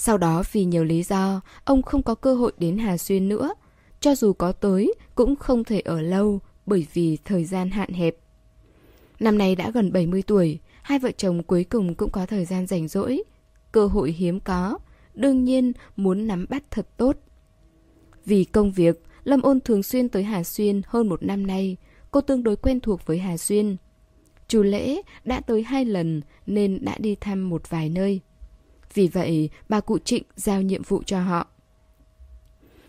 Sau 0.00 0.18
đó 0.18 0.42
vì 0.52 0.64
nhiều 0.64 0.84
lý 0.84 1.02
do, 1.02 1.40
ông 1.64 1.82
không 1.82 2.02
có 2.02 2.14
cơ 2.14 2.34
hội 2.34 2.52
đến 2.58 2.78
Hà 2.78 2.96
Xuyên 2.96 3.28
nữa. 3.28 3.54
Cho 4.00 4.14
dù 4.14 4.32
có 4.32 4.52
tới, 4.52 4.94
cũng 5.14 5.36
không 5.36 5.64
thể 5.64 5.80
ở 5.80 6.00
lâu 6.00 6.40
bởi 6.66 6.86
vì 6.92 7.18
thời 7.24 7.44
gian 7.44 7.70
hạn 7.70 7.92
hẹp. 7.92 8.16
Năm 9.20 9.38
nay 9.38 9.56
đã 9.56 9.70
gần 9.70 9.92
70 9.92 10.22
tuổi, 10.22 10.58
hai 10.82 10.98
vợ 10.98 11.10
chồng 11.16 11.42
cuối 11.42 11.64
cùng 11.64 11.94
cũng 11.94 12.10
có 12.10 12.26
thời 12.26 12.44
gian 12.44 12.66
rảnh 12.66 12.88
rỗi. 12.88 13.22
Cơ 13.72 13.86
hội 13.86 14.12
hiếm 14.12 14.40
có, 14.40 14.78
đương 15.14 15.44
nhiên 15.44 15.72
muốn 15.96 16.26
nắm 16.26 16.46
bắt 16.48 16.62
thật 16.70 16.88
tốt. 16.96 17.16
Vì 18.24 18.44
công 18.44 18.72
việc, 18.72 19.02
Lâm 19.24 19.42
Ôn 19.42 19.60
thường 19.60 19.82
xuyên 19.82 20.08
tới 20.08 20.22
Hà 20.22 20.44
Xuyên 20.44 20.82
hơn 20.86 21.08
một 21.08 21.22
năm 21.22 21.46
nay, 21.46 21.76
cô 22.10 22.20
tương 22.20 22.42
đối 22.42 22.56
quen 22.56 22.80
thuộc 22.80 23.06
với 23.06 23.18
Hà 23.18 23.36
Xuyên. 23.36 23.76
Chủ 24.48 24.62
lễ 24.62 25.02
đã 25.24 25.40
tới 25.40 25.62
hai 25.62 25.84
lần 25.84 26.20
nên 26.46 26.84
đã 26.84 26.98
đi 26.98 27.14
thăm 27.14 27.48
một 27.48 27.70
vài 27.70 27.88
nơi. 27.88 28.20
Vì 28.94 29.08
vậy, 29.08 29.50
bà 29.68 29.80
cụ 29.80 29.98
Trịnh 29.98 30.22
giao 30.36 30.62
nhiệm 30.62 30.82
vụ 30.82 31.02
cho 31.06 31.20
họ. 31.20 31.46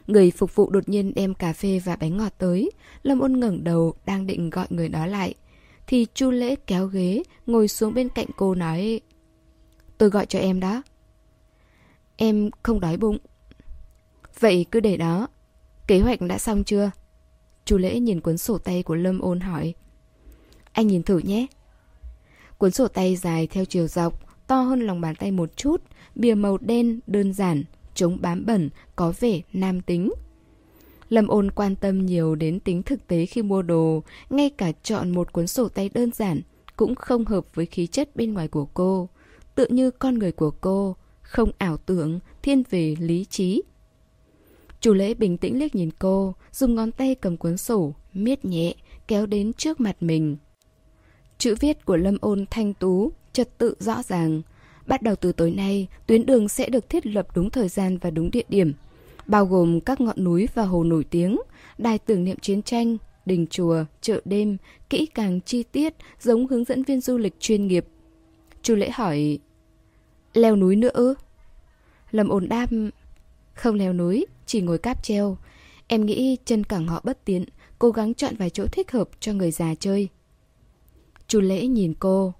Người 0.08 0.32
phục 0.32 0.56
vụ 0.56 0.70
đột 0.70 0.90
nhiên 0.90 1.14
đem 1.16 1.34
cà 1.34 1.54
phê 1.54 1.82
và 1.86 1.96
bánh 1.96 2.18
ngọt 2.18 2.34
tới. 2.38 2.72
Lâm 3.04 3.20
ôn 3.20 3.40
ngẩng 3.40 3.64
đầu 3.64 3.94
đang 4.06 4.28
định 4.28 4.50
gọi 4.50 4.68
người 4.70 4.90
đó 4.90 5.06
lại. 5.06 5.34
Thì 5.88 6.08
chu 6.14 6.32
lễ 6.32 6.56
kéo 6.68 6.88
ghế, 6.88 7.24
ngồi 7.46 7.68
xuống 7.68 7.94
bên 7.94 8.10
cạnh 8.10 8.28
cô 8.38 8.56
nói 8.56 9.02
Tôi 9.98 10.10
gọi 10.10 10.26
cho 10.26 10.40
em 10.40 10.60
đó. 10.60 10.84
Em 12.16 12.50
không 12.64 12.80
đói 12.80 12.98
bụng. 12.98 13.18
Vậy 14.40 14.66
cứ 14.72 14.80
để 14.80 14.98
đó. 14.98 15.28
Kế 15.88 16.00
hoạch 16.00 16.22
đã 16.22 16.38
xong 16.38 16.64
chưa? 16.64 16.92
Chu 17.66 17.78
lễ 17.78 18.00
nhìn 18.00 18.22
cuốn 18.22 18.38
sổ 18.38 18.58
tay 18.58 18.84
của 18.84 18.96
Lâm 18.96 19.20
ôn 19.20 19.40
hỏi. 19.40 19.74
Anh 20.72 20.88
nhìn 20.88 21.04
thử 21.04 21.18
nhé. 21.18 21.48
Cuốn 22.58 22.72
sổ 22.72 22.88
tay 22.88 23.16
dài 23.16 23.48
theo 23.48 23.66
chiều 23.66 23.88
dọc, 23.88 24.48
to 24.48 24.62
hơn 24.62 24.80
lòng 24.80 25.02
bàn 25.02 25.16
tay 25.16 25.32
một 25.32 25.58
chút, 25.58 25.82
bìa 26.20 26.36
màu 26.36 26.58
đen, 26.58 27.00
đơn 27.08 27.34
giản, 27.34 27.64
chống 27.94 28.18
bám 28.22 28.46
bẩn, 28.46 28.70
có 28.96 29.14
vẻ 29.20 29.42
nam 29.54 29.82
tính. 29.82 30.12
Lâm 31.10 31.28
ôn 31.28 31.52
quan 31.52 31.76
tâm 31.76 32.06
nhiều 32.06 32.36
đến 32.36 32.60
tính 32.60 32.84
thực 32.84 33.08
tế 33.08 33.26
khi 33.26 33.42
mua 33.42 33.62
đồ, 33.62 34.04
ngay 34.30 34.50
cả 34.50 34.72
chọn 34.84 35.10
một 35.10 35.34
cuốn 35.34 35.48
sổ 35.48 35.70
tay 35.70 35.90
đơn 35.94 36.12
giản 36.12 36.42
cũng 36.76 36.96
không 36.96 37.26
hợp 37.26 37.56
với 37.56 37.66
khí 37.66 37.88
chất 37.88 38.16
bên 38.16 38.34
ngoài 38.34 38.48
của 38.48 38.66
cô. 38.66 39.10
Tự 39.56 39.68
như 39.70 39.92
con 39.92 40.20
người 40.20 40.32
của 40.32 40.52
cô, 40.52 40.96
không 41.22 41.52
ảo 41.58 41.78
tưởng, 41.78 42.20
thiên 42.42 42.64
về 42.70 42.96
lý 43.00 43.26
trí. 43.26 43.62
Chủ 44.82 44.94
lễ 44.94 45.14
bình 45.14 45.38
tĩnh 45.38 45.60
liếc 45.60 45.76
nhìn 45.76 45.90
cô, 46.00 46.36
dùng 46.52 46.76
ngón 46.76 46.92
tay 46.92 47.16
cầm 47.16 47.38
cuốn 47.38 47.58
sổ, 47.58 47.94
miết 48.14 48.46
nhẹ, 48.46 48.76
kéo 49.08 49.26
đến 49.26 49.54
trước 49.54 49.80
mặt 49.80 50.04
mình. 50.04 50.38
Chữ 51.38 51.56
viết 51.60 51.86
của 51.86 51.98
Lâm 51.98 52.18
Ôn 52.22 52.46
thanh 52.52 52.74
tú, 52.74 53.12
trật 53.34 53.58
tự 53.58 53.76
rõ 53.80 54.04
ràng. 54.04 54.42
Bắt 54.90 55.02
đầu 55.02 55.16
từ 55.16 55.32
tối 55.32 55.52
nay, 55.52 55.88
tuyến 56.08 56.26
đường 56.26 56.50
sẽ 56.50 56.70
được 56.70 56.90
thiết 56.90 57.06
lập 57.06 57.28
đúng 57.36 57.50
thời 57.50 57.70
gian 57.70 57.98
và 57.98 58.10
đúng 58.10 58.32
địa 58.32 58.44
điểm, 58.50 58.74
bao 59.28 59.46
gồm 59.46 59.82
các 59.82 60.02
ngọn 60.02 60.24
núi 60.24 60.48
và 60.54 60.64
hồ 60.64 60.84
nổi 60.84 61.04
tiếng, 61.04 61.40
đài 61.78 61.98
tưởng 61.98 62.24
niệm 62.24 62.38
chiến 62.42 62.62
tranh, 62.62 62.98
đình 63.26 63.48
chùa, 63.50 63.84
chợ 64.02 64.22
đêm, 64.26 64.58
kỹ 64.90 65.06
càng 65.06 65.42
chi 65.42 65.64
tiết, 65.64 65.94
giống 66.22 66.48
hướng 66.48 66.64
dẫn 66.64 66.84
viên 66.84 67.02
du 67.02 67.18
lịch 67.18 67.40
chuyên 67.40 67.68
nghiệp. 67.68 67.86
Chu 68.62 68.76
lễ 68.76 68.90
hỏi, 68.90 69.40
leo 70.34 70.56
núi 70.56 70.76
nữa 70.76 70.92
ư? 70.94 71.14
Lâm 72.12 72.30
ổn 72.30 72.50
đáp, 72.50 72.68
không 73.54 73.76
leo 73.76 73.94
núi, 73.94 74.26
chỉ 74.46 74.62
ngồi 74.62 74.78
cáp 74.78 75.04
treo. 75.04 75.38
Em 75.88 76.06
nghĩ 76.06 76.38
chân 76.46 76.64
cẳng 76.64 76.88
họ 76.88 77.02
bất 77.04 77.26
tiện, 77.26 77.46
cố 77.80 77.92
gắng 77.92 78.14
chọn 78.14 78.36
vài 78.36 78.50
chỗ 78.50 78.66
thích 78.72 78.92
hợp 78.92 79.10
cho 79.20 79.34
người 79.34 79.52
già 79.52 79.76
chơi. 79.76 80.08
Chu 81.28 81.42
lễ 81.42 81.68
nhìn 81.68 81.94
cô. 82.00 82.34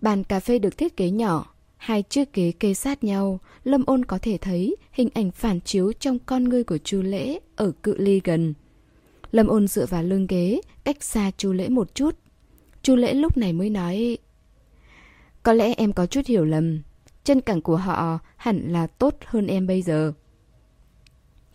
Bàn 0.00 0.24
cà 0.24 0.40
phê 0.40 0.58
được 0.58 0.78
thiết 0.78 0.96
kế 0.96 1.10
nhỏ, 1.10 1.51
hai 1.82 2.02
chiếc 2.02 2.32
ghế 2.32 2.52
kê 2.52 2.74
sát 2.74 3.04
nhau, 3.04 3.40
Lâm 3.64 3.84
ôn 3.86 4.04
có 4.04 4.18
thể 4.18 4.38
thấy 4.38 4.76
hình 4.92 5.08
ảnh 5.14 5.30
phản 5.30 5.60
chiếu 5.60 5.92
trong 5.92 6.18
con 6.18 6.44
ngươi 6.44 6.64
của 6.64 6.78
chu 6.78 7.02
lễ 7.02 7.38
ở 7.56 7.72
cự 7.82 7.96
ly 7.98 8.20
gần. 8.24 8.54
Lâm 9.32 9.46
ôn 9.46 9.68
dựa 9.68 9.86
vào 9.86 10.02
lưng 10.02 10.26
ghế, 10.26 10.60
cách 10.84 11.02
xa 11.02 11.30
chu 11.36 11.52
lễ 11.52 11.68
một 11.68 11.94
chút. 11.94 12.18
Chu 12.82 12.96
lễ 12.96 13.14
lúc 13.14 13.36
này 13.36 13.52
mới 13.52 13.70
nói 13.70 14.18
Có 15.42 15.52
lẽ 15.52 15.74
em 15.74 15.92
có 15.92 16.06
chút 16.06 16.26
hiểu 16.26 16.44
lầm 16.44 16.82
Chân 17.24 17.40
cẳng 17.40 17.60
của 17.60 17.76
họ 17.76 18.18
hẳn 18.36 18.72
là 18.72 18.86
tốt 18.86 19.16
hơn 19.24 19.46
em 19.46 19.66
bây 19.66 19.82
giờ 19.82 20.12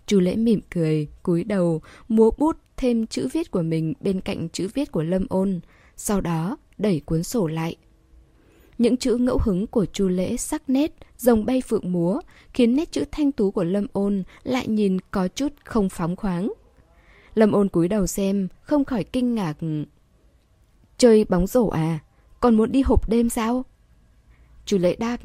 Chu 0.08 0.20
lễ 0.20 0.36
mỉm 0.36 0.62
cười, 0.70 1.08
cúi 1.24 1.44
đầu, 1.44 1.82
múa 2.08 2.32
bút 2.38 2.58
thêm 2.78 3.08
chữ 3.08 3.28
viết 3.34 3.52
của 3.52 3.62
mình 3.62 3.94
bên 4.00 4.22
cạnh 4.22 4.50
chữ 4.50 4.68
viết 4.74 4.92
của 4.92 5.04
Lâm 5.04 5.26
ôn 5.30 5.60
Sau 5.96 6.22
đó 6.22 6.58
đẩy 6.78 7.00
cuốn 7.00 7.24
sổ 7.24 7.48
lại 7.48 7.76
những 8.78 8.98
chữ 8.98 9.16
ngẫu 9.16 9.40
hứng 9.44 9.68
của 9.68 9.86
chu 9.86 10.08
lễ 10.08 10.38
sắc 10.38 10.70
nét, 10.70 10.92
rồng 11.18 11.46
bay 11.46 11.62
phượng 11.62 11.92
múa, 11.92 12.20
khiến 12.54 12.76
nét 12.76 12.92
chữ 12.92 13.04
thanh 13.12 13.32
tú 13.32 13.52
của 13.52 13.64
Lâm 13.64 13.88
ôn 13.94 14.24
lại 14.44 14.68
nhìn 14.68 14.98
có 15.12 15.28
chút 15.28 15.54
không 15.66 15.90
phóng 15.90 16.16
khoáng. 16.16 16.54
Lâm 17.36 17.52
ôn 17.52 17.70
cúi 17.70 17.88
đầu 17.88 18.08
xem, 18.08 18.48
không 18.62 18.86
khỏi 18.86 19.04
kinh 19.04 19.36
ngạc. 19.36 19.58
Chơi 20.98 21.26
bóng 21.30 21.48
rổ 21.48 21.68
à? 21.68 22.00
Còn 22.40 22.58
muốn 22.58 22.72
đi 22.72 22.82
hộp 22.82 23.10
đêm 23.10 23.30
sao? 23.30 23.66
Chu 24.66 24.78
lễ 24.78 24.96
đáp 24.96 25.18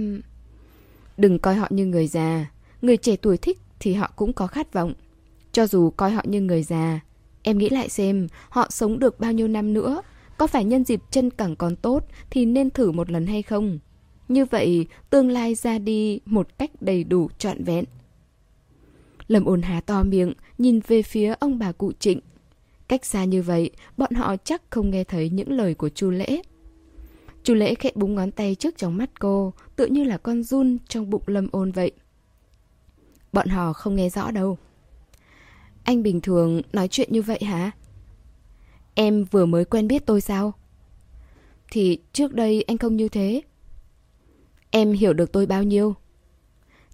Đừng 1.16 1.38
coi 1.38 1.54
họ 1.54 1.66
như 1.70 1.86
người 1.86 2.06
già 2.06 2.50
Người 2.82 2.96
trẻ 2.96 3.16
tuổi 3.16 3.36
thích 3.36 3.58
thì 3.80 3.94
họ 3.94 4.12
cũng 4.16 4.32
có 4.32 4.46
khát 4.46 4.72
vọng 4.72 4.92
Cho 5.52 5.66
dù 5.66 5.90
coi 5.90 6.10
họ 6.10 6.22
như 6.24 6.40
người 6.40 6.62
già 6.62 7.00
Em 7.42 7.58
nghĩ 7.58 7.68
lại 7.68 7.88
xem 7.88 8.28
Họ 8.48 8.66
sống 8.70 8.98
được 8.98 9.20
bao 9.20 9.32
nhiêu 9.32 9.48
năm 9.48 9.74
nữa 9.74 10.02
có 10.42 10.46
phải 10.46 10.64
nhân 10.64 10.84
dịp 10.84 11.00
chân 11.10 11.30
cẳng 11.30 11.56
còn 11.56 11.76
tốt 11.76 12.04
Thì 12.30 12.46
nên 12.46 12.70
thử 12.70 12.90
một 12.90 13.10
lần 13.10 13.26
hay 13.26 13.42
không 13.42 13.78
Như 14.28 14.44
vậy 14.44 14.86
tương 15.10 15.30
lai 15.30 15.54
ra 15.54 15.78
đi 15.78 16.20
Một 16.24 16.58
cách 16.58 16.70
đầy 16.80 17.04
đủ 17.04 17.28
trọn 17.38 17.64
vẹn 17.64 17.84
Lâm 19.28 19.44
ôn 19.44 19.62
há 19.62 19.80
to 19.80 20.02
miệng, 20.02 20.32
nhìn 20.58 20.80
về 20.86 21.02
phía 21.02 21.34
ông 21.40 21.58
bà 21.58 21.72
cụ 21.72 21.92
trịnh. 21.92 22.20
Cách 22.88 23.04
xa 23.04 23.24
như 23.24 23.42
vậy, 23.42 23.70
bọn 23.96 24.14
họ 24.14 24.36
chắc 24.36 24.62
không 24.70 24.90
nghe 24.90 25.04
thấy 25.04 25.30
những 25.30 25.52
lời 25.52 25.74
của 25.74 25.88
chu 25.88 26.10
lễ. 26.10 26.42
Chu 27.42 27.54
lễ 27.54 27.74
khẽ 27.74 27.90
búng 27.94 28.14
ngón 28.14 28.30
tay 28.30 28.54
trước 28.54 28.78
trong 28.78 28.96
mắt 28.96 29.20
cô, 29.20 29.52
tựa 29.76 29.86
như 29.86 30.04
là 30.04 30.18
con 30.18 30.42
run 30.42 30.78
trong 30.88 31.10
bụng 31.10 31.22
lâm 31.26 31.48
ôn 31.52 31.72
vậy. 31.72 31.92
Bọn 33.32 33.48
họ 33.48 33.72
không 33.72 33.96
nghe 33.96 34.08
rõ 34.08 34.30
đâu. 34.30 34.58
Anh 35.84 36.02
bình 36.02 36.20
thường 36.20 36.62
nói 36.72 36.88
chuyện 36.88 37.08
như 37.12 37.22
vậy 37.22 37.40
hả? 37.42 37.70
Em 38.94 39.24
vừa 39.24 39.46
mới 39.46 39.64
quen 39.64 39.88
biết 39.88 40.06
tôi 40.06 40.20
sao? 40.20 40.52
Thì 41.70 41.98
trước 42.12 42.32
đây 42.32 42.62
anh 42.62 42.78
không 42.78 42.96
như 42.96 43.08
thế. 43.08 43.42
Em 44.70 44.92
hiểu 44.92 45.12
được 45.12 45.32
tôi 45.32 45.46
bao 45.46 45.62
nhiêu? 45.62 45.94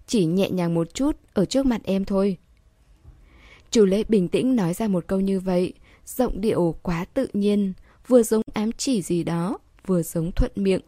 Chỉ 0.06 0.24
nhẹ 0.24 0.50
nhàng 0.50 0.74
một 0.74 0.94
chút 0.94 1.16
ở 1.34 1.44
trước 1.44 1.66
mặt 1.66 1.80
em 1.84 2.04
thôi. 2.04 2.36
Chủ 3.70 3.84
lễ 3.84 4.04
bình 4.08 4.28
tĩnh 4.28 4.56
nói 4.56 4.74
ra 4.74 4.88
một 4.88 5.04
câu 5.06 5.20
như 5.20 5.40
vậy, 5.40 5.72
giọng 6.06 6.40
điệu 6.40 6.74
quá 6.82 7.04
tự 7.04 7.26
nhiên, 7.32 7.72
vừa 8.06 8.22
giống 8.22 8.42
ám 8.54 8.72
chỉ 8.72 9.02
gì 9.02 9.24
đó, 9.24 9.58
vừa 9.86 10.02
giống 10.02 10.32
thuận 10.32 10.52
miệng. 10.54 10.80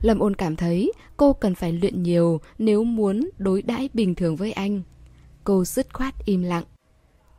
Lâm 0.00 0.18
ôn 0.18 0.36
cảm 0.36 0.56
thấy 0.56 0.92
cô 1.16 1.32
cần 1.32 1.54
phải 1.54 1.72
luyện 1.72 2.02
nhiều 2.02 2.40
nếu 2.58 2.84
muốn 2.84 3.30
đối 3.38 3.62
đãi 3.62 3.88
bình 3.94 4.14
thường 4.14 4.36
với 4.36 4.52
anh. 4.52 4.82
Cô 5.44 5.64
dứt 5.64 5.94
khoát 5.94 6.14
im 6.24 6.42
lặng. 6.42 6.64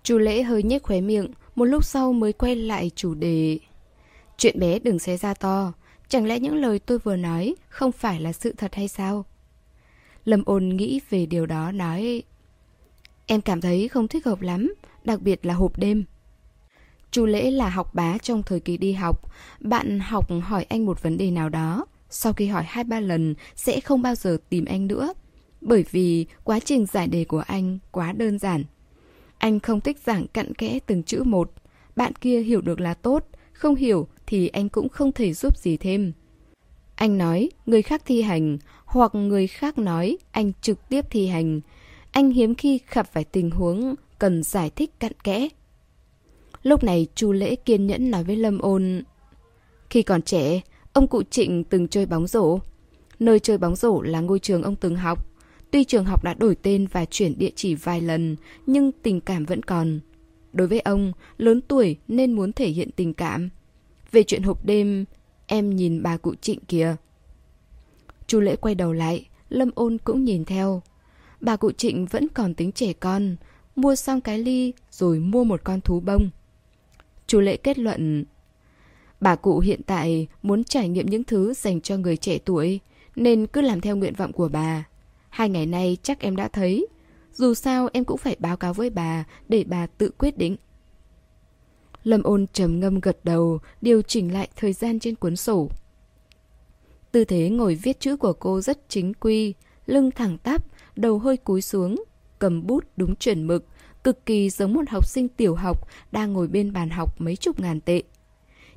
Chủ 0.03 0.17
lễ 0.17 0.43
hơi 0.43 0.63
nhếch 0.63 0.83
khóe 0.83 1.01
miệng, 1.01 1.27
một 1.55 1.65
lúc 1.65 1.85
sau 1.85 2.13
mới 2.13 2.33
quay 2.33 2.55
lại 2.55 2.91
chủ 2.95 3.13
đề. 3.13 3.59
Chuyện 4.37 4.59
bé 4.59 4.79
đừng 4.79 4.99
xé 4.99 5.17
ra 5.17 5.33
to, 5.33 5.73
chẳng 6.07 6.25
lẽ 6.25 6.39
những 6.39 6.55
lời 6.55 6.79
tôi 6.79 6.99
vừa 6.99 7.15
nói 7.15 7.55
không 7.69 7.91
phải 7.91 8.21
là 8.21 8.33
sự 8.33 8.53
thật 8.57 8.75
hay 8.75 8.87
sao? 8.87 9.25
Lâm 10.25 10.43
ôn 10.45 10.69
nghĩ 10.69 11.01
về 11.09 11.25
điều 11.25 11.45
đó 11.45 11.71
nói 11.71 12.23
Em 13.25 13.41
cảm 13.41 13.61
thấy 13.61 13.87
không 13.87 14.07
thích 14.07 14.25
hợp 14.25 14.41
lắm, 14.41 14.73
đặc 15.03 15.21
biệt 15.21 15.45
là 15.45 15.53
hộp 15.53 15.77
đêm. 15.77 16.03
Chu 17.11 17.25
Lễ 17.25 17.51
là 17.51 17.69
học 17.69 17.95
bá 17.95 18.17
trong 18.17 18.43
thời 18.43 18.59
kỳ 18.59 18.77
đi 18.77 18.93
học. 18.93 19.31
Bạn 19.59 19.99
học 19.99 20.27
hỏi 20.43 20.65
anh 20.69 20.85
một 20.85 21.03
vấn 21.03 21.17
đề 21.17 21.31
nào 21.31 21.49
đó. 21.49 21.85
Sau 22.09 22.33
khi 22.33 22.47
hỏi 22.47 22.63
hai 22.67 22.83
ba 22.83 22.99
lần, 22.99 23.35
sẽ 23.55 23.79
không 23.79 24.01
bao 24.01 24.15
giờ 24.15 24.37
tìm 24.49 24.65
anh 24.65 24.87
nữa. 24.87 25.13
Bởi 25.61 25.85
vì 25.91 26.25
quá 26.43 26.59
trình 26.59 26.85
giải 26.85 27.07
đề 27.07 27.25
của 27.25 27.43
anh 27.47 27.79
quá 27.91 28.11
đơn 28.11 28.39
giản. 28.39 28.63
Anh 29.43 29.59
không 29.59 29.81
thích 29.81 29.97
giảng 30.05 30.27
cặn 30.27 30.53
kẽ 30.53 30.79
từng 30.85 31.03
chữ 31.03 31.23
một. 31.23 31.51
Bạn 31.95 32.13
kia 32.15 32.41
hiểu 32.41 32.61
được 32.61 32.79
là 32.79 32.93
tốt, 32.93 33.25
không 33.53 33.75
hiểu 33.75 34.07
thì 34.27 34.47
anh 34.47 34.69
cũng 34.69 34.89
không 34.89 35.11
thể 35.11 35.33
giúp 35.33 35.57
gì 35.57 35.77
thêm. 35.77 36.13
Anh 36.95 37.17
nói 37.17 37.49
người 37.65 37.81
khác 37.81 38.01
thi 38.05 38.21
hành, 38.21 38.57
hoặc 38.85 39.15
người 39.15 39.47
khác 39.47 39.77
nói 39.77 40.17
anh 40.31 40.51
trực 40.61 40.89
tiếp 40.89 41.05
thi 41.09 41.27
hành. 41.27 41.61
Anh 42.11 42.31
hiếm 42.31 42.55
khi 42.55 42.79
gặp 42.93 43.07
phải 43.13 43.23
tình 43.23 43.51
huống 43.51 43.95
cần 44.19 44.43
giải 44.43 44.69
thích 44.69 44.99
cặn 44.99 45.13
kẽ. 45.23 45.47
Lúc 46.63 46.83
này 46.83 47.07
chu 47.15 47.31
Lễ 47.31 47.55
kiên 47.55 47.87
nhẫn 47.87 48.11
nói 48.11 48.23
với 48.23 48.35
Lâm 48.35 48.59
Ôn 48.59 49.03
Khi 49.89 50.01
còn 50.01 50.21
trẻ, 50.21 50.61
ông 50.93 51.07
cụ 51.07 51.23
Trịnh 51.23 51.63
từng 51.63 51.87
chơi 51.87 52.05
bóng 52.05 52.27
rổ. 52.27 52.59
Nơi 53.19 53.39
chơi 53.39 53.57
bóng 53.57 53.75
rổ 53.75 54.01
là 54.01 54.19
ngôi 54.19 54.39
trường 54.39 54.63
ông 54.63 54.75
từng 54.75 54.95
học. 54.95 55.32
Tuy 55.73 55.83
trường 55.83 56.05
học 56.05 56.23
đã 56.23 56.33
đổi 56.33 56.55
tên 56.55 56.87
và 56.91 57.05
chuyển 57.05 57.37
địa 57.37 57.49
chỉ 57.55 57.75
vài 57.75 58.01
lần, 58.01 58.35
nhưng 58.65 58.91
tình 58.91 59.21
cảm 59.21 59.45
vẫn 59.45 59.63
còn. 59.63 59.99
Đối 60.51 60.67
với 60.67 60.79
ông, 60.79 61.13
lớn 61.37 61.61
tuổi 61.67 61.97
nên 62.07 62.31
muốn 62.33 62.53
thể 62.53 62.69
hiện 62.69 62.89
tình 62.95 63.13
cảm. 63.13 63.49
Về 64.11 64.23
chuyện 64.23 64.43
hộp 64.43 64.65
đêm, 64.65 65.05
em 65.47 65.75
nhìn 65.75 66.03
bà 66.03 66.17
cụ 66.17 66.35
Trịnh 66.35 66.59
kìa. 66.59 66.95
Chu 68.27 68.39
Lễ 68.39 68.55
quay 68.55 68.75
đầu 68.75 68.93
lại, 68.93 69.27
Lâm 69.49 69.69
Ôn 69.75 69.97
cũng 69.97 70.23
nhìn 70.23 70.45
theo. 70.45 70.81
Bà 71.41 71.55
cụ 71.55 71.71
Trịnh 71.71 72.05
vẫn 72.05 72.27
còn 72.27 72.53
tính 72.53 72.71
trẻ 72.71 72.93
con, 72.93 73.35
mua 73.75 73.95
xong 73.95 74.21
cái 74.21 74.39
ly 74.39 74.73
rồi 74.91 75.19
mua 75.19 75.43
một 75.43 75.61
con 75.63 75.81
thú 75.81 75.99
bông. 75.99 76.29
Chu 77.27 77.39
Lễ 77.39 77.57
kết 77.57 77.79
luận, 77.79 78.25
bà 79.21 79.35
cụ 79.35 79.59
hiện 79.59 79.81
tại 79.85 80.27
muốn 80.43 80.63
trải 80.63 80.89
nghiệm 80.89 81.05
những 81.05 81.23
thứ 81.23 81.53
dành 81.53 81.81
cho 81.81 81.97
người 81.97 82.17
trẻ 82.17 82.37
tuổi, 82.37 82.79
nên 83.15 83.47
cứ 83.47 83.61
làm 83.61 83.81
theo 83.81 83.95
nguyện 83.95 84.13
vọng 84.15 84.31
của 84.31 84.47
bà. 84.47 84.85
Hai 85.33 85.49
ngày 85.49 85.65
nay 85.65 85.97
chắc 86.03 86.19
em 86.19 86.35
đã 86.35 86.47
thấy, 86.47 86.87
dù 87.33 87.53
sao 87.53 87.89
em 87.93 88.05
cũng 88.05 88.17
phải 88.17 88.35
báo 88.39 88.57
cáo 88.57 88.73
với 88.73 88.89
bà 88.89 89.23
để 89.47 89.63
bà 89.67 89.87
tự 89.87 90.11
quyết 90.17 90.37
định. 90.37 90.57
Lâm 92.03 92.23
ôn 92.23 92.47
trầm 92.53 92.79
ngâm 92.79 92.99
gật 92.99 93.25
đầu, 93.25 93.59
điều 93.81 94.01
chỉnh 94.01 94.33
lại 94.33 94.49
thời 94.55 94.73
gian 94.73 94.99
trên 94.99 95.15
cuốn 95.15 95.35
sổ. 95.35 95.69
Tư 97.11 97.25
thế 97.25 97.49
ngồi 97.49 97.75
viết 97.75 97.99
chữ 97.99 98.17
của 98.17 98.33
cô 98.33 98.61
rất 98.61 98.89
chính 98.89 99.13
quy, 99.13 99.53
lưng 99.85 100.11
thẳng 100.11 100.37
tắp, 100.37 100.65
đầu 100.95 101.19
hơi 101.19 101.37
cúi 101.37 101.61
xuống, 101.61 102.03
cầm 102.39 102.67
bút 102.67 102.83
đúng 102.97 103.15
chuẩn 103.15 103.47
mực, 103.47 103.65
cực 104.03 104.25
kỳ 104.25 104.49
giống 104.49 104.73
một 104.73 104.89
học 104.89 105.07
sinh 105.07 105.29
tiểu 105.29 105.55
học 105.55 105.87
đang 106.11 106.33
ngồi 106.33 106.47
bên 106.47 106.73
bàn 106.73 106.89
học 106.89 107.21
mấy 107.21 107.35
chục 107.35 107.59
ngàn 107.59 107.81
tệ. 107.81 108.03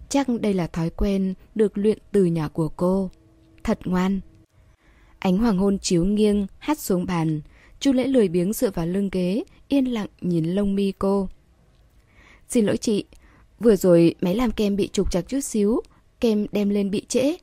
Chắc 0.08 0.26
đây 0.40 0.54
là 0.54 0.66
thói 0.66 0.90
quen 0.90 1.34
được 1.54 1.78
luyện 1.78 1.98
từ 2.12 2.24
nhỏ 2.24 2.48
của 2.48 2.68
cô. 2.68 3.10
Thật 3.64 3.78
ngoan. 3.84 4.20
Ánh 5.26 5.38
hoàng 5.38 5.58
hôn 5.58 5.78
chiếu 5.78 6.04
nghiêng, 6.04 6.46
hát 6.58 6.78
xuống 6.78 7.06
bàn. 7.06 7.40
Chu 7.80 7.92
lễ 7.92 8.06
lười 8.06 8.28
biếng 8.28 8.52
dựa 8.52 8.70
vào 8.70 8.86
lưng 8.86 9.08
ghế, 9.12 9.42
yên 9.68 9.84
lặng 9.84 10.06
nhìn 10.20 10.44
lông 10.44 10.74
mi 10.74 10.92
cô. 10.98 11.28
Xin 12.48 12.66
lỗi 12.66 12.76
chị, 12.76 13.04
vừa 13.60 13.76
rồi 13.76 14.14
máy 14.20 14.34
làm 14.34 14.50
kem 14.50 14.76
bị 14.76 14.88
trục 14.88 15.10
chặt 15.10 15.20
chút 15.28 15.40
xíu, 15.40 15.80
kem 16.20 16.46
đem 16.52 16.70
lên 16.70 16.90
bị 16.90 17.04
trễ. 17.08 17.36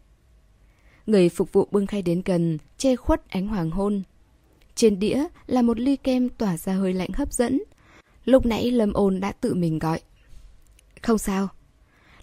Người 1.06 1.30
phục 1.30 1.54
vụ 1.54 1.68
bưng 1.72 1.88
khay 1.88 2.02
đến 2.02 2.22
gần, 2.26 2.58
che 2.78 2.96
khuất 2.96 3.30
ánh 3.30 3.48
hoàng 3.48 3.72
hôn. 3.72 4.04
Trên 4.76 5.00
đĩa 5.00 5.24
là 5.48 5.62
một 5.62 5.80
ly 5.80 5.96
kem 5.96 6.30
tỏa 6.30 6.58
ra 6.58 6.74
hơi 6.74 6.94
lạnh 6.94 7.12
hấp 7.14 7.34
dẫn. 7.34 7.64
Lúc 8.26 8.46
nãy 8.46 8.72
Lâm 8.72 8.94
ôn 8.94 9.20
đã 9.20 9.32
tự 9.32 9.54
mình 9.54 9.80
gọi. 9.80 10.00
Không 11.02 11.18
sao. 11.18 11.48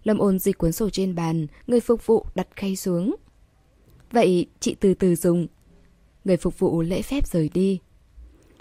Lâm 0.04 0.18
ôn 0.18 0.38
dịch 0.38 0.58
cuốn 0.58 0.72
sổ 0.72 0.90
trên 0.90 1.14
bàn, 1.14 1.46
người 1.66 1.80
phục 1.80 2.06
vụ 2.06 2.26
đặt 2.34 2.48
khay 2.56 2.76
xuống. 2.76 3.16
Vậy 4.12 4.46
chị 4.60 4.76
từ 4.80 4.94
từ 4.94 5.14
dùng. 5.14 5.46
Người 6.24 6.36
phục 6.36 6.58
vụ 6.58 6.82
lễ 6.82 7.02
phép 7.02 7.26
rời 7.26 7.50
đi. 7.54 7.80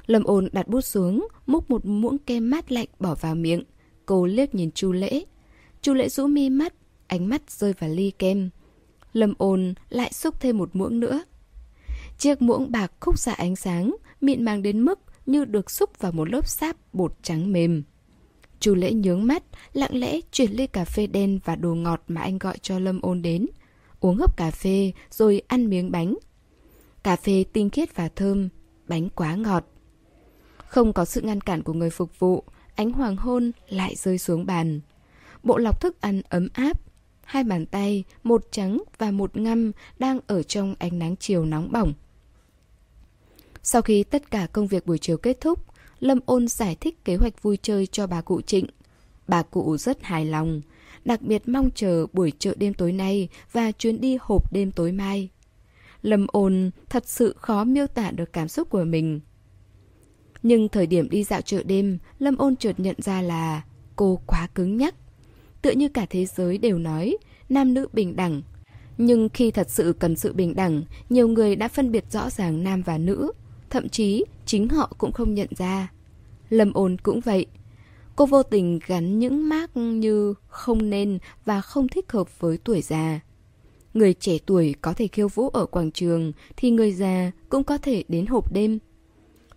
Lâm 0.05 0.23
ôn 0.23 0.49
đặt 0.51 0.67
bút 0.67 0.81
xuống, 0.81 1.27
múc 1.45 1.69
một 1.69 1.85
muỗng 1.85 2.17
kem 2.17 2.49
mát 2.49 2.71
lạnh 2.71 2.87
bỏ 2.99 3.15
vào 3.15 3.35
miệng. 3.35 3.63
Cô 4.05 4.25
liếc 4.25 4.55
nhìn 4.55 4.71
chu 4.71 4.91
lễ. 4.91 5.25
chu 5.81 5.93
lễ 5.93 6.09
rũ 6.09 6.27
mi 6.27 6.49
mắt, 6.49 6.73
ánh 7.07 7.29
mắt 7.29 7.51
rơi 7.51 7.73
vào 7.79 7.89
ly 7.89 8.11
kem. 8.19 8.49
Lâm 9.13 9.33
ôn 9.37 9.73
lại 9.89 10.13
xúc 10.13 10.41
thêm 10.41 10.57
một 10.57 10.69
muỗng 10.73 10.99
nữa. 10.99 11.23
Chiếc 12.17 12.41
muỗng 12.41 12.71
bạc 12.71 12.91
khúc 12.99 13.19
xạ 13.19 13.31
ánh 13.31 13.55
sáng, 13.55 13.95
mịn 14.21 14.43
màng 14.43 14.61
đến 14.61 14.81
mức 14.81 14.99
như 15.25 15.45
được 15.45 15.71
xúc 15.71 15.99
vào 15.99 16.11
một 16.11 16.29
lớp 16.29 16.47
sáp 16.47 16.75
bột 16.93 17.13
trắng 17.21 17.51
mềm. 17.51 17.83
Chu 18.59 18.75
lễ 18.75 18.93
nhướng 18.93 19.27
mắt, 19.27 19.43
lặng 19.73 19.95
lẽ 19.95 20.19
chuyển 20.31 20.51
ly 20.51 20.67
cà 20.67 20.85
phê 20.85 21.07
đen 21.07 21.39
và 21.45 21.55
đồ 21.55 21.75
ngọt 21.75 22.03
mà 22.07 22.21
anh 22.21 22.37
gọi 22.37 22.57
cho 22.61 22.79
Lâm 22.79 23.01
ôn 23.01 23.21
đến. 23.21 23.47
Uống 23.99 24.17
hớp 24.17 24.37
cà 24.37 24.51
phê 24.51 24.91
rồi 25.11 25.41
ăn 25.47 25.69
miếng 25.69 25.91
bánh. 25.91 26.15
Cà 27.03 27.15
phê 27.15 27.45
tinh 27.53 27.69
khiết 27.69 27.95
và 27.95 28.09
thơm, 28.09 28.49
bánh 28.87 29.09
quá 29.09 29.35
ngọt. 29.35 29.65
Không 30.57 30.93
có 30.93 31.05
sự 31.05 31.21
ngăn 31.21 31.41
cản 31.41 31.63
của 31.63 31.73
người 31.73 31.89
phục 31.89 32.19
vụ, 32.19 32.43
ánh 32.75 32.91
hoàng 32.91 33.15
hôn 33.15 33.51
lại 33.69 33.95
rơi 33.95 34.17
xuống 34.17 34.45
bàn. 34.45 34.79
Bộ 35.43 35.57
lọc 35.57 35.81
thức 35.81 36.01
ăn 36.01 36.21
ấm 36.29 36.47
áp, 36.53 36.81
hai 37.23 37.43
bàn 37.43 37.65
tay, 37.65 38.03
một 38.23 38.47
trắng 38.51 38.83
và 38.97 39.11
một 39.11 39.37
ngăm 39.37 39.71
đang 39.99 40.19
ở 40.27 40.43
trong 40.43 40.75
ánh 40.79 40.99
nắng 40.99 41.15
chiều 41.15 41.45
nóng 41.45 41.71
bỏng. 41.71 41.93
Sau 43.63 43.81
khi 43.81 44.03
tất 44.03 44.31
cả 44.31 44.47
công 44.53 44.67
việc 44.67 44.85
buổi 44.85 44.97
chiều 44.97 45.17
kết 45.17 45.41
thúc, 45.41 45.65
Lâm 45.99 46.19
ôn 46.25 46.47
giải 46.47 46.75
thích 46.75 47.05
kế 47.05 47.15
hoạch 47.15 47.43
vui 47.43 47.57
chơi 47.61 47.87
cho 47.87 48.07
bà 48.07 48.21
cụ 48.21 48.41
Trịnh. 48.41 48.65
Bà 49.27 49.43
cụ 49.43 49.77
rất 49.77 50.03
hài 50.03 50.25
lòng, 50.25 50.61
đặc 51.09 51.21
biệt 51.21 51.47
mong 51.47 51.69
chờ 51.75 52.05
buổi 52.13 52.31
chợ 52.39 52.53
đêm 52.57 52.73
tối 52.73 52.91
nay 52.91 53.29
và 53.51 53.71
chuyến 53.71 54.01
đi 54.01 54.17
hộp 54.21 54.53
đêm 54.53 54.71
tối 54.71 54.91
mai. 54.91 55.29
Lâm 56.01 56.27
ôn 56.27 56.71
thật 56.89 57.07
sự 57.07 57.35
khó 57.37 57.63
miêu 57.63 57.87
tả 57.87 58.11
được 58.11 58.33
cảm 58.33 58.47
xúc 58.47 58.69
của 58.69 58.83
mình. 58.83 59.19
Nhưng 60.43 60.69
thời 60.69 60.87
điểm 60.87 61.09
đi 61.09 61.23
dạo 61.23 61.41
chợ 61.41 61.63
đêm, 61.63 61.97
Lâm 62.19 62.37
ôn 62.37 62.55
chợt 62.55 62.79
nhận 62.79 62.95
ra 62.97 63.21
là 63.21 63.61
cô 63.95 64.19
quá 64.25 64.47
cứng 64.55 64.77
nhắc. 64.77 64.95
Tựa 65.61 65.71
như 65.71 65.89
cả 65.89 66.05
thế 66.09 66.25
giới 66.25 66.57
đều 66.57 66.77
nói 66.77 67.17
nam 67.49 67.73
nữ 67.73 67.87
bình 67.93 68.15
đẳng. 68.15 68.41
Nhưng 68.97 69.29
khi 69.29 69.51
thật 69.51 69.69
sự 69.69 69.93
cần 69.99 70.15
sự 70.15 70.33
bình 70.33 70.55
đẳng, 70.55 70.83
nhiều 71.09 71.27
người 71.27 71.55
đã 71.55 71.67
phân 71.67 71.91
biệt 71.91 72.05
rõ 72.11 72.29
ràng 72.29 72.63
nam 72.63 72.81
và 72.81 72.97
nữ. 72.97 73.31
Thậm 73.69 73.89
chí 73.89 74.23
chính 74.45 74.69
họ 74.69 74.93
cũng 74.97 75.11
không 75.11 75.33
nhận 75.33 75.49
ra. 75.57 75.91
Lâm 76.49 76.73
ôn 76.73 76.97
cũng 77.03 77.19
vậy. 77.19 77.45
Cô 78.19 78.25
vô 78.25 78.43
tình 78.43 78.79
gắn 78.87 79.19
những 79.19 79.49
mác 79.49 79.77
như 79.77 80.33
không 80.47 80.89
nên 80.89 81.17
và 81.45 81.61
không 81.61 81.87
thích 81.87 82.11
hợp 82.11 82.39
với 82.39 82.57
tuổi 82.57 82.81
già. 82.81 83.19
Người 83.93 84.13
trẻ 84.13 84.37
tuổi 84.45 84.75
có 84.81 84.93
thể 84.93 85.07
khiêu 85.07 85.27
vũ 85.27 85.49
ở 85.49 85.65
quảng 85.65 85.91
trường 85.91 86.31
thì 86.57 86.71
người 86.71 86.91
già 86.91 87.31
cũng 87.49 87.63
có 87.63 87.77
thể 87.77 88.03
đến 88.07 88.25
hộp 88.25 88.53
đêm. 88.53 88.79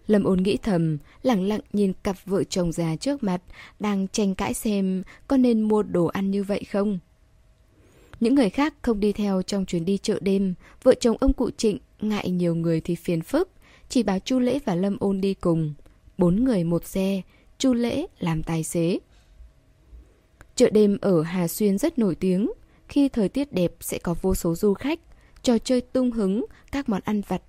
Lâm 0.06 0.24
ôn 0.24 0.42
nghĩ 0.42 0.56
thầm, 0.56 0.98
lặng 1.22 1.42
lặng 1.42 1.60
nhìn 1.72 1.92
cặp 2.02 2.16
vợ 2.26 2.44
chồng 2.44 2.72
già 2.72 2.96
trước 2.96 3.22
mặt, 3.22 3.42
đang 3.80 4.08
tranh 4.08 4.34
cãi 4.34 4.54
xem 4.54 5.02
có 5.28 5.36
nên 5.36 5.62
mua 5.62 5.82
đồ 5.82 6.06
ăn 6.06 6.30
như 6.30 6.42
vậy 6.42 6.64
không. 6.64 6.98
Những 8.20 8.34
người 8.34 8.50
khác 8.50 8.74
không 8.82 9.00
đi 9.00 9.12
theo 9.12 9.42
trong 9.42 9.66
chuyến 9.66 9.84
đi 9.84 9.98
chợ 9.98 10.18
đêm, 10.20 10.54
vợ 10.82 10.94
chồng 10.94 11.16
ông 11.20 11.32
cụ 11.32 11.50
Trịnh 11.50 11.78
ngại 12.00 12.30
nhiều 12.30 12.54
người 12.54 12.80
thì 12.80 12.94
phiền 12.94 13.22
phức, 13.22 13.50
chỉ 13.88 14.02
báo 14.02 14.18
Chu 14.18 14.38
Lễ 14.38 14.58
và 14.64 14.74
Lâm 14.74 14.96
Ôn 15.00 15.20
đi 15.20 15.34
cùng. 15.34 15.74
Bốn 16.18 16.44
người 16.44 16.64
một 16.64 16.84
xe, 16.84 17.22
Chu 17.62 17.74
Lễ 17.74 18.06
làm 18.18 18.42
tài 18.42 18.62
xế. 18.62 18.98
Chợ 20.54 20.70
đêm 20.70 20.98
ở 21.00 21.22
Hà 21.22 21.48
Xuyên 21.48 21.78
rất 21.78 21.98
nổi 21.98 22.14
tiếng, 22.14 22.52
khi 22.88 23.08
thời 23.08 23.28
tiết 23.28 23.52
đẹp 23.52 23.74
sẽ 23.80 23.98
có 23.98 24.14
vô 24.22 24.34
số 24.34 24.54
du 24.54 24.74
khách, 24.74 25.00
trò 25.42 25.58
chơi 25.58 25.80
tung 25.80 26.10
hứng, 26.10 26.44
các 26.72 26.88
món 26.88 27.00
ăn 27.04 27.22
vặt 27.28 27.42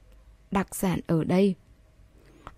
đặc 0.52 0.76
sản 0.76 1.00
ở 1.08 1.24
đây. 1.24 1.56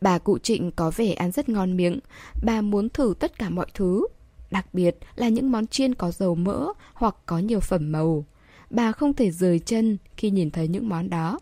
Bà 0.02 0.18
cụ 0.18 0.38
Trịnh 0.38 0.72
có 0.72 0.92
vẻ 0.96 1.14
ăn 1.14 1.32
rất 1.32 1.50
ngon 1.50 1.78
miệng, 1.78 2.00
bà 2.44 2.62
muốn 2.62 2.90
thử 2.90 3.14
tất 3.20 3.38
cả 3.38 3.50
mọi 3.50 3.68
thứ, 3.74 4.08
đặc 4.52 4.74
biệt 4.74 4.98
là 5.16 5.30
những 5.30 5.52
món 5.52 5.68
chiên 5.68 5.96
có 5.96 6.12
dầu 6.12 6.36
mỡ 6.36 6.68
hoặc 6.94 7.16
có 7.26 7.40
nhiều 7.40 7.60
phẩm 7.60 7.92
màu. 7.92 8.26
Bà 8.70 8.92
không 8.92 9.14
thể 9.14 9.32
rời 9.32 9.60
chân 9.60 9.98
khi 10.18 10.30
nhìn 10.30 10.52
thấy 10.52 10.68
những 10.68 10.90
món 10.90 11.10
đó. 11.10 11.40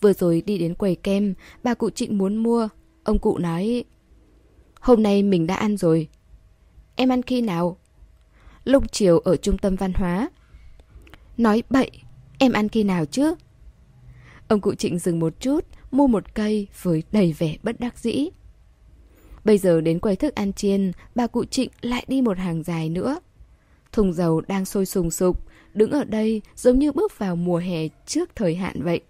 Vừa 0.00 0.12
rồi 0.12 0.42
đi 0.46 0.58
đến 0.58 0.74
quầy 0.74 0.94
kem, 0.94 1.34
bà 1.62 1.74
cụ 1.74 1.90
Trịnh 1.90 2.18
muốn 2.18 2.36
mua. 2.36 2.68
Ông 3.04 3.18
cụ 3.18 3.38
nói, 3.38 3.84
hôm 4.80 5.02
nay 5.02 5.22
mình 5.22 5.46
đã 5.46 5.54
ăn 5.54 5.76
rồi. 5.76 6.08
Em 6.96 7.08
ăn 7.08 7.22
khi 7.22 7.40
nào? 7.42 7.76
Lúc 8.64 8.92
chiều 8.92 9.18
ở 9.18 9.36
trung 9.36 9.58
tâm 9.58 9.76
văn 9.76 9.92
hóa. 9.92 10.30
Nói 11.36 11.62
bậy, 11.70 11.90
em 12.38 12.52
ăn 12.52 12.68
khi 12.68 12.84
nào 12.84 13.04
chứ? 13.04 13.34
Ông 14.48 14.60
cụ 14.60 14.74
Trịnh 14.74 14.98
dừng 14.98 15.18
một 15.18 15.40
chút, 15.40 15.64
mua 15.90 16.06
một 16.06 16.34
cây 16.34 16.68
với 16.82 17.02
đầy 17.12 17.34
vẻ 17.38 17.56
bất 17.62 17.80
đắc 17.80 17.98
dĩ. 17.98 18.28
Bây 19.44 19.58
giờ 19.58 19.80
đến 19.80 19.98
quầy 19.98 20.16
thức 20.16 20.34
ăn 20.34 20.52
chiên, 20.52 20.92
bà 21.14 21.26
cụ 21.26 21.44
Trịnh 21.44 21.70
lại 21.80 22.04
đi 22.08 22.22
một 22.22 22.38
hàng 22.38 22.62
dài 22.62 22.88
nữa. 22.88 23.20
Thùng 23.92 24.12
dầu 24.12 24.40
đang 24.40 24.64
sôi 24.64 24.86
sùng 24.86 25.10
sục, 25.10 25.46
đứng 25.74 25.90
ở 25.90 26.04
đây 26.04 26.42
giống 26.56 26.78
như 26.78 26.92
bước 26.92 27.18
vào 27.18 27.36
mùa 27.36 27.58
hè 27.58 27.88
trước 28.06 28.36
thời 28.36 28.54
hạn 28.54 28.82
vậy. 28.82 29.00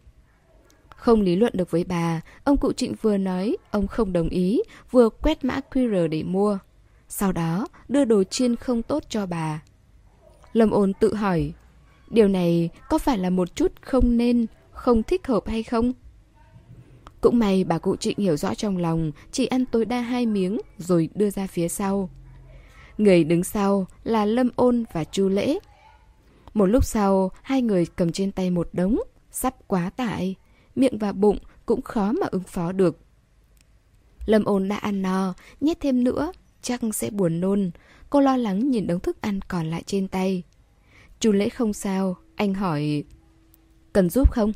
Không 1.01 1.21
lý 1.21 1.37
luận 1.37 1.53
được 1.57 1.71
với 1.71 1.85
bà, 1.85 2.21
ông 2.45 2.57
cụ 2.57 2.73
Trịnh 2.73 2.95
vừa 3.03 3.17
nói 3.17 3.57
ông 3.71 3.87
không 3.87 4.13
đồng 4.13 4.29
ý, 4.29 4.63
vừa 4.91 5.09
quét 5.09 5.45
mã 5.45 5.61
QR 5.71 6.09
để 6.09 6.23
mua. 6.23 6.59
Sau 7.09 7.33
đó 7.33 7.67
đưa 7.89 8.05
đồ 8.05 8.25
chiên 8.25 8.57
không 8.57 8.83
tốt 8.83 9.03
cho 9.09 9.27
bà. 9.27 9.63
Lâm 10.53 10.71
ôn 10.71 10.93
tự 11.01 11.15
hỏi, 11.15 11.53
điều 12.11 12.29
này 12.29 12.69
có 12.89 12.99
phải 12.99 13.19
là 13.19 13.31
một 13.31 13.57
chút 13.57 13.73
không 13.81 14.17
nên, 14.17 14.47
không 14.73 15.03
thích 15.03 15.27
hợp 15.27 15.43
hay 15.47 15.63
không? 15.63 15.93
Cũng 17.21 17.39
may 17.39 17.65
bà 17.65 17.79
cụ 17.79 17.97
Trịnh 17.97 18.19
hiểu 18.19 18.37
rõ 18.37 18.55
trong 18.55 18.77
lòng, 18.77 19.13
chỉ 19.33 19.47
ăn 19.47 19.67
tối 19.67 19.85
đa 19.85 20.01
hai 20.01 20.27
miếng 20.27 20.59
rồi 20.79 21.09
đưa 21.15 21.31
ra 21.31 21.47
phía 21.47 21.69
sau. 21.69 22.11
Người 22.99 23.25
đứng 23.25 23.45
sau 23.45 23.87
là 24.05 24.25
Lâm 24.25 24.51
Ôn 24.57 24.85
và 24.93 25.05
Chu 25.05 25.29
Lễ. 25.29 25.59
Một 26.55 26.67
lúc 26.67 26.85
sau, 26.85 27.31
hai 27.43 27.63
người 27.63 27.87
cầm 27.97 28.13
trên 28.13 28.33
tay 28.33 28.51
một 28.51 28.69
đống, 28.73 29.01
sắp 29.31 29.55
quá 29.67 29.91
tải, 29.97 30.37
miệng 30.75 30.99
và 30.99 31.13
bụng 31.13 31.39
cũng 31.67 31.83
khó 31.83 32.13
mà 32.13 32.27
ứng 32.31 32.43
phó 32.43 32.73
được. 32.73 32.99
Lâm 34.27 34.45
Ôn 34.45 34.69
đã 34.69 34.77
ăn 34.77 35.03
no, 35.03 35.35
nhét 35.61 35.81
thêm 35.81 36.05
nữa, 36.05 36.33
chắc 36.63 36.81
sẽ 36.93 37.11
buồn 37.11 37.41
nôn. 37.41 37.71
Cô 38.11 38.21
lo 38.21 38.37
lắng 38.37 38.71
nhìn 38.71 38.87
đống 38.87 39.01
thức 39.01 39.21
ăn 39.21 39.41
còn 39.49 39.67
lại 39.71 39.83
trên 39.87 40.09
tay. 40.09 40.43
Chu 41.21 41.33
Lễ 41.33 41.49
không 41.49 41.73
sao, 41.73 42.17
anh 42.37 42.55
hỏi... 42.55 43.05
Cần 43.93 44.11
giúp 44.11 44.31
không? 44.31 44.53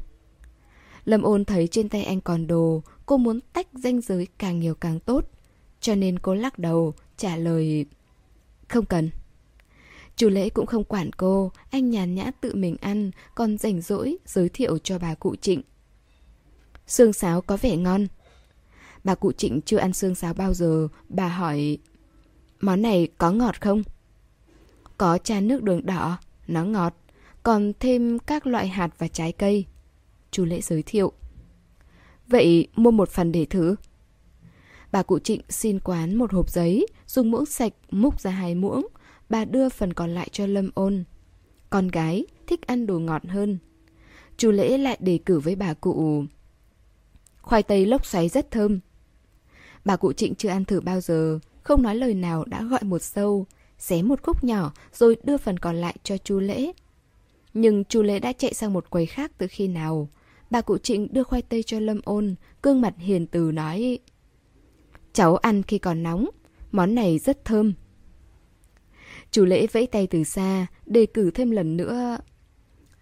Lâm 1.05 1.23
ôn 1.23 1.45
thấy 1.45 1.69
trên 1.69 1.89
tay 1.89 2.05
anh 2.05 2.21
còn 2.21 2.47
đồ, 2.47 2.83
cô 3.07 3.17
muốn 3.17 3.41
tách 3.53 3.67
danh 3.73 4.01
giới 4.01 4.27
càng 4.39 4.61
nhiều 4.61 4.75
càng 4.75 5.01
tốt. 5.01 5.25
Cho 5.81 5.95
nên 5.95 6.19
cô 6.19 6.35
lắc 6.35 6.59
đầu, 6.59 6.95
trả 7.17 7.37
lời... 7.37 7.87
Không 8.69 8.85
cần. 8.85 9.11
Chủ 10.17 10.29
lễ 10.29 10.49
cũng 10.49 10.67
không 10.67 10.85
quản 10.85 11.12
cô, 11.12 11.53
anh 11.71 11.91
nhàn 11.91 12.15
nhã 12.15 12.31
tự 12.41 12.55
mình 12.55 12.77
ăn, 12.81 13.11
còn 13.35 13.59
rảnh 13.59 13.81
rỗi 13.81 14.17
giới 14.27 14.49
thiệu 14.49 14.79
cho 14.79 14.99
bà 14.99 15.15
cụ 15.15 15.37
Trịnh. 15.37 15.62
Xương 16.87 17.12
sáo 17.12 17.41
có 17.41 17.57
vẻ 17.57 17.76
ngon. 17.76 18.07
Bà 19.05 19.14
cụ 19.14 19.32
Trịnh 19.32 19.61
chưa 19.61 19.78
ăn 19.78 19.93
xương 19.93 20.14
sáo 20.14 20.35
bao 20.35 20.55
giờ, 20.55 20.89
bà 21.09 21.28
hỏi... 21.28 21.78
Món 22.61 22.82
này 22.82 23.09
có 23.18 23.30
ngọt 23.30 23.61
không? 23.61 23.82
Có 24.99 25.18
chan 25.18 25.49
nước 25.49 25.62
đường 25.62 25.87
đỏ, 25.87 26.18
nó 26.47 26.64
ngọt, 26.64 26.95
còn 27.43 27.72
thêm 27.80 28.18
các 28.18 28.47
loại 28.47 28.68
hạt 28.68 28.91
và 28.99 29.09
trái 29.09 29.32
cây 29.32 29.66
chú 30.35 30.45
lễ 30.45 30.61
giới 30.61 30.82
thiệu. 30.82 31.12
Vậy 32.26 32.68
mua 32.76 32.91
một 32.91 33.09
phần 33.11 33.32
để 33.32 33.45
thử. 33.45 33.76
Bà 34.93 35.03
cụ 35.03 35.18
Trịnh 35.18 35.41
xin 35.49 35.80
quán 35.80 36.14
một 36.14 36.32
hộp 36.32 36.51
giấy, 36.51 36.87
dùng 37.07 37.30
muỗng 37.30 37.47
sạch 37.47 37.72
múc 37.91 38.20
ra 38.20 38.30
hai 38.30 38.55
muỗng. 38.55 38.87
Bà 39.28 39.45
đưa 39.45 39.68
phần 39.68 39.93
còn 39.93 40.11
lại 40.11 40.28
cho 40.32 40.47
Lâm 40.47 40.70
ôn. 40.74 41.05
Con 41.70 41.89
gái 41.89 42.24
thích 42.47 42.66
ăn 42.66 42.87
đồ 42.87 42.99
ngọt 42.99 43.22
hơn. 43.28 43.59
Chú 44.37 44.51
lễ 44.51 44.78
lại 44.78 44.99
đề 45.01 45.18
cử 45.26 45.41
với 45.41 45.57
bà 45.57 45.74
cụ. 45.74 46.24
Khoai 47.45 47.62
tây 47.62 47.86
lốc 47.86 48.07
xoáy 48.07 48.28
rất 48.28 48.51
thơm. 48.51 48.80
Bà 49.84 49.97
cụ 49.97 50.12
Trịnh 50.12 50.34
chưa 50.34 50.49
ăn 50.49 50.64
thử 50.64 50.80
bao 50.80 51.01
giờ, 51.01 51.38
không 51.62 51.82
nói 51.82 51.97
lời 51.97 52.14
nào 52.14 52.45
đã 52.45 52.62
gọi 52.62 52.82
một 52.82 53.03
sâu, 53.03 53.47
xé 53.78 54.03
một 54.03 54.22
khúc 54.22 54.45
nhỏ 54.45 54.72
rồi 54.92 55.16
đưa 55.24 55.36
phần 55.36 55.59
còn 55.59 55.76
lại 55.76 55.97
cho 56.03 56.18
chú 56.18 56.38
lễ. 56.38 56.72
Nhưng 57.55 57.84
chú 57.84 58.03
lễ 58.03 58.18
đã 58.18 58.32
chạy 58.32 58.55
sang 58.55 58.72
một 58.72 58.90
quầy 58.90 59.07
khác 59.07 59.32
từ 59.38 59.47
khi 59.51 59.68
nào. 59.68 60.09
Bà 60.51 60.61
cụ 60.61 60.78
Trịnh 60.78 61.09
đưa 61.12 61.22
khoai 61.22 61.42
tây 61.42 61.62
cho 61.62 61.80
Lâm 61.80 62.01
ôn, 62.05 62.34
gương 62.62 62.80
mặt 62.80 62.95
hiền 62.99 63.26
từ 63.26 63.53
nói 63.53 63.99
Cháu 65.12 65.36
ăn 65.36 65.62
khi 65.62 65.78
còn 65.78 66.03
nóng, 66.03 66.30
món 66.72 66.95
này 66.95 67.18
rất 67.18 67.45
thơm. 67.45 67.72
Chủ 69.30 69.45
lễ 69.45 69.66
vẫy 69.66 69.86
tay 69.86 70.07
từ 70.07 70.24
xa, 70.24 70.66
đề 70.86 71.07
cử 71.07 71.30
thêm 71.30 71.51
lần 71.51 71.76
nữa. 71.76 72.18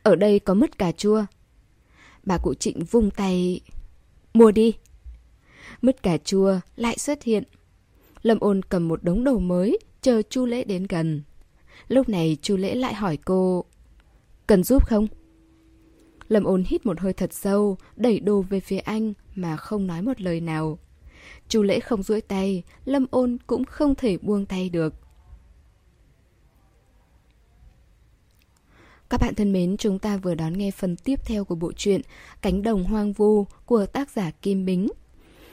Ở 0.02 0.16
đây 0.16 0.38
có 0.38 0.54
mứt 0.54 0.78
cà 0.78 0.92
chua. 0.92 1.24
Bà 2.24 2.38
cụ 2.38 2.54
Trịnh 2.54 2.84
vung 2.84 3.10
tay. 3.10 3.60
Mua 4.34 4.50
đi. 4.50 4.74
Mứt 5.82 6.02
cà 6.02 6.18
chua 6.18 6.60
lại 6.76 6.98
xuất 6.98 7.22
hiện. 7.22 7.44
Lâm 8.22 8.38
ôn 8.40 8.62
cầm 8.62 8.88
một 8.88 9.02
đống 9.02 9.24
đồ 9.24 9.38
mới, 9.38 9.78
chờ 10.02 10.22
chu 10.22 10.46
lễ 10.46 10.64
đến 10.64 10.86
gần. 10.88 11.22
Lúc 11.88 12.08
này 12.08 12.36
chu 12.42 12.56
lễ 12.56 12.74
lại 12.74 12.94
hỏi 12.94 13.18
cô. 13.24 13.64
Cần 14.46 14.64
giúp 14.64 14.86
không? 14.86 15.06
Lâm 16.28 16.44
ôn 16.44 16.64
hít 16.66 16.86
một 16.86 17.00
hơi 17.00 17.12
thật 17.12 17.32
sâu, 17.32 17.76
đẩy 17.96 18.20
đồ 18.20 18.42
về 18.42 18.60
phía 18.60 18.78
anh 18.78 19.12
mà 19.34 19.56
không 19.56 19.86
nói 19.86 20.02
một 20.02 20.20
lời 20.20 20.40
nào. 20.40 20.78
Chu 21.48 21.62
lễ 21.62 21.80
không 21.80 22.02
duỗi 22.02 22.20
tay, 22.20 22.62
Lâm 22.84 23.06
ôn 23.10 23.38
cũng 23.46 23.64
không 23.64 23.94
thể 23.94 24.18
buông 24.18 24.46
tay 24.46 24.68
được. 24.68 24.94
Các 29.12 29.20
bạn 29.20 29.34
thân 29.34 29.52
mến, 29.52 29.76
chúng 29.76 29.98
ta 29.98 30.16
vừa 30.16 30.34
đón 30.34 30.52
nghe 30.52 30.70
phần 30.70 30.96
tiếp 30.96 31.20
theo 31.24 31.44
của 31.44 31.54
bộ 31.54 31.72
truyện 31.76 32.00
Cánh 32.42 32.62
đồng 32.62 32.84
hoang 32.84 33.12
vu 33.12 33.46
của 33.66 33.86
tác 33.86 34.10
giả 34.10 34.30
Kim 34.42 34.64
Bính. 34.64 34.88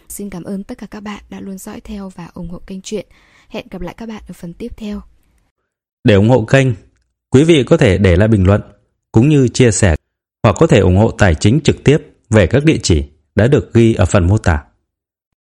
Xin 0.09 0.29
cảm 0.29 0.43
ơn 0.43 0.63
tất 0.63 0.77
cả 0.77 0.87
các 0.91 0.99
bạn 0.99 1.23
đã 1.29 1.39
luôn 1.39 1.57
dõi 1.57 1.81
theo 1.81 2.09
và 2.09 2.29
ủng 2.33 2.49
hộ 2.49 2.59
kênh 2.67 2.81
truyện. 2.81 3.05
Hẹn 3.49 3.67
gặp 3.71 3.81
lại 3.81 3.93
các 3.97 4.09
bạn 4.09 4.23
ở 4.27 4.33
phần 4.33 4.53
tiếp 4.53 4.71
theo. 4.77 5.01
Để 6.03 6.15
ủng 6.15 6.29
hộ 6.29 6.41
kênh, 6.41 6.67
quý 7.29 7.43
vị 7.43 7.63
có 7.63 7.77
thể 7.77 7.97
để 7.97 8.15
lại 8.15 8.27
bình 8.27 8.47
luận 8.47 8.61
cũng 9.11 9.29
như 9.29 9.47
chia 9.47 9.71
sẻ 9.71 9.95
hoặc 10.43 10.55
có 10.59 10.67
thể 10.67 10.79
ủng 10.79 10.97
hộ 10.97 11.11
tài 11.11 11.35
chính 11.35 11.59
trực 11.63 11.83
tiếp 11.83 11.97
về 12.29 12.47
các 12.47 12.65
địa 12.65 12.77
chỉ 12.83 13.03
đã 13.35 13.47
được 13.47 13.73
ghi 13.73 13.93
ở 13.93 14.05
phần 14.05 14.27
mô 14.27 14.37
tả. 14.37 14.63